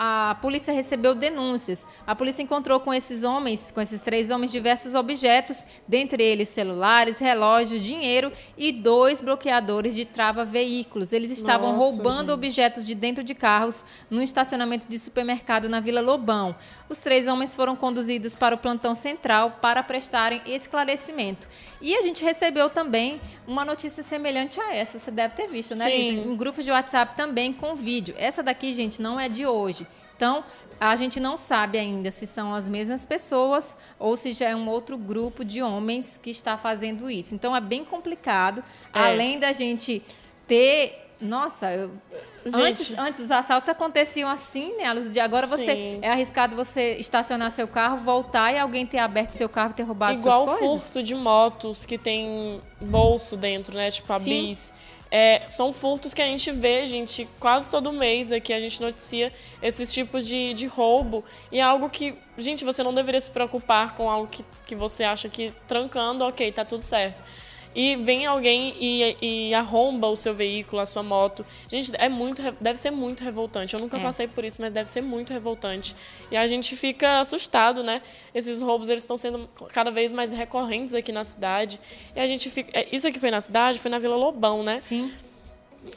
a 0.00 0.36
polícia 0.40 0.72
recebeu 0.72 1.12
denúncias. 1.12 1.84
A 2.06 2.14
polícia 2.14 2.40
encontrou 2.40 2.78
com 2.78 2.94
esses 2.94 3.24
homens, 3.24 3.72
com 3.72 3.80
esses 3.80 4.00
três 4.00 4.30
homens, 4.30 4.52
diversos 4.52 4.94
objetos, 4.94 5.66
dentre 5.88 6.22
eles 6.22 6.48
celulares, 6.48 7.18
relógios, 7.18 7.82
dinheiro 7.82 8.32
e 8.56 8.70
dois 8.70 9.20
bloqueadores 9.20 9.96
de 9.96 10.04
trava-veículos. 10.04 11.12
Eles 11.12 11.32
estavam 11.32 11.72
Nossa, 11.72 11.96
roubando 11.96 12.28
gente. 12.28 12.30
objetos 12.30 12.86
de 12.86 12.94
dentro 12.94 13.24
de 13.24 13.34
carros 13.34 13.84
num 14.08 14.22
estacionamento 14.22 14.88
de 14.88 15.00
supermercado 15.00 15.68
na 15.68 15.80
Vila 15.80 16.00
Lobão. 16.00 16.54
Os 16.88 17.00
três 17.00 17.26
homens 17.26 17.56
foram 17.56 17.74
conduzidos 17.74 18.36
para 18.36 18.54
o 18.54 18.58
plantão 18.58 18.94
central 18.94 19.58
para 19.60 19.82
prestarem 19.82 20.40
esclarecimento. 20.46 21.48
E 21.80 21.96
a 21.96 22.02
gente 22.02 22.22
recebeu 22.22 22.70
também 22.70 23.20
uma 23.48 23.64
notícia 23.64 24.04
semelhante 24.04 24.60
a 24.60 24.72
essa, 24.72 24.96
você 24.96 25.10
deve 25.10 25.34
ter 25.34 25.48
visto, 25.48 25.74
né, 25.74 25.90
Sim. 25.90 26.20
Um 26.20 26.36
grupo 26.36 26.62
de 26.62 26.70
WhatsApp 26.70 27.16
também 27.16 27.52
com 27.52 27.74
vídeo. 27.74 28.14
Essa 28.16 28.44
daqui, 28.44 28.72
gente, 28.72 29.02
não 29.02 29.18
é 29.18 29.28
de 29.28 29.44
hoje. 29.44 29.87
Então, 30.18 30.42
a 30.80 30.96
gente 30.96 31.20
não 31.20 31.36
sabe 31.36 31.78
ainda 31.78 32.10
se 32.10 32.26
são 32.26 32.52
as 32.52 32.68
mesmas 32.68 33.04
pessoas 33.04 33.76
ou 34.00 34.16
se 34.16 34.32
já 34.32 34.48
é 34.48 34.56
um 34.56 34.68
outro 34.68 34.98
grupo 34.98 35.44
de 35.44 35.62
homens 35.62 36.18
que 36.20 36.28
está 36.30 36.58
fazendo 36.58 37.08
isso. 37.08 37.36
Então, 37.36 37.54
é 37.54 37.60
bem 37.60 37.84
complicado. 37.84 38.64
É. 38.92 38.98
Além 38.98 39.38
da 39.38 39.52
gente 39.52 40.02
ter. 40.46 41.04
Nossa, 41.20 41.72
eu- 41.72 41.90
antes, 42.54 42.96
antes 42.96 43.20
os 43.22 43.30
assaltos 43.32 43.68
aconteciam 43.68 44.28
assim, 44.28 44.72
né? 44.76 44.92
Dia. 45.10 45.24
Agora 45.24 45.46
você 45.48 45.72
Sim. 45.72 45.98
é 46.02 46.10
arriscado 46.10 46.54
você 46.54 46.94
estacionar 46.96 47.50
seu 47.50 47.66
carro, 47.68 47.96
voltar 47.98 48.52
e 48.52 48.58
alguém 48.58 48.86
ter 48.86 48.98
aberto 48.98 49.34
seu 49.34 49.48
carro 49.48 49.70
e 49.70 49.74
ter 49.74 49.82
roubado 49.82 50.20
Igual 50.20 50.46
suas 50.46 50.58
coisas. 50.60 50.82
furto 50.84 51.02
de 51.02 51.14
motos 51.16 51.84
que 51.86 51.98
tem 51.98 52.60
bolso 52.80 53.36
dentro, 53.36 53.76
né? 53.76 53.90
Tipo 53.90 54.12
a 54.12 54.16
Sim. 54.16 54.46
bis. 54.48 54.72
É, 55.10 55.42
são 55.48 55.72
furtos 55.72 56.12
que 56.12 56.20
a 56.20 56.26
gente 56.26 56.50
vê, 56.52 56.84
gente, 56.84 57.26
quase 57.40 57.70
todo 57.70 57.90
mês 57.92 58.30
aqui 58.30 58.52
a 58.52 58.60
gente 58.60 58.80
noticia 58.80 59.32
esses 59.62 59.92
tipos 59.92 60.26
de, 60.26 60.52
de 60.52 60.66
roubo. 60.66 61.24
E 61.50 61.58
é 61.58 61.62
algo 61.62 61.88
que, 61.88 62.14
gente, 62.36 62.64
você 62.64 62.82
não 62.82 62.92
deveria 62.92 63.20
se 63.20 63.30
preocupar 63.30 63.94
com 63.94 64.10
algo 64.10 64.28
que, 64.28 64.44
que 64.66 64.74
você 64.74 65.04
acha 65.04 65.28
que 65.28 65.52
trancando, 65.66 66.24
ok, 66.24 66.52
tá 66.52 66.64
tudo 66.64 66.82
certo. 66.82 67.22
E 67.74 67.96
vem 67.96 68.26
alguém 68.26 68.74
e, 68.80 69.16
e 69.20 69.54
arromba 69.54 70.08
o 70.08 70.16
seu 70.16 70.34
veículo, 70.34 70.80
a 70.80 70.86
sua 70.86 71.02
moto. 71.02 71.44
Gente, 71.70 71.92
é 71.94 72.08
muito, 72.08 72.42
deve 72.60 72.78
ser 72.78 72.90
muito 72.90 73.22
revoltante. 73.22 73.74
Eu 73.74 73.80
nunca 73.80 73.96
É. 73.98 74.02
passei 74.02 74.26
por 74.26 74.44
isso, 74.44 74.60
mas 74.60 74.72
deve 74.72 74.88
ser 74.88 75.00
muito 75.02 75.32
revoltante. 75.32 75.94
E 76.30 76.36
a 76.36 76.46
gente 76.46 76.74
fica 76.76 77.20
assustado, 77.20 77.82
né? 77.82 78.02
Esses 78.34 78.60
roubos 78.62 78.88
eles 78.88 79.02
estão 79.02 79.16
sendo 79.16 79.48
cada 79.72 79.90
vez 79.90 80.12
mais 80.12 80.32
recorrentes 80.32 80.94
aqui 80.94 81.12
na 81.12 81.22
cidade. 81.24 81.78
E 82.16 82.20
a 82.20 82.26
gente 82.26 82.50
fica. 82.50 82.70
é, 82.76 82.88
Isso 82.90 83.06
aqui 83.06 83.20
foi 83.20 83.30
na 83.30 83.40
cidade, 83.40 83.78
foi 83.78 83.90
na 83.90 83.98
Vila 83.98 84.16
Lobão, 84.16 84.62
né? 84.62 84.78
Sim. 84.78 85.12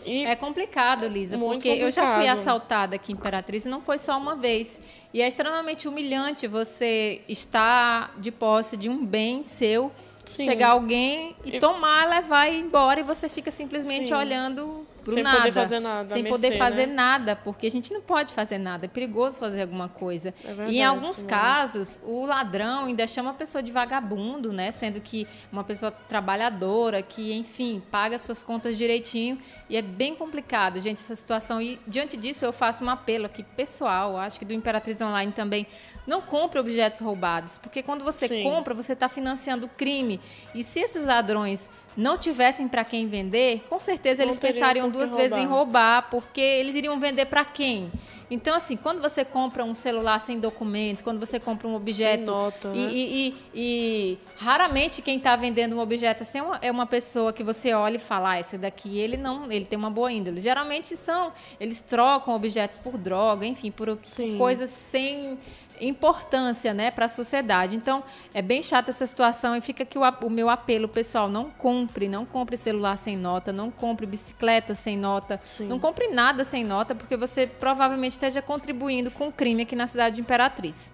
E 0.06 0.24
É 0.26 0.36
complicado, 0.36 1.08
Lisa, 1.08 1.38
porque 1.38 1.68
eu 1.68 1.90
já 1.92 2.04
fui 2.04 2.12
complicado. 2.14 2.38
assaltada 2.38 2.96
aqui 2.96 3.12
em 3.12 3.16
Imperatriz 3.16 3.66
e 3.66 3.70
não 3.70 3.82
foi 3.82 3.98
só 3.98 4.16
uma 4.18 4.36
vez. 4.36 4.80
E 5.14 5.22
é 5.22 5.28
extremamente 5.28 5.88
humilhante 5.88 6.48
você 6.48 7.22
estar 7.28 8.14
de 8.18 8.32
posse 8.32 8.78
de 8.78 8.88
um 8.88 9.04
bem 9.06 9.44
seu, 9.44 9.92
Sim. 10.26 10.46
chegar 10.46 10.70
alguém 10.72 11.36
e, 11.44 11.56
E- 11.58 11.60
tomar, 11.60 12.08
levar 12.10 12.48
e 12.48 12.56
ir 12.58 12.62
embora 12.62 13.00
e 13.00 13.04
você 13.04 13.28
fica 13.28 13.50
simplesmente 13.52 14.08
Sim. 14.10 14.14
olhando 14.14 14.86
pro 15.04 15.14
Sem 15.14 15.24
nada. 15.24 15.38
poder 15.38 15.52
fazer 15.52 15.80
nada, 15.80 16.10
Sem 16.10 16.24
poder 16.24 16.50
mercê, 16.50 16.58
fazer 16.58 16.86
né? 16.88 16.94
nada, 16.94 17.36
porque 17.36 17.68
a 17.68 17.72
gente 17.72 17.94
não 17.94 18.02
pode 18.02 18.34
fazer 18.34 18.58
nada. 18.58 18.86
É 18.86 18.88
perigoso 18.88 19.40
fazer 19.40 19.62
alguma 19.62 19.90
coisa. 19.90 20.34
É 20.44 20.50
e 20.50 20.52
em 20.52 20.56
verdade, 20.56 20.84
alguns 20.84 21.16
Simone. 21.16 21.30
casos, 21.30 22.00
o 22.04 22.26
ladrão 22.26 22.86
ainda 22.86 23.06
chama 23.08 23.32
a 23.32 23.34
pessoa 23.34 23.62
de 23.62 23.72
vagabundo, 23.72 24.54
né? 24.54 24.72
Sendo 24.72 25.02
que 25.02 25.28
uma 25.52 25.64
pessoa 25.64 25.92
trabalhadora, 25.92 27.02
que, 27.02 27.34
enfim, 27.34 27.82
paga 27.92 28.18
suas 28.18 28.44
contas 28.44 28.78
direitinho. 28.78 29.40
E 29.70 29.76
é 29.78 29.82
bem 29.82 30.16
complicado, 30.16 30.80
gente, 30.80 31.00
essa 31.00 31.16
situação. 31.16 31.62
E 31.62 31.80
diante 31.88 32.16
disso, 32.16 32.46
eu 32.46 32.54
faço 32.54 32.84
um 32.84 32.90
apelo 32.90 33.26
aqui 33.26 33.44
pessoal, 33.44 34.18
acho 34.18 34.40
que 34.40 34.46
do 34.46 34.54
Imperatriz 34.54 35.00
Online 35.02 35.32
também. 35.32 35.68
Não 36.08 36.20
compre 36.20 36.60
objetos 36.60 37.00
roubados, 37.00 37.58
porque 37.58 37.84
quando 37.84 38.04
você 38.04 38.28
Sim. 38.28 38.44
compra, 38.44 38.74
você 38.74 38.94
está 38.94 39.08
financiando 39.08 39.68
o 39.68 39.70
crime. 39.70 40.20
E 40.54 40.64
se 40.64 40.80
esses 40.80 41.06
ladrões 41.06 41.70
não 41.98 42.18
tivessem 42.18 42.68
para 42.68 42.84
quem 42.84 43.08
vender, 43.08 43.64
com 43.70 43.80
certeza 43.80 44.22
Não 44.24 44.30
eles 44.30 44.40
pensariam 44.40 44.90
duas 44.90 45.14
vezes 45.14 45.38
em 45.38 45.46
roubar. 45.46 46.10
porque 46.10 46.42
eles 46.42 46.76
iriam 46.76 47.00
vender 47.00 47.26
para 47.26 47.44
quem? 47.46 47.92
Então, 48.34 48.56
assim, 48.56 48.78
quando 48.78 49.02
você 49.02 49.26
compra 49.26 49.62
um 49.62 49.76
celular 49.76 50.18
sem 50.22 50.40
documento, 50.40 51.04
quando 51.04 51.20
você 51.20 51.38
compra 51.38 51.68
um 51.68 51.76
objeto. 51.76 52.32
nota, 52.32 52.70
e, 52.74 52.78
né? 52.78 52.90
e- 52.94 53.28
e- 53.28 53.36
e 53.54 54.18
raramente 54.38 55.02
quem 55.02 55.18
está 55.18 55.36
vendendo 55.36 55.76
um 55.76 55.80
objeto 55.80 56.24
assim 56.24 56.38
é 56.40 56.42
uma, 56.42 56.60
é 56.62 56.72
uma 56.72 56.86
pessoa 56.86 57.34
que 57.34 57.44
você 57.44 57.74
olha 57.74 57.98
e 57.98 58.00
fala, 58.00 58.32
ah, 58.32 58.40
esse 58.40 58.58
daqui 58.58 58.98
ele 58.98 59.18
não, 59.18 59.52
ele 59.52 59.66
tem 59.66 59.78
uma 59.78 59.90
boa 59.90 60.10
índole. 60.10 60.40
Geralmente 60.40 60.96
são, 60.96 61.34
eles 61.60 61.82
trocam 61.82 62.34
objetos 62.34 62.80
por 62.80 62.98
droga, 62.98 63.46
enfim, 63.46 63.70
por, 63.70 63.98
por 63.98 64.08
Sim. 64.08 64.38
coisas 64.38 64.70
sem 64.70 65.38
importância, 65.82 66.74
né, 66.74 66.92
para 66.92 67.06
a 67.06 67.10
sociedade. 67.10 67.76
Então, 67.76 68.04
é 68.34 68.42
bem 68.42 68.62
chata 68.62 68.92
essa 68.92 69.06
situação 69.06 69.56
e 69.56 69.62
fica 69.62 69.84
aqui 69.84 69.98
o, 69.98 70.02
o 70.02 70.30
meu 70.30 70.50
apelo, 70.50 70.88
pessoal, 70.88 71.28
não 71.28 71.50
compre, 71.50 72.08
não 72.08 72.26
compre 72.26 72.56
celular 72.56 72.98
sem 72.98 73.18
nota, 73.18 73.52
não 73.52 73.72
compre 73.72 74.06
bicicleta 74.06 74.76
sem 74.76 74.98
nota, 74.98 75.40
Sim. 75.46 75.68
não 75.68 75.80
compre 75.80 76.10
nada 76.10 76.44
sem 76.44 76.64
nota, 76.64 76.94
porque 76.94 77.18
você 77.18 77.48
provavelmente 77.48 78.14
esteja 78.14 78.42
contribuindo 78.42 79.10
com 79.12 79.28
o 79.28 79.32
crime 79.32 79.64
aqui 79.64 79.76
na 79.76 79.88
cidade 79.88 80.16
de 80.16 80.22
Imperatriz. 80.22 80.92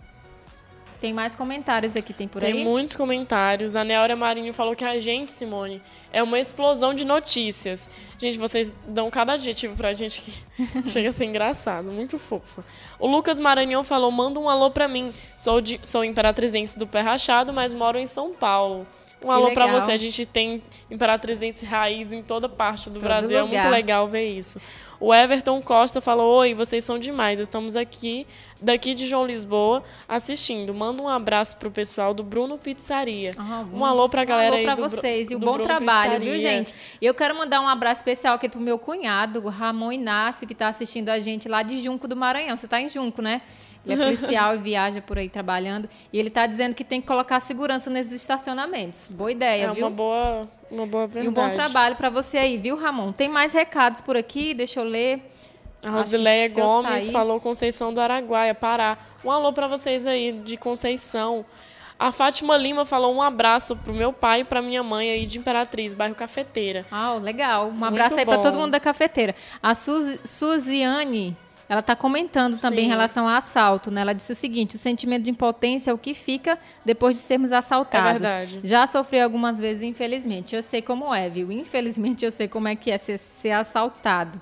Tem 0.99 1.13
mais 1.13 1.35
comentários 1.35 1.95
aqui, 1.95 2.11
tem 2.11 2.27
por 2.27 2.41
Tem 2.41 2.53
aí? 2.53 2.63
muitos 2.63 2.95
comentários. 2.95 3.75
A 3.75 3.83
Neora 3.83 4.15
Marinho 4.15 4.51
falou 4.53 4.75
que 4.75 4.83
a 4.83 4.97
gente, 4.97 5.31
Simone, 5.31 5.81
é 6.11 6.23
uma 6.23 6.39
explosão 6.39 6.93
de 6.93 7.05
notícias. 7.05 7.87
Gente, 8.17 8.37
vocês 8.39 8.73
dão 8.87 9.11
cada 9.11 9.33
adjetivo 9.33 9.75
pra 9.75 9.93
gente 9.93 10.21
que 10.21 10.33
chega 10.89 11.09
a 11.09 11.11
ser 11.11 11.25
engraçado. 11.25 11.91
Muito 11.91 12.17
fofa. 12.17 12.63
O 12.97 13.05
Lucas 13.05 13.39
Maranhão 13.39 13.83
falou: 13.83 14.09
manda 14.11 14.39
um 14.39 14.49
alô 14.49 14.71
pra 14.71 14.87
mim. 14.87 15.13
Sou, 15.35 15.61
de, 15.61 15.79
sou 15.83 16.03
imperatrizense 16.03 16.79
do 16.79 16.87
Pé 16.87 17.01
Rachado, 17.01 17.53
mas 17.53 17.73
moro 17.75 17.99
em 17.99 18.07
São 18.07 18.33
Paulo. 18.33 18.87
Um 19.23 19.27
Que 19.27 19.33
alô 19.33 19.47
legal. 19.47 19.81
você. 19.81 19.91
A 19.91 19.97
gente 19.97 20.25
tem 20.25 20.61
imperatrizense 20.91 21.65
raiz 21.65 22.11
em 22.11 22.21
toda 22.21 22.47
parte 22.47 22.89
do 22.89 22.93
Todo 22.99 23.03
Brasil. 23.03 23.37
É 23.37 23.41
lugar. 23.41 23.61
muito 23.63 23.71
legal 23.71 24.07
ver 24.07 24.27
isso. 24.29 24.61
O 24.99 25.13
Everton 25.13 25.61
Costa 25.61 26.01
falou: 26.01 26.37
Oi, 26.39 26.53
vocês 26.53 26.83
são 26.83 26.97
demais. 26.99 27.39
Estamos 27.39 27.75
aqui, 27.75 28.25
daqui 28.61 28.93
de 28.95 29.05
João 29.07 29.25
Lisboa, 29.25 29.83
assistindo. 30.07 30.73
Manda 30.73 31.01
um 31.01 31.07
abraço 31.07 31.57
pro 31.57 31.69
pessoal 31.69 32.13
do 32.13 32.23
Bruno 32.23 32.57
Pizzaria. 32.57 33.31
Ah, 33.37 33.63
um 33.71 33.85
alô 33.85 34.07
pra 34.09 34.23
galera 34.25 34.49
um 34.49 34.53
alô 34.53 34.57
aí 34.59 34.63
pra 34.65 34.75
do 34.75 34.81
vocês 34.89 35.29
e 35.31 35.35
o 35.35 35.39
do 35.39 35.45
bom 35.45 35.53
Bruno 35.53 35.67
trabalho, 35.67 36.19
viu, 36.19 36.33
Pizzaria. 36.33 36.57
gente? 36.57 36.73
E 37.01 37.05
eu 37.05 37.13
quero 37.13 37.35
mandar 37.37 37.61
um 37.61 37.67
abraço 37.67 38.01
especial 38.01 38.35
aqui 38.35 38.49
pro 38.49 38.59
meu 38.59 38.79
cunhado, 38.79 39.47
Ramon 39.47 39.91
Inácio, 39.91 40.47
que 40.47 40.53
está 40.53 40.67
assistindo 40.67 41.09
a 41.09 41.19
gente 41.19 41.47
lá 41.47 41.61
de 41.63 41.77
Junco 41.81 42.07
do 42.07 42.15
Maranhão. 42.15 42.55
Você 42.57 42.65
está 42.65 42.81
em 42.81 42.89
Junco, 42.89 43.21
né? 43.21 43.41
Ele 43.85 44.01
é 44.01 44.05
policial 44.05 44.55
e 44.55 44.57
viaja 44.57 45.01
por 45.01 45.17
aí 45.17 45.29
trabalhando. 45.29 45.89
E 46.11 46.19
ele 46.19 46.27
está 46.27 46.45
dizendo 46.45 46.73
que 46.75 46.83
tem 46.83 46.99
que 47.01 47.07
colocar 47.07 47.39
segurança 47.39 47.89
nesses 47.89 48.13
estacionamentos. 48.13 49.07
Boa 49.09 49.31
ideia, 49.31 49.65
É 49.67 49.71
viu? 49.73 49.85
uma 49.85 49.89
boa, 49.95 50.47
uma 50.69 50.85
boa 50.85 51.07
verdade. 51.07 51.25
E 51.25 51.29
um 51.29 51.33
bom 51.33 51.49
trabalho 51.51 51.95
para 51.95 52.09
você 52.09 52.37
aí, 52.37 52.57
viu, 52.57 52.75
Ramon? 52.75 53.11
Tem 53.11 53.29
mais 53.29 53.53
recados 53.53 54.01
por 54.01 54.17
aqui, 54.17 54.53
deixa 54.53 54.79
eu 54.79 54.83
ler. 54.83 55.21
A 55.83 55.89
Rosileia 55.91 56.49
Gomes 56.49 57.03
sair- 57.03 57.13
falou 57.13 57.39
Conceição 57.39 57.93
do 57.93 58.01
Araguaia, 58.01 58.53
Pará. 58.55 58.97
Um 59.23 59.31
alô 59.31 59.53
pra 59.53 59.67
vocês 59.67 60.05
aí 60.07 60.31
de 60.33 60.57
Conceição. 60.57 61.45
A 61.99 62.11
Fátima 62.11 62.55
Lima 62.57 62.85
falou 62.85 63.13
um 63.15 63.21
abraço 63.21 63.75
pro 63.77 63.93
meu 63.93 64.11
pai 64.13 64.41
e 64.41 64.43
pra 64.43 64.61
minha 64.61 64.83
mãe 64.83 65.09
aí 65.09 65.25
de 65.25 65.39
Imperatriz, 65.39 65.95
bairro 65.95 66.13
Cafeteira. 66.13 66.85
Ah, 66.91 67.13
legal. 67.13 67.69
Um 67.69 67.85
abraço 67.85 68.19
aí 68.19 68.25
bom. 68.25 68.33
para 68.33 68.41
todo 68.41 68.57
mundo 68.59 68.71
da 68.71 68.79
cafeteira. 68.79 69.33
A 69.63 69.73
Suzy, 69.73 70.19
Suziane, 70.23 71.35
ela 71.69 71.81
está 71.81 71.95
comentando 71.95 72.57
também 72.57 72.79
Sim. 72.79 72.85
em 72.85 72.89
relação 72.89 73.27
ao 73.27 73.35
assalto, 73.35 73.91
né? 73.91 74.01
Ela 74.01 74.13
disse 74.13 74.31
o 74.31 74.35
seguinte: 74.35 74.75
o 74.75 74.79
sentimento 74.79 75.23
de 75.23 75.31
impotência 75.31 75.91
é 75.91 75.93
o 75.93 75.97
que 75.97 76.13
fica 76.13 76.57
depois 76.85 77.15
de 77.15 77.21
sermos 77.21 77.51
assaltados. 77.51 78.23
É 78.23 78.35
verdade. 78.35 78.59
Já 78.63 78.87
sofri 78.87 79.19
algumas 79.19 79.59
vezes, 79.59 79.83
infelizmente. 79.83 80.55
Eu 80.55 80.63
sei 80.63 80.81
como 80.81 81.13
é, 81.13 81.29
viu? 81.29 81.51
Infelizmente 81.51 82.23
eu 82.23 82.31
sei 82.31 82.47
como 82.47 82.67
é 82.67 82.75
que 82.75 82.89
é 82.89 82.97
ser, 82.97 83.17
ser 83.17 83.51
assaltado. 83.51 84.39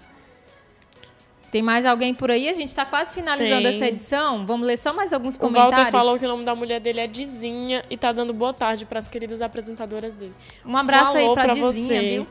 Tem 1.51 1.61
mais 1.61 1.85
alguém 1.85 2.13
por 2.13 2.29
aí? 2.29 2.49
A 2.49 2.53
gente 2.53 2.67
está 2.67 2.85
quase 2.85 3.15
finalizando 3.15 3.63
Tem. 3.63 3.73
essa 3.73 3.87
edição. 3.87 4.45
Vamos 4.45 4.67
ler 4.67 4.77
só 4.77 4.93
mais 4.93 5.13
alguns 5.13 5.37
O 5.37 5.39
comentários. 5.39 5.77
Walter 5.77 5.91
falou 5.91 6.19
que 6.19 6.25
o 6.25 6.27
nome 6.27 6.43
da 6.43 6.53
mulher 6.53 6.81
dele 6.81 6.99
é 6.99 7.07
Dizinha 7.07 7.83
e 7.89 7.95
tá 7.95 8.11
dando 8.11 8.33
boa 8.33 8.53
tarde 8.53 8.85
pras 8.85 9.07
queridas 9.07 9.41
apresentadoras 9.41 10.13
dele. 10.13 10.33
Um 10.65 10.75
abraço 10.75 11.15
um 11.15 11.17
aí 11.17 11.33
para 11.33 11.53
Dizinha, 11.53 11.71
você. 11.71 12.01
viu? 12.01 12.27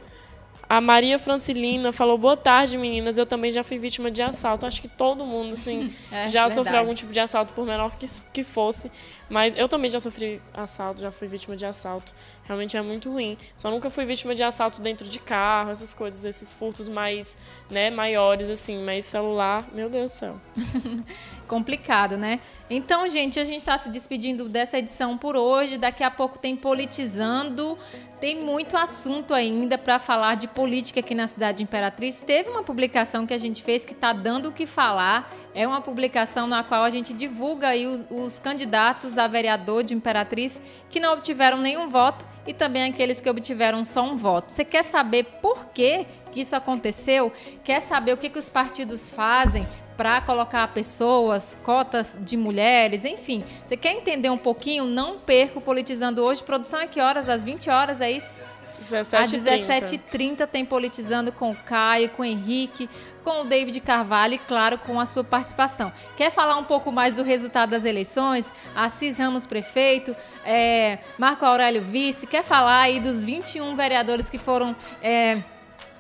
A 0.68 0.80
Maria 0.80 1.18
Francilina 1.18 1.92
falou: 1.92 2.16
boa 2.16 2.36
tarde, 2.36 2.76
meninas. 2.78 3.18
Eu 3.18 3.26
também 3.26 3.52
já 3.52 3.62
fui 3.62 3.78
vítima 3.78 4.10
de 4.10 4.22
assalto. 4.22 4.66
Acho 4.66 4.80
que 4.80 4.88
todo 4.88 5.24
mundo, 5.24 5.54
assim, 5.54 5.92
É, 6.10 6.28
já 6.28 6.42
verdade. 6.42 6.54
sofreu 6.54 6.78
algum 6.78 6.94
tipo 6.94 7.12
de 7.12 7.20
assalto, 7.20 7.52
por 7.52 7.66
menor 7.66 7.96
que, 7.96 8.06
que 8.32 8.44
fosse. 8.44 8.90
Mas 9.28 9.54
eu 9.56 9.68
também 9.68 9.90
já 9.90 9.98
sofri 9.98 10.40
assalto, 10.52 11.00
já 11.00 11.10
fui 11.10 11.26
vítima 11.26 11.56
de 11.56 11.64
assalto. 11.64 12.14
Realmente 12.44 12.76
é 12.76 12.82
muito 12.82 13.10
ruim. 13.10 13.38
Só 13.56 13.70
nunca 13.70 13.88
fui 13.88 14.04
vítima 14.04 14.34
de 14.34 14.42
assalto 14.42 14.80
dentro 14.82 15.08
de 15.08 15.18
carro, 15.18 15.70
essas 15.70 15.94
coisas, 15.94 16.24
esses 16.24 16.52
furtos 16.52 16.88
mais, 16.88 17.38
né, 17.70 17.90
maiores, 17.90 18.50
assim. 18.50 18.84
Mas 18.84 19.06
celular, 19.06 19.66
meu 19.72 19.88
Deus 19.88 20.12
do 20.12 20.14
céu. 20.14 20.40
complicado, 21.46 22.16
né? 22.16 22.40
Então, 22.68 23.08
gente, 23.08 23.38
a 23.38 23.44
gente 23.44 23.58
está 23.58 23.76
se 23.76 23.90
despedindo 23.90 24.48
dessa 24.48 24.78
edição 24.78 25.16
por 25.18 25.36
hoje. 25.36 25.78
Daqui 25.78 26.02
a 26.02 26.10
pouco 26.10 26.38
tem 26.38 26.56
Politizando. 26.56 27.78
Tem 28.20 28.42
muito 28.42 28.76
assunto 28.76 29.34
ainda 29.34 29.76
para 29.76 29.98
falar 29.98 30.34
de 30.34 30.48
política 30.48 31.00
aqui 31.00 31.14
na 31.14 31.26
cidade 31.26 31.58
de 31.58 31.62
Imperatriz. 31.64 32.22
Teve 32.22 32.48
uma 32.48 32.62
publicação 32.62 33.26
que 33.26 33.34
a 33.34 33.38
gente 33.38 33.62
fez 33.62 33.84
que 33.84 33.92
está 33.92 34.12
dando 34.12 34.48
o 34.48 34.52
que 34.52 34.66
falar. 34.66 35.30
É 35.54 35.68
uma 35.68 35.80
publicação 35.80 36.46
na 36.46 36.64
qual 36.64 36.84
a 36.84 36.90
gente 36.90 37.12
divulga 37.12 37.68
aí 37.68 37.86
os, 37.86 38.06
os 38.10 38.38
candidatos 38.38 39.18
a 39.18 39.26
vereador 39.26 39.84
de 39.84 39.94
Imperatriz 39.94 40.60
que 40.88 40.98
não 40.98 41.12
obtiveram 41.12 41.58
nenhum 41.58 41.88
voto 41.88 42.24
e 42.46 42.54
também 42.54 42.84
aqueles 42.84 43.20
que 43.20 43.28
obtiveram 43.28 43.84
só 43.84 44.02
um 44.02 44.16
voto. 44.16 44.52
Você 44.52 44.64
quer 44.64 44.84
saber 44.84 45.24
por 45.42 45.66
que, 45.66 46.06
que 46.32 46.40
isso 46.40 46.56
aconteceu? 46.56 47.32
Quer 47.62 47.80
saber 47.80 48.12
o 48.12 48.16
que, 48.16 48.30
que 48.30 48.38
os 48.38 48.48
partidos 48.48 49.10
fazem 49.10 49.66
para 49.96 50.20
colocar 50.20 50.66
pessoas, 50.68 51.56
cotas 51.62 52.14
de 52.20 52.36
mulheres, 52.36 53.04
enfim. 53.04 53.44
Você 53.64 53.76
quer 53.76 53.92
entender 53.92 54.30
um 54.30 54.38
pouquinho? 54.38 54.84
Não 54.84 55.18
perca 55.18 55.58
o 55.58 55.62
Politizando 55.62 56.22
hoje. 56.22 56.42
Produção 56.42 56.80
é 56.80 56.86
que 56.86 57.00
horas? 57.00 57.28
Às 57.28 57.44
20 57.44 57.70
horas, 57.70 58.00
é 58.00 58.10
isso? 58.10 58.42
17 58.84 59.16
Às 59.16 59.32
17h30 59.32 60.46
tem 60.46 60.64
Politizando 60.64 61.32
com 61.32 61.50
o 61.50 61.54
Caio, 61.54 62.10
com 62.10 62.22
o 62.22 62.24
Henrique, 62.24 62.88
com 63.22 63.42
o 63.42 63.44
David 63.44 63.80
Carvalho 63.80 64.34
e, 64.34 64.38
claro, 64.38 64.78
com 64.78 65.00
a 65.00 65.06
sua 65.06 65.24
participação. 65.24 65.92
Quer 66.16 66.30
falar 66.30 66.56
um 66.56 66.64
pouco 66.64 66.92
mais 66.92 67.16
do 67.16 67.22
resultado 67.22 67.70
das 67.70 67.84
eleições? 67.84 68.52
Assis 68.74 69.18
Ramos 69.18 69.46
prefeito, 69.46 70.14
é, 70.44 70.98
Marco 71.18 71.44
Aurélio 71.44 71.82
vice. 71.82 72.26
Quer 72.26 72.42
falar 72.42 72.80
aí 72.80 73.00
dos 73.00 73.24
21 73.24 73.74
vereadores 73.74 74.28
que 74.28 74.38
foram... 74.38 74.76
É, 75.02 75.42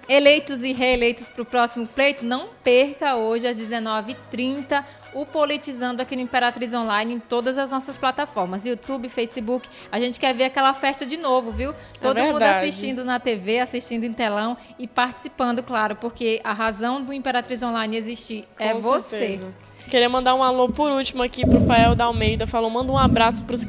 eleitos 0.08 0.62
e 0.64 0.72
reeleitos 0.72 1.28
para 1.28 1.42
o 1.42 1.44
próximo 1.44 1.86
pleito, 1.86 2.24
não 2.24 2.48
perca 2.62 3.16
hoje 3.16 3.46
às 3.46 3.58
19h30 3.60 4.84
o 5.14 5.24
Politizando 5.24 6.02
aqui 6.02 6.16
no 6.16 6.22
Imperatriz 6.22 6.74
Online 6.74 7.14
em 7.14 7.20
todas 7.20 7.56
as 7.56 7.70
nossas 7.70 7.96
plataformas, 7.96 8.66
YouTube, 8.66 9.08
Facebook. 9.08 9.68
A 9.90 10.00
gente 10.00 10.18
quer 10.18 10.34
ver 10.34 10.44
aquela 10.44 10.74
festa 10.74 11.06
de 11.06 11.16
novo, 11.16 11.52
viu? 11.52 11.72
Todo 12.00 12.18
é 12.18 12.24
mundo 12.24 12.42
assistindo 12.42 13.04
na 13.04 13.20
TV, 13.20 13.60
assistindo 13.60 14.04
em 14.04 14.12
telão 14.12 14.56
e 14.78 14.88
participando, 14.88 15.62
claro, 15.62 15.96
porque 15.96 16.40
a 16.42 16.52
razão 16.52 17.00
do 17.00 17.12
Imperatriz 17.12 17.62
Online 17.62 17.96
existir 17.96 18.44
Com 18.56 18.64
é 18.64 18.74
você. 18.74 19.18
certeza. 19.18 19.48
Queria 19.88 20.08
mandar 20.08 20.34
um 20.34 20.42
alô 20.42 20.68
por 20.68 20.90
último 20.90 21.22
aqui 21.22 21.46
pro 21.46 21.60
Fael 21.60 21.94
da 21.94 22.04
Almeida. 22.06 22.46
Falou, 22.46 22.70
manda 22.70 22.90
um 22.90 22.98
abraço 22.98 23.44
pros 23.44 23.66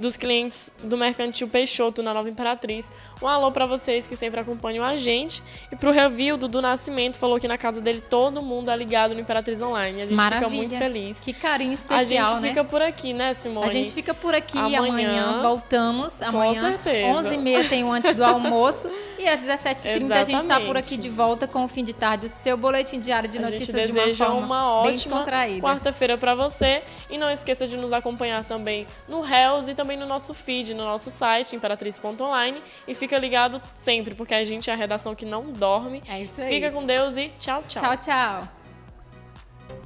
dos 0.00 0.16
clientes 0.16 0.72
do 0.82 0.96
Mercantil 0.96 1.46
Peixoto 1.46 2.02
na 2.02 2.14
Nova 2.14 2.28
Imperatriz. 2.28 2.90
Um 3.22 3.28
alô 3.28 3.52
para 3.52 3.66
vocês 3.66 4.08
que 4.08 4.16
sempre 4.16 4.40
acompanham 4.40 4.82
a 4.82 4.96
gente. 4.96 5.42
E 5.70 5.76
pro 5.76 5.92
review 5.92 6.38
do, 6.38 6.48
do 6.48 6.62
Nascimento, 6.62 7.18
falou 7.18 7.38
que 7.38 7.46
na 7.46 7.58
casa 7.58 7.82
dele 7.82 8.00
todo 8.00 8.40
mundo 8.40 8.70
é 8.70 8.76
ligado 8.76 9.14
no 9.14 9.20
Imperatriz 9.20 9.60
Online. 9.60 10.02
A 10.02 10.06
gente 10.06 10.16
Maravilha. 10.16 10.48
fica 10.50 10.56
muito 10.56 10.78
feliz. 10.78 11.20
Que 11.20 11.32
carinho 11.34 11.72
A 11.72 11.74
especial, 11.74 12.26
gente 12.26 12.40
né? 12.40 12.48
fica 12.48 12.64
por 12.64 12.80
aqui, 12.80 13.12
né, 13.12 13.34
Simone? 13.34 13.66
A 13.68 13.70
gente 13.70 13.92
fica 13.92 14.14
por 14.14 14.34
aqui 14.34 14.58
Amanhã, 14.58 14.78
amanhã, 14.78 15.42
voltamos. 15.42 16.22
Amanhã, 16.22 16.78
certeza. 16.78 17.22
11h30 17.22 17.68
tem 17.68 17.84
o 17.84 17.92
antes 17.92 18.14
do 18.14 18.24
almoço. 18.24 18.90
E 19.18 19.28
às 19.28 19.40
17h30 19.40 20.10
a 20.12 20.24
gente 20.24 20.40
está 20.40 20.58
por 20.60 20.78
aqui 20.78 20.96
de 20.96 21.10
volta 21.10 21.46
com 21.46 21.62
o 21.62 21.68
fim 21.68 21.84
de 21.84 21.92
tarde, 21.92 22.24
o 22.24 22.28
seu 22.28 22.56
boletim 22.56 22.98
diário 22.98 23.28
de 23.28 23.36
A 23.36 23.42
notícias 23.42 23.86
de 23.86 23.92
uma 23.92 24.14
forma 24.14 24.38
uma 24.38 24.82
bem 24.82 24.94
ótima 24.94 25.26
quarta-feira 25.60 26.16
para 26.16 26.34
você. 26.34 26.82
E 27.10 27.18
não 27.18 27.30
esqueça 27.30 27.66
de 27.66 27.76
nos 27.76 27.92
acompanhar 27.92 28.44
também 28.44 28.86
no 29.06 29.22
Hells 29.22 29.70
e 29.70 29.74
também 29.74 29.89
no 29.96 30.06
nosso 30.06 30.34
feed, 30.34 30.74
no 30.74 30.84
nosso 30.84 31.10
site, 31.10 31.54
imperatriz.online. 31.54 32.62
E 32.86 32.94
fica 32.94 33.18
ligado 33.18 33.60
sempre, 33.72 34.14
porque 34.14 34.34
a 34.34 34.44
gente 34.44 34.70
é 34.70 34.72
a 34.72 34.76
redação 34.76 35.14
que 35.14 35.24
não 35.24 35.52
dorme. 35.52 36.02
É 36.08 36.22
isso 36.22 36.40
aí. 36.40 36.54
Fica 36.54 36.70
com 36.70 36.84
Deus 36.84 37.16
e 37.16 37.28
tchau, 37.38 37.62
tchau. 37.66 37.82
Tchau, 37.82 37.96
tchau. 37.96 38.48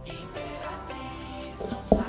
Imperatriz 0.07 1.73
Online. 1.91 2.04